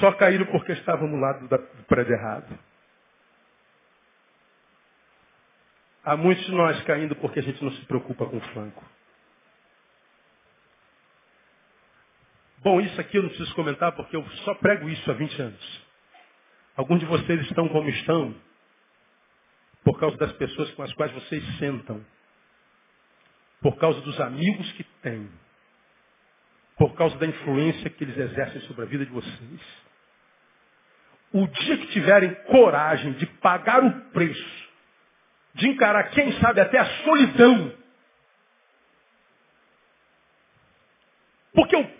só 0.00 0.12
caíram 0.12 0.46
porque 0.46 0.72
estavam 0.72 1.06
no 1.06 1.18
lado 1.18 1.46
do 1.46 1.84
prédio 1.84 2.14
errado. 2.14 2.58
Há 6.04 6.16
muitos 6.16 6.44
de 6.44 6.52
nós 6.52 6.82
caindo 6.84 7.14
porque 7.16 7.40
a 7.40 7.42
gente 7.42 7.62
não 7.62 7.70
se 7.72 7.84
preocupa 7.86 8.26
com 8.26 8.36
o 8.36 8.48
flanco. 8.52 8.84
Bom, 12.66 12.80
isso 12.80 13.00
aqui 13.00 13.16
eu 13.16 13.22
não 13.22 13.28
preciso 13.28 13.54
comentar 13.54 13.92
porque 13.92 14.16
eu 14.16 14.28
só 14.44 14.52
prego 14.56 14.88
isso 14.88 15.08
há 15.08 15.14
20 15.14 15.40
anos. 15.40 15.86
Alguns 16.76 16.98
de 16.98 17.06
vocês 17.06 17.40
estão 17.42 17.68
como 17.68 17.88
estão 17.88 18.34
por 19.84 20.00
causa 20.00 20.16
das 20.16 20.32
pessoas 20.32 20.68
com 20.72 20.82
as 20.82 20.92
quais 20.94 21.12
vocês 21.12 21.44
sentam, 21.58 22.04
por 23.60 23.76
causa 23.76 24.00
dos 24.00 24.20
amigos 24.20 24.72
que 24.72 24.82
têm, 24.82 25.30
por 26.76 26.92
causa 26.96 27.16
da 27.18 27.26
influência 27.26 27.88
que 27.88 28.02
eles 28.02 28.18
exercem 28.18 28.60
sobre 28.62 28.82
a 28.82 28.86
vida 28.86 29.06
de 29.06 29.12
vocês. 29.12 29.60
O 31.32 31.46
dia 31.46 31.78
que 31.78 31.86
tiverem 31.92 32.34
coragem 32.46 33.12
de 33.12 33.26
pagar 33.26 33.84
o 33.84 34.10
preço, 34.10 34.68
de 35.54 35.68
encarar, 35.68 36.10
quem 36.10 36.32
sabe, 36.40 36.60
até 36.60 36.80
a 36.80 37.04
solidão, 37.04 37.72
porque 41.54 41.76
o, 41.76 41.95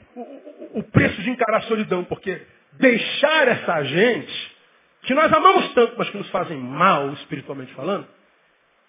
o, 0.74 0.82
preço 0.82 1.20
de 1.22 1.30
encarar 1.30 1.58
a 1.58 1.62
solidão, 1.62 2.04
porque 2.04 2.40
deixar 2.72 3.48
essa 3.48 3.84
gente 3.84 4.56
que 5.02 5.14
nós 5.14 5.32
amamos 5.32 5.72
tanto, 5.74 5.94
mas 5.96 6.08
que 6.10 6.16
nos 6.16 6.28
fazem 6.30 6.56
mal, 6.56 7.12
espiritualmente 7.12 7.72
falando, 7.74 8.06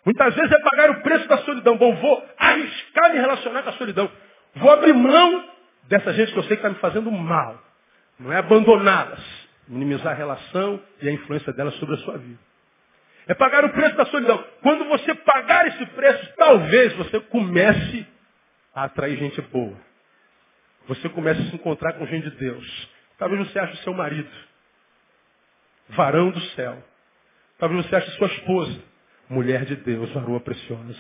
muitas 0.06 0.34
vezes 0.34 0.52
é 0.52 0.60
pagar 0.62 0.90
o 0.92 1.02
preço 1.02 1.28
da 1.28 1.38
solidão. 1.40 1.78
Bom, 1.78 1.96
vou 1.96 2.26
arriscar 2.38 3.12
me 3.12 3.20
relacionar 3.20 3.64
com 3.64 3.70
a 3.70 3.74
solidão. 3.74 4.10
Vou 4.56 4.72
abrir 4.72 4.94
mão 4.94 5.50
dessa 5.88 6.14
gente 6.14 6.32
que 6.32 6.40
eu 6.40 6.44
sei 6.44 6.58
que 6.58 6.66
está 6.66 6.70
me 6.70 6.76
fazendo 6.76 7.12
mal. 7.12 7.62
Não 8.20 8.34
é 8.34 8.38
abandoná-las, 8.38 9.22
minimizar 9.68 10.14
a 10.14 10.16
relação 10.16 10.82
e 11.02 11.10
a 11.10 11.12
influência 11.12 11.54
delas 11.54 11.76
sobre 11.76 11.96
a 11.96 12.00
sua 12.00 12.18
vida. 12.18 12.40
É 13.28 13.34
pagar 13.34 13.66
o 13.66 13.70
preço 13.70 13.96
da 13.96 14.06
solidão. 14.06 14.44
Quando 14.62 14.86
você 14.86 15.14
pagar 15.14 15.68
esse 15.68 15.86
preço, 15.88 16.34
talvez 16.38 16.94
você 16.94 17.20
comece 17.20 18.08
a 18.74 18.86
atrair 18.86 19.18
gente 19.18 19.42
boa. 19.42 19.87
Você 20.88 21.10
comece 21.10 21.42
a 21.42 21.46
se 21.46 21.56
encontrar 21.56 21.94
com 21.94 22.06
gente 22.06 22.30
de 22.30 22.38
Deus. 22.38 22.90
Talvez 23.18 23.48
você 23.48 23.60
ache 23.60 23.74
o 23.74 23.84
seu 23.84 23.94
marido 23.94 24.30
varão 25.90 26.30
do 26.30 26.42
céu. 26.52 26.78
Talvez 27.58 27.86
você 27.86 27.96
ache 27.96 28.12
sua 28.12 28.28
esposa, 28.28 28.80
mulher 29.30 29.66
de 29.66 29.76
Deus, 29.78 30.12
varoa 30.12 30.40
preciosa. 30.40 30.96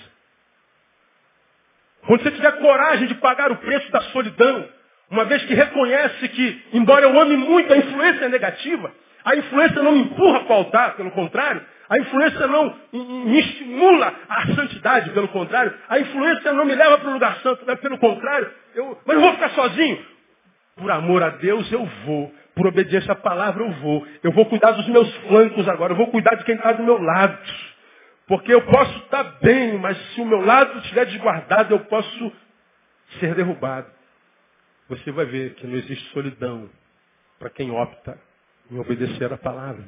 Quando 2.05 2.23
você 2.23 2.31
tiver 2.31 2.51
coragem 2.59 3.07
de 3.07 3.15
pagar 3.15 3.51
o 3.51 3.57
preço 3.57 3.91
da 3.91 4.01
solidão, 4.01 4.69
uma 5.09 5.25
vez 5.25 5.43
que 5.45 5.53
reconhece 5.53 6.29
que, 6.29 6.65
embora 6.73 7.05
eu 7.05 7.19
ame 7.19 7.35
muito, 7.35 7.71
a 7.73 7.77
influência 7.77 8.25
é 8.25 8.29
negativa, 8.29 8.93
a 9.25 9.35
influência 9.35 9.83
não 9.83 9.91
me 9.91 10.01
empurra 10.01 10.45
para 10.45 10.53
o 10.53 10.57
altar, 10.59 10.95
pelo 10.95 11.11
contrário, 11.11 11.63
a 11.89 11.97
influência 11.97 12.47
não 12.47 12.75
me 12.93 13.39
estimula 13.39 14.13
à 14.29 14.47
santidade, 14.55 15.09
pelo 15.11 15.27
contrário, 15.29 15.73
a 15.88 15.99
influência 15.99 16.53
não 16.53 16.65
me 16.65 16.75
leva 16.75 16.97
para 16.97 17.09
o 17.09 17.13
lugar 17.13 17.38
santo, 17.38 17.65
pelo 17.77 17.97
contrário, 17.97 18.51
eu, 18.75 18.99
mas 19.05 19.15
eu 19.15 19.21
vou 19.21 19.33
ficar 19.33 19.49
sozinho. 19.51 20.05
Por 20.75 20.91
amor 20.91 21.23
a 21.23 21.29
Deus 21.29 21.71
eu 21.71 21.83
vou, 22.05 22.31
por 22.55 22.67
obediência 22.67 23.11
à 23.11 23.15
palavra 23.15 23.63
eu 23.63 23.71
vou. 23.73 24.05
Eu 24.23 24.31
vou 24.31 24.45
cuidar 24.45 24.71
dos 24.71 24.88
meus 24.88 25.11
flancos 25.27 25.67
agora. 25.67 25.93
Eu 25.93 25.97
vou 25.97 26.07
cuidar 26.07 26.35
de 26.35 26.43
quem 26.43 26.55
está 26.55 26.71
do 26.71 26.83
meu 26.83 27.01
lado. 27.01 27.38
Porque 28.27 28.53
eu 28.53 28.61
posso 28.63 28.97
estar 28.99 29.23
bem, 29.41 29.77
mas 29.77 29.97
se 30.13 30.21
o 30.21 30.25
meu 30.25 30.41
lado 30.41 30.77
estiver 30.79 31.05
desguardado, 31.05 31.73
eu 31.73 31.79
posso 31.85 32.31
ser 33.19 33.33
derrubado. 33.33 33.88
Você 34.89 35.11
vai 35.11 35.25
ver 35.25 35.55
que 35.55 35.65
não 35.65 35.75
existe 35.75 36.11
solidão 36.11 36.69
para 37.39 37.49
quem 37.49 37.71
opta 37.71 38.19
em 38.69 38.77
obedecer 38.77 39.31
à 39.31 39.38
palavra. 39.38 39.83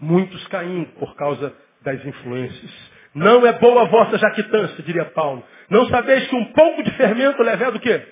Muitos 0.00 0.46
caindo 0.48 0.88
por 0.92 1.14
causa 1.16 1.54
das 1.82 2.04
influências. 2.04 2.90
Não 3.14 3.46
é 3.46 3.52
boa 3.54 3.82
a 3.82 3.86
vossa 3.86 4.18
jactância, 4.18 4.82
diria 4.84 5.06
Paulo. 5.06 5.44
Não 5.68 5.88
sabeis 5.88 6.26
que 6.28 6.36
um 6.36 6.52
pouco 6.52 6.82
de 6.82 6.90
fermento 6.92 7.42
leva 7.42 7.72
do 7.72 7.80
quê? 7.80 8.06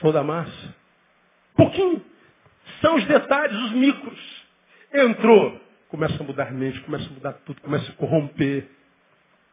Toda 0.00 0.20
a 0.20 0.24
massa. 0.24 0.74
Pouquinho. 1.56 2.04
São 2.80 2.96
os 2.96 3.04
detalhes, 3.06 3.56
os 3.56 3.72
micros. 3.72 4.44
Entrou, 4.92 5.60
começa 5.88 6.22
a 6.22 6.26
mudar 6.26 6.52
mente, 6.52 6.80
começa 6.80 7.06
a 7.06 7.12
mudar 7.12 7.32
tudo, 7.44 7.60
começa 7.62 7.90
a 7.90 7.94
corromper. 7.94 8.68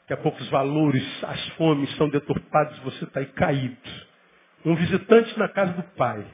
Daqui 0.02 0.14
a 0.14 0.18
pouco 0.18 0.42
os 0.42 0.50
valores, 0.50 1.24
as 1.24 1.48
fomes 1.50 1.90
são 1.96 2.10
deturpados, 2.10 2.78
você 2.80 3.06
está 3.06 3.20
aí 3.22 3.28
caído. 3.28 3.78
Um 4.66 4.76
visitante 4.76 5.38
na 5.40 5.48
casa 5.48 5.74
do 5.74 5.84
pai. 5.96 6.26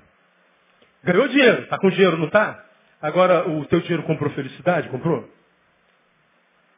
Ganhou 1.03 1.27
dinheiro, 1.27 1.63
está 1.63 1.77
com 1.77 1.89
dinheiro, 1.89 2.17
não 2.17 2.25
está? 2.25 2.66
Agora 3.01 3.47
o 3.47 3.65
teu 3.65 3.79
dinheiro 3.81 4.03
comprou 4.03 4.31
felicidade? 4.31 4.89
Comprou? 4.89 5.29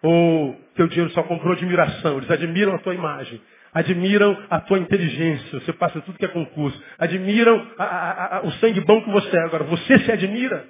Ou 0.01 0.59
teu 0.75 0.87
dinheiro 0.87 1.11
só 1.11 1.23
comprou 1.23 1.53
admiração? 1.53 2.17
Eles 2.17 2.31
admiram 2.31 2.73
a 2.73 2.79
tua 2.79 2.93
imagem 2.93 3.41
admiram 3.73 4.37
a 4.49 4.59
tua 4.61 4.79
inteligência, 4.79 5.59
você 5.59 5.73
passa 5.73 6.01
tudo 6.01 6.17
que 6.17 6.25
é 6.25 6.29
concurso, 6.29 6.81
admiram 6.97 7.71
a, 7.77 7.83
a, 7.83 8.37
a, 8.37 8.45
o 8.45 8.51
sangue 8.53 8.81
bom 8.81 9.01
que 9.03 9.11
você 9.11 9.35
é. 9.37 9.43
Agora, 9.43 9.63
você 9.65 9.99
se 9.99 10.11
admira? 10.11 10.65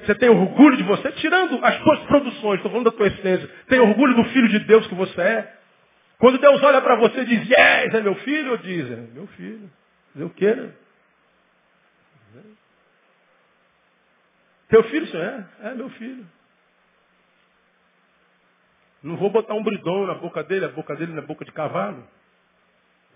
Você 0.00 0.14
tem 0.14 0.28
orgulho 0.28 0.76
de 0.76 0.82
você, 0.84 1.10
tirando 1.12 1.64
as 1.64 1.76
suas 1.82 2.00
produções, 2.04 2.56
estou 2.56 2.70
falando 2.70 2.90
da 2.90 2.96
tua 2.96 3.08
essência. 3.08 3.50
Tem 3.68 3.80
orgulho 3.80 4.14
do 4.14 4.24
filho 4.30 4.48
de 4.48 4.60
Deus 4.60 4.86
que 4.86 4.94
você 4.94 5.20
é? 5.20 5.54
Quando 6.18 6.38
Deus 6.38 6.62
olha 6.62 6.80
para 6.80 6.96
você 6.96 7.20
e 7.20 7.24
diz, 7.24 7.48
yes, 7.48 7.94
é 7.94 8.00
meu 8.00 8.14
filho, 8.16 8.52
ou 8.52 8.58
diz, 8.58 8.90
é 8.90 8.96
meu 9.14 9.26
filho. 9.28 9.70
Dizer 10.14 10.24
o 10.24 10.30
quê, 10.30 10.54
né? 10.54 10.70
Teu 14.68 14.82
filho, 14.84 15.06
senhor? 15.06 15.24
É, 15.62 15.68
é 15.68 15.74
meu 15.74 15.88
filho. 15.90 16.26
Não 19.02 19.16
vou 19.16 19.30
botar 19.30 19.54
um 19.54 19.62
bridão 19.62 20.06
na 20.06 20.14
boca 20.14 20.42
dele, 20.42 20.64
a 20.64 20.68
boca 20.68 20.94
dele 20.96 21.12
na 21.12 21.22
boca 21.22 21.44
de 21.44 21.52
cavalo. 21.52 22.04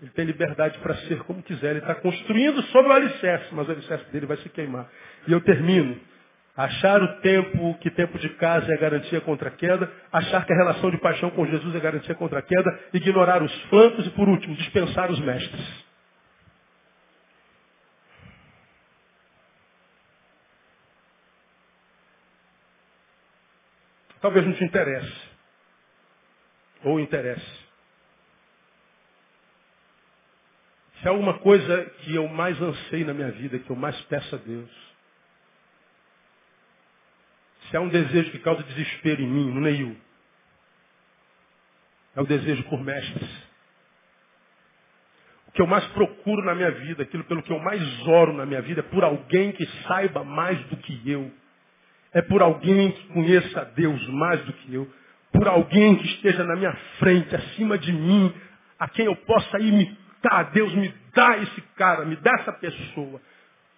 Ele 0.01 0.11
tem 0.11 0.25
liberdade 0.25 0.77
para 0.79 0.95
ser 0.95 1.23
como 1.23 1.43
quiser. 1.43 1.71
Ele 1.71 1.79
está 1.79 1.95
construindo 1.95 2.61
sobre 2.63 2.89
o 2.89 2.93
alicerce, 2.93 3.53
mas 3.53 3.67
o 3.67 3.71
alicerce 3.71 4.05
dele 4.11 4.25
vai 4.25 4.37
se 4.37 4.49
queimar. 4.49 4.89
E 5.27 5.31
eu 5.31 5.41
termino. 5.41 5.99
Achar 6.55 7.01
o 7.01 7.21
tempo, 7.21 7.75
que 7.79 7.89
tempo 7.89 8.19
de 8.19 8.29
casa 8.29 8.71
é 8.71 8.77
garantia 8.77 9.19
contra 9.21 9.49
a 9.49 9.51
queda. 9.51 9.91
Achar 10.11 10.45
que 10.45 10.53
a 10.53 10.55
relação 10.55 10.91
de 10.91 10.97
paixão 10.97 11.31
com 11.31 11.45
Jesus 11.45 11.75
é 11.75 11.79
garantia 11.79 12.15
contra 12.15 12.39
a 12.39 12.41
queda. 12.41 12.79
Ignorar 12.93 13.41
os 13.41 13.53
flancos 13.63 14.05
e, 14.05 14.09
por 14.11 14.27
último, 14.29 14.55
dispensar 14.55 15.09
os 15.11 15.19
mestres. 15.19 15.82
Talvez 24.23 24.43
não 24.43 24.53
te 24.53 24.63
interesse 24.63 25.29
ou 26.83 26.99
interesse. 26.99 27.63
Se 30.99 31.07
há 31.07 31.11
alguma 31.11 31.37
coisa 31.39 31.85
que 31.99 32.15
eu 32.15 32.27
mais 32.27 32.59
ansei 32.61 33.03
na 33.03 33.13
minha 33.13 33.31
vida, 33.31 33.59
que 33.59 33.69
eu 33.69 33.75
mais 33.75 33.99
peço 34.03 34.35
a 34.35 34.39
Deus, 34.39 34.93
Se 37.73 37.77
há 37.77 37.81
um 37.81 37.89
desejo 37.89 38.29
que 38.29 38.37
causa 38.37 38.61
desespero 38.61 39.19
em 39.19 39.27
mim, 39.27 39.51
no 39.51 39.59
Neil, 39.59 39.97
é 42.15 42.21
o 42.21 42.25
desejo 42.25 42.63
por 42.65 42.79
mestres. 42.79 43.29
O 45.47 45.51
que 45.53 45.61
eu 45.61 45.65
mais 45.65 45.83
procuro 45.87 46.45
na 46.45 46.53
minha 46.53 46.69
vida, 46.69 47.01
aquilo 47.01 47.23
pelo 47.23 47.41
que 47.41 47.51
eu 47.51 47.57
mais 47.57 47.81
oro 48.07 48.31
na 48.31 48.45
minha 48.45 48.61
vida, 48.61 48.81
é 48.81 48.83
por 48.83 49.03
alguém 49.03 49.53
que 49.53 49.65
saiba 49.87 50.23
mais 50.23 50.63
do 50.65 50.77
que 50.77 51.09
eu. 51.09 51.31
É 52.13 52.21
por 52.21 52.41
alguém 52.41 52.91
que 52.91 53.07
conheça 53.07 53.61
a 53.61 53.63
Deus 53.63 54.07
mais 54.09 54.43
do 54.45 54.53
que 54.53 54.73
eu. 54.73 54.91
Por 55.31 55.47
alguém 55.47 55.95
que 55.97 56.05
esteja 56.05 56.43
na 56.43 56.55
minha 56.55 56.73
frente, 56.99 57.35
acima 57.35 57.77
de 57.77 57.91
mim, 57.91 58.33
a 58.77 58.87
quem 58.87 59.05
eu 59.05 59.15
possa 59.15 59.59
imitar. 59.59 60.51
Deus 60.51 60.73
me 60.75 60.93
dá 61.13 61.37
esse 61.37 61.61
cara, 61.75 62.05
me 62.05 62.15
dá 62.17 62.31
essa 62.39 62.53
pessoa. 62.53 63.19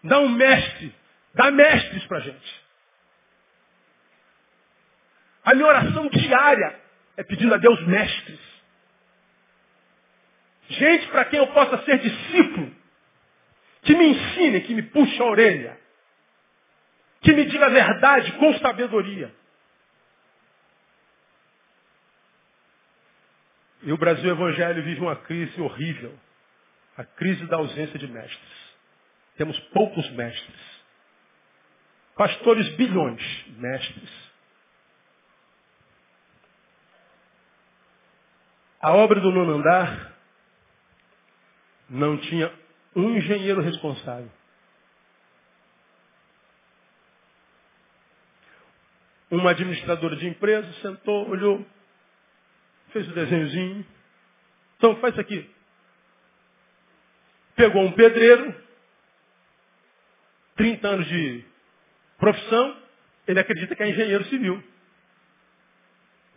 Dá 0.03 0.19
um 0.19 0.29
mestre, 0.29 0.93
dá 1.33 1.49
mestres 1.49 2.05
para 2.05 2.19
gente. 2.19 2.65
A 5.45 5.53
minha 5.53 5.67
oração 5.67 6.07
diária 6.09 6.79
é 7.17 7.23
pedindo 7.23 7.53
a 7.53 7.57
Deus 7.57 7.81
mestres. 7.87 8.39
Gente 10.67 11.07
para 11.07 11.25
quem 11.25 11.39
eu 11.39 11.47
possa 11.47 11.77
ser 11.83 11.99
discípulo. 11.99 12.75
Que 13.83 13.95
me 13.95 14.07
ensine, 14.07 14.61
que 14.61 14.73
me 14.73 14.81
puxe 14.81 15.21
a 15.21 15.25
orelha. 15.25 15.84
Que 17.25 17.33
me 17.33 17.43
diga 17.45 17.65
a 17.65 17.69
verdade 17.69 18.31
com 18.33 18.53
sabedoria. 18.59 19.33
E 23.81 23.91
o 23.91 23.97
Brasil 23.97 24.29
Evangelho 24.29 24.83
vive 24.83 25.01
uma 25.01 25.15
crise 25.15 25.59
horrível. 25.59 26.15
A 26.95 27.03
crise 27.03 27.43
da 27.47 27.57
ausência 27.57 27.97
de 27.97 28.07
mestres. 28.07 28.75
Temos 29.37 29.59
poucos 29.71 30.07
mestres. 30.11 30.75
Pastores 32.15 32.69
bilhões, 32.75 33.21
mestres. 33.57 34.09
A 38.79 38.93
obra 38.93 39.19
do 39.19 39.31
nono 39.31 39.53
andar 39.53 40.13
não 41.89 42.17
tinha 42.19 42.53
um 42.95 43.17
engenheiro 43.17 43.61
responsável. 43.61 44.31
Uma 49.31 49.51
administradora 49.51 50.15
de 50.15 50.27
empresa 50.27 50.71
sentou, 50.81 51.29
olhou, 51.29 51.65
fez 52.91 53.07
o 53.07 53.13
desenhozinho. 53.13 53.85
Então 54.77 54.95
faz 54.97 55.13
isso 55.13 55.21
aqui. 55.21 55.49
Pegou 57.55 57.83
um 57.83 57.91
pedreiro, 57.93 58.53
30 60.57 60.87
anos 60.87 61.07
de 61.07 61.43
profissão, 62.17 62.77
ele 63.27 63.39
acredita 63.39 63.75
que 63.75 63.83
é 63.83 63.89
engenheiro 63.89 64.25
civil. 64.25 64.63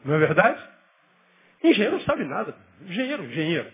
Não 0.05 0.15
é 0.15 0.19
verdade? 0.19 0.63
Engenheiro 1.63 1.99
não 1.99 2.05
sabe 2.05 2.25
nada. 2.25 2.57
Engenheiro, 2.83 3.25
engenheiro. 3.25 3.73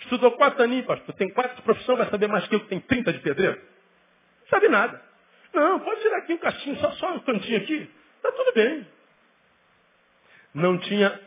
Estudou 0.00 0.32
quatro 0.32 0.62
aninhos, 0.62 0.86
pastor. 0.86 1.14
Tem 1.14 1.30
quatro 1.32 1.56
de 1.56 1.62
profissão, 1.62 1.96
vai 1.96 2.08
saber 2.10 2.26
mais 2.26 2.46
que 2.48 2.54
eu 2.54 2.60
que 2.60 2.68
tem 2.68 2.80
30 2.80 3.12
de 3.12 3.20
pedreiro? 3.20 3.60
Não 4.40 4.48
sabe 4.48 4.68
nada. 4.68 5.09
Não, 5.52 5.80
pode 5.80 6.00
tirar 6.00 6.18
aqui 6.18 6.32
um 6.32 6.38
castinho, 6.38 6.76
só, 6.76 6.90
só 6.92 7.14
um 7.14 7.20
cantinho 7.20 7.58
aqui. 7.58 7.90
Está 8.16 8.32
tudo 8.32 8.52
bem. 8.54 8.86
Não 10.54 10.78
tinha 10.78 11.20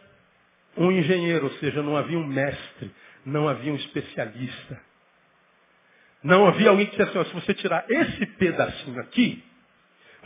um 0.77 0.91
engenheiro, 0.91 1.45
ou 1.45 1.51
seja, 1.53 1.81
não 1.81 1.95
havia 1.95 2.17
um 2.17 2.25
mestre, 2.25 2.91
não 3.25 3.47
havia 3.47 3.71
um 3.71 3.75
especialista. 3.75 4.81
Não 6.23 6.47
havia 6.47 6.69
alguém 6.69 6.85
que 6.85 6.95
dissesse 6.95 7.17
assim, 7.17 7.29
se 7.29 7.35
você 7.35 7.53
tirar 7.53 7.85
esse 7.89 8.25
pedacinho 8.25 8.99
aqui, 9.01 9.43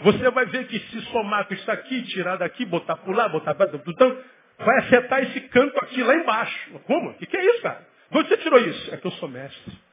você 0.04 0.30
vai 0.30 0.46
ver 0.46 0.68
que 0.68 0.80
se 0.80 1.02
somar 1.08 1.48
com 1.48 1.56
isso 1.56 1.72
aqui, 1.72 2.04
tirar 2.04 2.38
daqui, 2.38 2.66
botar 2.66 2.98
por 2.98 3.16
lá, 3.16 3.28
botar 3.28 3.56
para 3.56 3.72
então, 3.76 4.24
vai 4.60 4.78
afetar 4.80 5.24
esse 5.24 5.42
canto 5.50 5.78
aqui 5.80 6.04
lá 6.04 6.16
embaixo. 6.16 6.80
Como? 6.86 7.10
O 7.10 7.14
que, 7.16 7.26
que 7.26 7.36
é 7.36 7.46
isso, 7.46 7.62
cara? 7.64 7.88
De 8.12 8.18
onde 8.18 8.30
você 8.30 8.38
tirou 8.38 8.60
isso? 8.60 8.94
É 8.94 8.98
que 8.98 9.08
eu 9.08 9.12
sou 9.12 9.28
mestre. 9.28 9.87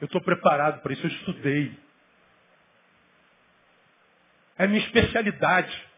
Eu 0.00 0.06
estou 0.06 0.20
preparado 0.20 0.80
para 0.80 0.92
isso, 0.92 1.06
eu 1.06 1.10
estudei. 1.10 1.76
É 4.56 4.66
minha 4.66 4.84
especialidade. 4.84 5.88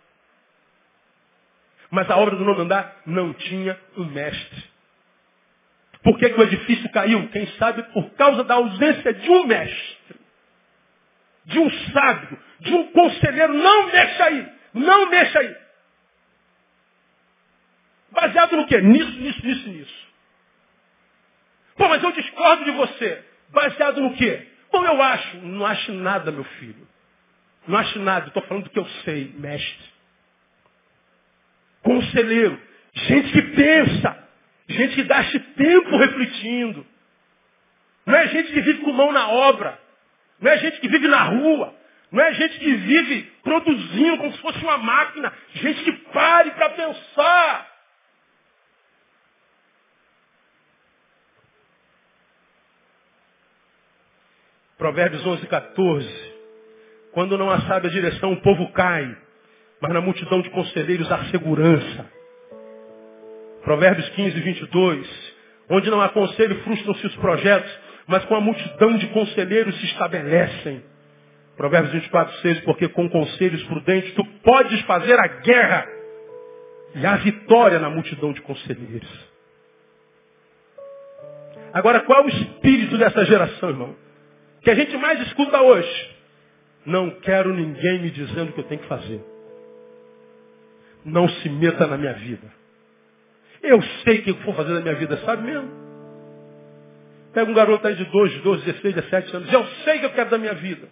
Mas 1.91 2.09
a 2.11 2.17
obra 2.17 2.37
do 2.37 2.45
nono 2.45 2.63
andar 2.63 3.03
não 3.05 3.35
tinha 3.35 3.79
um 3.97 4.05
mestre. 4.05 4.71
Por 6.03 6.19
que, 6.19 6.31
que 6.31 6.41
o 6.41 6.45
edifício 6.45 6.91
caiu? 6.93 7.29
Quem 7.29 7.47
sabe 7.59 7.83
por 7.93 8.11
causa 8.13 8.45
da 8.45 8.55
ausência 8.55 9.13
de 9.13 9.31
um 9.31 9.47
mestre. 9.47 10.21
De 11.45 11.59
um 11.59 11.71
sábio, 11.93 12.39
de 12.61 12.75
um 12.75 12.93
conselheiro. 12.93 13.53
Não 13.53 13.87
mexa 13.89 14.25
aí. 14.25 14.53
Não 14.73 15.11
mexa 15.11 15.39
aí. 15.41 15.57
Baseado 18.13 18.57
no 18.57 18.67
quê? 18.67 18.81
Nisso, 18.81 19.19
nisso, 19.19 19.47
nisso, 19.47 19.69
nisso. 19.69 20.09
Pô, 21.77 21.89
mas 21.89 22.03
eu 22.03 22.13
discordo 22.13 22.65
de 22.65 22.71
você. 22.73 23.30
Baseado 23.53 24.01
no 24.01 24.15
quê? 24.15 24.47
Bom, 24.73 24.85
eu 24.85 25.03
acho. 25.03 25.37
Não 25.39 25.67
acho 25.67 25.93
nada, 25.93 26.31
meu 26.31 26.45
filho. 26.45 26.87
Não 27.67 27.79
acho 27.79 27.99
nada. 27.99 28.29
Estou 28.29 28.43
falando 28.45 28.65
do 28.65 28.71
que 28.71 28.79
eu 28.79 28.87
sei, 29.05 29.33
mestre. 29.37 29.91
Conselheiro. 31.83 32.61
Gente 32.95 33.33
que 33.33 33.43
pensa. 33.43 34.29
Gente 34.69 34.95
que 34.95 35.05
gasta 35.05 35.41
tempo 35.41 35.97
refletindo. 35.97 36.87
Não 38.07 38.17
é 38.17 38.29
gente 38.29 38.53
que 38.53 38.61
vive 38.61 38.79
com 38.83 38.93
mão 38.93 39.13
na 39.13 39.29
obra. 39.29 39.79
Não 40.41 40.51
é 40.51 40.59
gente 40.59 40.81
que 40.81 40.89
vive 40.89 41.09
na 41.09 41.23
rua. 41.25 41.75
Não 42.11 42.23
é 42.23 42.33
gente 42.35 42.59
que 42.59 42.73
vive 42.73 43.23
produzindo 43.43 44.19
como 44.19 44.33
se 44.33 44.39
fosse 44.39 44.59
uma 44.65 44.79
máquina. 44.79 45.33
Gente 45.55 45.85
que 45.85 45.93
pare 46.13 46.51
para 46.53 46.71
pensar. 46.71 47.70
Provérbios 54.81 55.27
11, 55.27 55.47
14. 55.47 56.33
Quando 57.13 57.37
não 57.37 57.51
há 57.51 57.61
sábia 57.61 57.91
direção, 57.91 58.33
o 58.33 58.41
povo 58.41 58.73
cai, 58.73 59.15
mas 59.79 59.93
na 59.93 60.01
multidão 60.01 60.41
de 60.41 60.49
conselheiros 60.49 61.13
há 61.13 61.25
segurança. 61.25 62.11
Provérbios 63.63 64.09
15, 64.09 64.41
22. 64.41 65.35
Onde 65.69 65.91
não 65.91 66.01
há 66.01 66.09
conselho, 66.09 66.63
frustram-se 66.63 67.07
os 67.09 67.17
projetos, 67.17 67.71
mas 68.07 68.25
com 68.25 68.35
a 68.35 68.41
multidão 68.41 68.97
de 68.97 69.07
conselheiros 69.09 69.79
se 69.81 69.85
estabelecem. 69.85 70.83
Provérbios 71.59 71.93
24, 71.93 72.35
6. 72.39 72.61
Porque 72.61 72.89
com 72.89 73.07
conselhos 73.11 73.63
prudentes 73.65 74.15
tu 74.15 74.25
podes 74.43 74.81
fazer 74.87 75.21
a 75.21 75.27
guerra 75.27 75.87
e 76.95 77.05
a 77.05 77.17
vitória 77.17 77.79
na 77.79 77.91
multidão 77.91 78.33
de 78.33 78.41
conselheiros. 78.41 79.31
Agora, 81.71 82.01
qual 82.01 82.23
é 82.23 82.25
o 82.25 82.29
espírito 82.29 82.97
dessa 82.97 83.27
geração, 83.27 83.69
irmão? 83.69 84.10
Que 84.63 84.71
a 84.71 84.75
gente 84.75 84.97
mais 84.97 85.21
escuta 85.27 85.61
hoje. 85.61 86.11
Não 86.85 87.11
quero 87.21 87.53
ninguém 87.55 88.01
me 88.01 88.11
dizendo 88.11 88.51
o 88.51 88.53
que 88.53 88.61
eu 88.61 88.65
tenho 88.65 88.81
que 88.81 88.89
fazer. 88.89 89.21
Não 91.05 91.29
se 91.29 91.49
meta 91.49 91.87
na 91.87 91.97
minha 91.97 92.13
vida. 92.15 92.47
Eu 93.63 93.81
sei 94.05 94.19
o 94.19 94.23
que 94.23 94.31
eu 94.31 94.35
vou 94.37 94.55
fazer 94.55 94.73
na 94.73 94.81
minha 94.81 94.95
vida, 94.95 95.17
sabe 95.19 95.43
mesmo? 95.43 95.71
Pega 97.33 97.51
um 97.51 97.55
garoto 97.55 97.87
aí 97.87 97.95
de 97.95 98.05
12, 98.05 98.39
12, 98.39 98.65
16, 98.65 98.95
17 98.95 99.37
anos. 99.37 99.53
Eu 99.53 99.65
sei 99.85 99.97
o 99.97 100.01
que 100.01 100.07
eu 100.07 100.13
quero 100.13 100.31
da 100.31 100.39
minha 100.39 100.55
vida. 100.55 100.89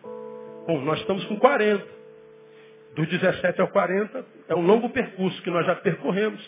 Bom, 0.67 0.81
nós 0.83 1.01
estamos 1.01 1.25
com 1.25 1.37
40. 1.37 1.85
Dos 2.95 3.09
17 3.09 3.61
ao 3.61 3.69
40 3.69 4.25
é 4.49 4.55
um 4.55 4.63
longo 4.63 4.91
percurso 4.91 5.41
que 5.43 5.51
nós 5.51 5.67
já 5.67 5.75
percorremos. 5.77 6.41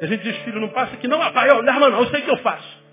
E 0.00 0.04
a 0.04 0.08
gente 0.08 0.22
diz, 0.22 0.36
filho, 0.38 0.60
não 0.60 0.68
passa 0.70 0.94
aqui. 0.94 1.06
Não, 1.06 1.18
pai, 1.32 1.50
eu, 1.50 1.62
não, 1.62 1.80
não, 1.80 2.00
eu 2.00 2.06
sei 2.06 2.20
o 2.20 2.24
que 2.24 2.30
eu 2.30 2.38
faço. 2.38 2.84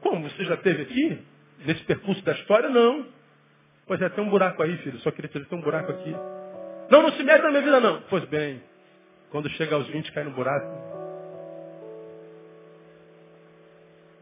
Como? 0.00 0.28
Você 0.28 0.44
já 0.44 0.54
esteve 0.54 0.82
aqui? 0.82 1.18
Nesse 1.66 1.82
percurso 1.82 2.24
da 2.24 2.32
história, 2.32 2.68
não. 2.68 3.04
Pois 3.86 4.00
é, 4.00 4.08
tem 4.08 4.22
um 4.22 4.30
buraco 4.30 4.62
aí, 4.62 4.76
filho. 4.78 4.98
Só 5.00 5.10
queria 5.10 5.28
te 5.28 5.32
dizer, 5.32 5.48
tem 5.48 5.58
um 5.58 5.62
buraco 5.62 5.90
aqui. 5.90 6.14
Não, 6.88 7.02
não 7.02 7.12
se 7.12 7.22
mete 7.24 7.42
na 7.42 7.50
minha 7.50 7.62
vida, 7.62 7.80
não. 7.80 8.02
Pois 8.02 8.24
bem, 8.26 8.62
quando 9.30 9.48
chega 9.50 9.74
aos 9.74 9.86
20, 9.88 10.12
cai 10.12 10.22
no 10.22 10.30
buraco. 10.30 10.66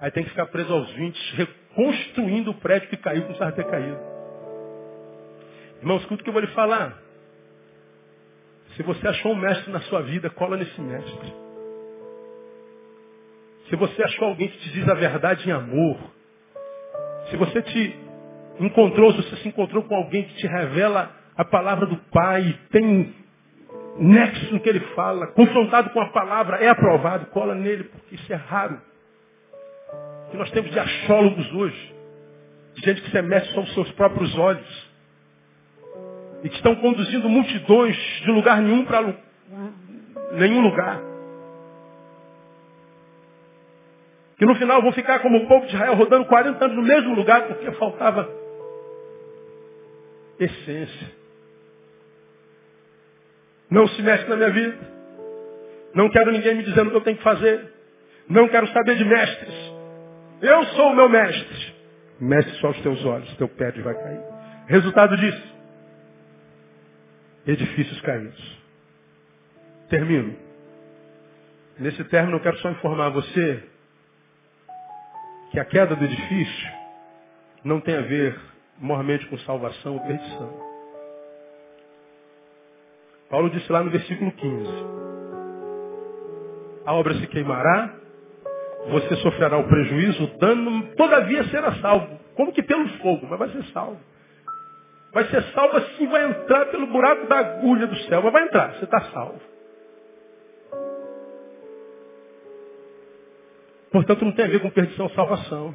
Aí 0.01 0.11
tem 0.11 0.25
que 0.25 0.31
ficar 0.31 0.47
preso 0.47 0.73
aos 0.73 0.91
20, 0.93 1.37
reconstruindo 1.37 2.51
o 2.51 2.55
prédio 2.55 2.89
que 2.89 2.97
caiu, 2.97 3.25
precisava 3.25 3.53
ter 3.53 3.65
caído. 3.65 3.99
Irmão, 5.81 5.99
escuta 5.99 6.23
o 6.23 6.25
que 6.25 6.31
eu 6.31 6.33
vou 6.33 6.43
lhe 6.43 6.49
falar. 6.49 6.99
Se 8.77 8.83
você 8.83 9.07
achou 9.07 9.33
um 9.33 9.37
mestre 9.37 9.71
na 9.71 9.81
sua 9.83 10.03
vida, 10.03 10.31
cola 10.31 10.57
nesse 10.57 10.81
mestre. 10.81 11.35
Se 13.69 13.77
você 13.77 14.03
achou 14.03 14.29
alguém 14.29 14.49
que 14.49 14.59
te 14.59 14.71
diz 14.73 14.89
a 14.89 14.95
verdade 14.95 15.49
em 15.49 15.53
amor, 15.53 15.99
se 17.31 17.37
você 17.37 17.63
te 17.63 17.97
encontrou, 18.61 19.13
se 19.13 19.23
você 19.23 19.37
se 19.37 19.49
encontrou 19.49 19.83
com 19.85 19.95
alguém 19.95 20.25
que 20.25 20.35
te 20.35 20.47
revela 20.47 21.11
a 21.37 21.45
palavra 21.45 21.87
do 21.87 21.97
Pai, 22.13 22.59
tem 22.71 23.15
nexo 23.99 24.53
no 24.53 24.61
que 24.61 24.69
ele 24.69 24.81
fala, 24.95 25.29
confrontado 25.29 25.91
com 25.91 26.01
a 26.01 26.09
palavra, 26.09 26.57
é 26.59 26.69
aprovado, 26.69 27.27
cola 27.27 27.55
nele, 27.55 27.85
porque 27.85 28.15
isso 28.15 28.33
é 28.33 28.37
raro. 28.37 28.81
Que 30.31 30.37
nós 30.37 30.51
temos 30.51 30.71
de 30.71 30.79
achólogos 30.79 31.53
hoje, 31.53 31.95
de 32.75 32.83
gente 32.83 33.03
que 33.03 33.11
se 33.11 33.23
mete 33.23 33.53
só 33.53 33.61
os 33.61 33.75
seus 33.75 33.91
próprios 33.93 34.37
olhos. 34.37 34.95
e 36.43 36.49
que 36.51 36.57
estão 36.57 36.75
conduzindo 36.77 37.27
multidões 37.27 37.97
de 38.23 38.31
lugar 38.31 38.61
nenhum 38.61 38.85
para 38.85 39.15
nenhum 40.33 40.61
lugar. 40.61 41.14
Que 44.45 44.47
no 44.47 44.57
final 44.57 44.83
vão 44.83 44.93
ficar 44.93 45.21
como 45.21 45.39
o 45.39 45.49
povo 45.49 45.65
de 45.65 45.75
Israel 45.75 45.95
rodando 45.95 46.27
40 46.27 46.63
anos 46.63 46.77
no 46.77 46.83
mesmo 46.83 47.15
lugar 47.15 47.47
porque 47.47 47.73
faltava 47.73 48.29
essência. 50.39 51.13
Não 53.71 53.89
se 53.89 54.03
mexe 54.03 54.29
na 54.29 54.37
minha 54.37 54.51
vida. 54.51 54.77
Não 55.95 56.11
quero 56.11 56.31
ninguém 56.31 56.57
me 56.57 56.63
dizendo 56.63 56.89
o 56.89 56.91
que 56.91 56.97
eu 56.99 57.01
tenho 57.01 57.17
que 57.17 57.23
fazer. 57.23 57.73
Não 58.29 58.47
quero 58.47 58.69
saber 58.69 58.97
de 58.97 59.07
mestres. 59.07 59.55
Eu 60.43 60.63
sou 60.67 60.91
o 60.91 60.95
meu 60.95 61.09
mestre. 61.09 61.75
Mestre 62.21 62.55
só 62.57 62.69
os 62.69 62.81
teus 62.83 63.03
olhos, 63.03 63.35
teu 63.39 63.49
pé 63.49 63.71
vai 63.71 63.95
cair. 63.95 64.21
Resultado 64.67 65.17
disso. 65.17 65.55
Edifícios 67.47 67.99
caídos. 68.03 68.59
Termino. 69.89 70.37
Nesse 71.79 72.05
término 72.05 72.37
eu 72.37 72.43
quero 72.43 72.59
só 72.59 72.69
informar 72.69 73.09
você 73.09 73.73
que 75.55 75.61
a 75.61 75.65
queda 75.65 75.95
do 75.95 76.05
edifício 76.05 76.69
não 77.63 77.81
tem 77.81 77.97
a 77.97 78.01
ver 78.01 78.37
mormente 78.77 79.25
com 79.29 79.39
salvação 79.39 79.95
ou 79.95 80.01
perdição. 80.01 80.53
Paulo 83.31 83.49
disse 83.51 83.71
lá 83.71 83.85
no 83.85 83.91
versículo 83.91 84.33
15: 84.33 84.71
A 86.85 86.93
obra 86.95 87.15
se 87.15 87.29
queimará, 87.29 87.95
você 88.91 89.15
sofrerá 89.17 89.57
o 89.57 89.69
prejuízo, 89.69 90.25
o 90.25 90.39
dano, 90.39 90.89
todavia 90.97 91.45
será 91.45 91.73
salvo. 91.77 92.19
Como 92.35 92.53
que 92.53 92.63
pelo 92.63 92.89
fogo, 92.99 93.25
mas 93.31 93.39
vai 93.39 93.49
ser 93.51 93.65
salvo. 93.73 94.01
Vai 95.13 95.25
ser 95.29 95.41
salvo 95.53 95.77
assim, 95.77 96.09
vai 96.09 96.31
entrar 96.31 96.67
pelo 96.67 96.89
buraco 96.89 97.29
da 97.29 97.39
agulha 97.39 97.87
do 97.87 97.97
céu, 98.09 98.21
mas 98.25 98.33
vai 98.33 98.43
entrar, 98.43 98.75
você 98.75 98.87
está 98.87 99.01
salvo. 99.13 99.41
Portanto, 103.95 104.25
não 104.25 104.33
tem 104.33 104.47
a 104.47 104.49
ver 104.49 104.59
com 104.59 104.69
perdição 104.71 105.05
ou 105.05 105.13
salvação. 105.13 105.73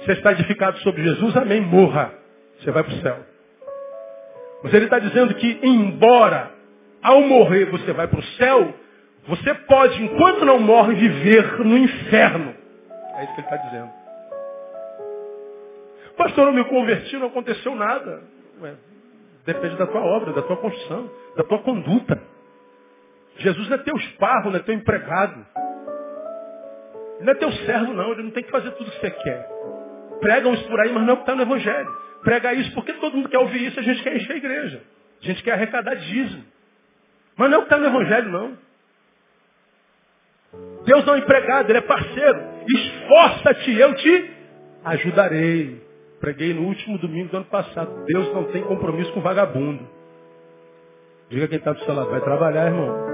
Você 0.00 0.12
está 0.12 0.32
edificado 0.32 0.78
sobre 0.78 1.02
Jesus, 1.02 1.36
amém, 1.36 1.60
morra. 1.60 2.10
Você 2.58 2.70
vai 2.70 2.82
para 2.82 2.94
o 2.94 3.00
céu. 3.02 3.18
Mas 4.64 4.72
ele 4.72 4.86
está 4.86 4.98
dizendo 4.98 5.34
que, 5.34 5.60
embora 5.62 6.50
ao 7.02 7.20
morrer 7.20 7.66
você 7.66 7.92
vai 7.92 8.08
para 8.08 8.18
o 8.18 8.22
céu, 8.38 8.74
você 9.28 9.52
pode, 9.52 10.02
enquanto 10.02 10.46
não 10.46 10.58
morre, 10.58 10.94
viver 10.94 11.58
no 11.58 11.76
inferno. 11.76 12.54
É 13.16 13.24
isso 13.24 13.34
que 13.34 13.40
ele 13.42 13.46
está 13.48 13.56
dizendo. 13.58 13.90
Pastor, 16.16 16.46
eu 16.46 16.54
me 16.54 16.64
converti, 16.64 17.18
não 17.18 17.26
aconteceu 17.26 17.74
nada. 17.74 18.22
Ué, 18.62 18.72
depende 19.44 19.76
da 19.76 19.86
tua 19.86 20.00
obra, 20.00 20.32
da 20.32 20.40
tua 20.40 20.56
construção, 20.56 21.10
da 21.36 21.44
tua 21.44 21.58
conduta. 21.58 22.18
Jesus 23.36 23.68
não 23.68 23.76
é 23.76 23.80
teu 23.80 23.94
esparro, 23.94 24.50
não 24.50 24.56
é 24.56 24.62
teu 24.62 24.74
empregado. 24.74 25.44
Não 27.20 27.32
é 27.32 27.34
teu 27.34 27.50
servo, 27.52 27.92
não. 27.92 28.12
Ele 28.12 28.24
não 28.24 28.30
tem 28.30 28.44
que 28.44 28.50
fazer 28.50 28.70
tudo 28.72 28.88
o 28.88 28.90
que 28.90 29.00
você 29.00 29.10
quer. 29.10 29.48
Pregam 30.20 30.54
isso 30.54 30.68
por 30.68 30.80
aí, 30.80 30.92
mas 30.92 31.02
não 31.02 31.10
é 31.10 31.12
o 31.12 31.16
que 31.16 31.22
está 31.22 31.34
no 31.34 31.42
Evangelho. 31.42 31.96
Prega 32.22 32.54
isso 32.54 32.72
porque 32.74 32.92
todo 32.94 33.16
mundo 33.16 33.28
quer 33.28 33.38
ouvir 33.38 33.66
isso, 33.66 33.78
a 33.78 33.82
gente 33.82 34.02
quer 34.02 34.16
encher 34.16 34.32
a 34.32 34.36
igreja. 34.36 34.82
A 35.22 35.26
gente 35.26 35.42
quer 35.42 35.52
arrecadar 35.52 35.94
dízimo. 35.94 36.44
Mas 37.36 37.50
não 37.50 37.56
é 37.56 37.58
o 37.58 37.66
que 37.66 37.74
está 37.74 37.78
no 37.78 37.86
Evangelho, 37.86 38.28
não. 38.30 38.58
Deus 40.84 41.04
não 41.04 41.14
é 41.14 41.18
empregado, 41.18 41.70
Ele 41.70 41.78
é 41.78 41.82
parceiro. 41.82 42.40
Esforça-te, 42.68 43.78
eu 43.78 43.94
te 43.94 44.30
ajudarei. 44.84 45.82
Preguei 46.20 46.54
no 46.54 46.62
último 46.62 46.98
domingo 46.98 47.28
do 47.28 47.36
ano 47.38 47.46
passado. 47.46 48.04
Deus 48.06 48.32
não 48.32 48.44
tem 48.44 48.62
compromisso 48.62 49.12
com 49.12 49.20
vagabundo. 49.20 49.86
Diga 51.28 51.48
quem 51.48 51.58
está 51.58 51.72
do 51.72 51.84
seu 51.84 51.94
lado, 51.94 52.10
vai 52.10 52.20
trabalhar, 52.20 52.66
irmão. 52.66 53.05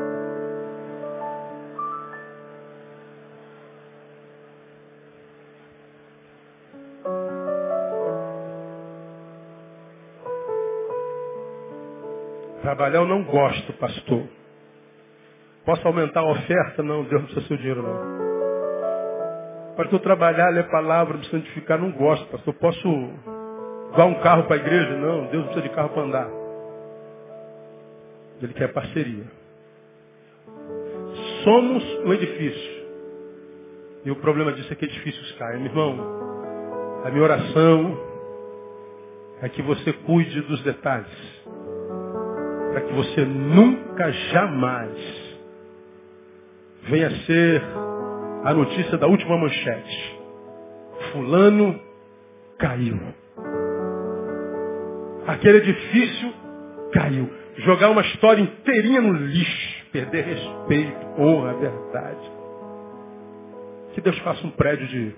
Trabalhar 12.72 13.00
eu 13.00 13.06
não 13.06 13.22
gosto, 13.22 13.70
pastor. 13.74 14.26
Posso 15.62 15.86
aumentar 15.86 16.20
a 16.20 16.30
oferta? 16.30 16.82
Não, 16.82 17.04
Deus 17.04 17.20
não 17.20 17.28
precisa 17.28 17.42
do 17.42 17.48
seu 17.48 17.56
dinheiro, 17.58 17.82
não. 17.82 18.22
Pastor, 19.76 20.00
trabalhar, 20.00 20.48
ler 20.48 20.70
palavra, 20.70 21.18
me 21.18 21.26
santificar, 21.26 21.78
não 21.78 21.92
gosto, 21.92 22.26
pastor. 22.28 22.54
Posso 22.54 23.10
dar 23.94 24.06
um 24.06 24.14
carro 24.22 24.44
para 24.44 24.56
a 24.56 24.58
igreja? 24.58 24.96
Não, 24.96 25.26
Deus 25.26 25.44
não 25.44 25.52
precisa 25.52 25.68
de 25.68 25.74
carro 25.74 25.90
para 25.90 26.02
andar. 26.02 26.30
Ele 28.40 28.54
quer 28.54 28.72
parceria. 28.72 29.26
Somos 31.44 31.84
um 32.06 32.12
edifício. 32.14 32.86
E 34.06 34.10
o 34.10 34.16
problema 34.16 34.50
disso 34.50 34.72
é 34.72 34.76
que 34.76 34.86
edifícios 34.86 35.30
caem. 35.32 35.60
Meu 35.60 35.70
irmão, 35.70 37.02
a 37.04 37.10
minha 37.10 37.22
oração 37.22 37.98
é 39.42 39.48
que 39.50 39.60
você 39.60 39.92
cuide 39.92 40.40
dos 40.40 40.62
detalhes 40.62 41.42
para 42.72 42.80
que 42.80 42.92
você 42.94 43.24
nunca 43.24 44.10
jamais 44.10 44.96
venha 46.88 47.10
ser 47.26 47.62
a 48.44 48.54
notícia 48.54 48.96
da 48.96 49.06
última 49.06 49.36
manchete. 49.36 50.20
Fulano 51.12 51.78
caiu. 52.58 52.98
Aquele 55.26 55.58
edifício 55.58 56.32
caiu. 56.92 57.30
Jogar 57.58 57.90
uma 57.90 58.00
história 58.00 58.40
inteirinha 58.40 59.02
no 59.02 59.12
lixo. 59.12 59.82
Perder 59.92 60.24
respeito, 60.24 61.06
honra, 61.20 61.52
verdade. 61.54 62.32
Que 63.92 64.00
Deus 64.00 64.18
faça 64.20 64.46
um 64.46 64.50
prédio 64.50 64.86
de 64.88 65.14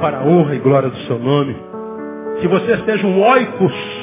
para 0.00 0.18
a 0.18 0.24
honra 0.24 0.56
e 0.56 0.58
glória 0.58 0.90
do 0.90 0.98
seu 1.06 1.18
nome. 1.18 1.56
Que 2.40 2.48
você 2.48 2.76
seja 2.84 3.06
um 3.06 3.22
oikos 3.22 3.95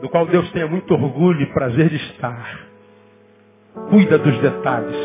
do 0.00 0.08
qual 0.08 0.26
Deus 0.26 0.50
tenha 0.52 0.66
muito 0.66 0.92
orgulho 0.94 1.40
e 1.42 1.46
prazer 1.46 1.88
de 1.88 1.96
estar. 1.96 2.68
Cuida 3.90 4.18
dos 4.18 4.38
detalhes, 4.38 4.96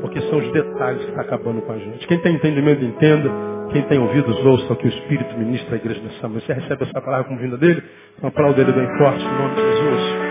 porque 0.00 0.20
são 0.22 0.38
os 0.38 0.52
detalhes 0.52 1.02
que 1.02 1.08
estão 1.08 1.24
acabando 1.24 1.62
com 1.62 1.72
a 1.72 1.78
gente. 1.78 2.06
Quem 2.06 2.18
tem 2.18 2.34
entendimento, 2.34 2.84
entenda. 2.84 3.30
Quem 3.72 3.82
tem 3.82 3.98
ouvidos, 3.98 4.36
ouça 4.44 4.76
que 4.76 4.86
o 4.86 4.88
Espírito 4.88 5.36
ministra 5.36 5.74
à 5.74 5.78
igreja 5.78 6.00
nessa 6.02 6.28
manhã. 6.28 6.40
Você 6.40 6.52
recebe 6.52 6.84
essa 6.84 7.00
palavra 7.00 7.24
como 7.24 7.40
vinda 7.40 7.56
dele? 7.56 7.82
Um 8.22 8.28
aplauso 8.28 8.56
dele 8.56 8.72
bem 8.72 8.86
forte, 8.98 9.24
em 9.24 9.38
nome 9.38 9.54
de 9.54 9.62
Jesus. 9.62 10.23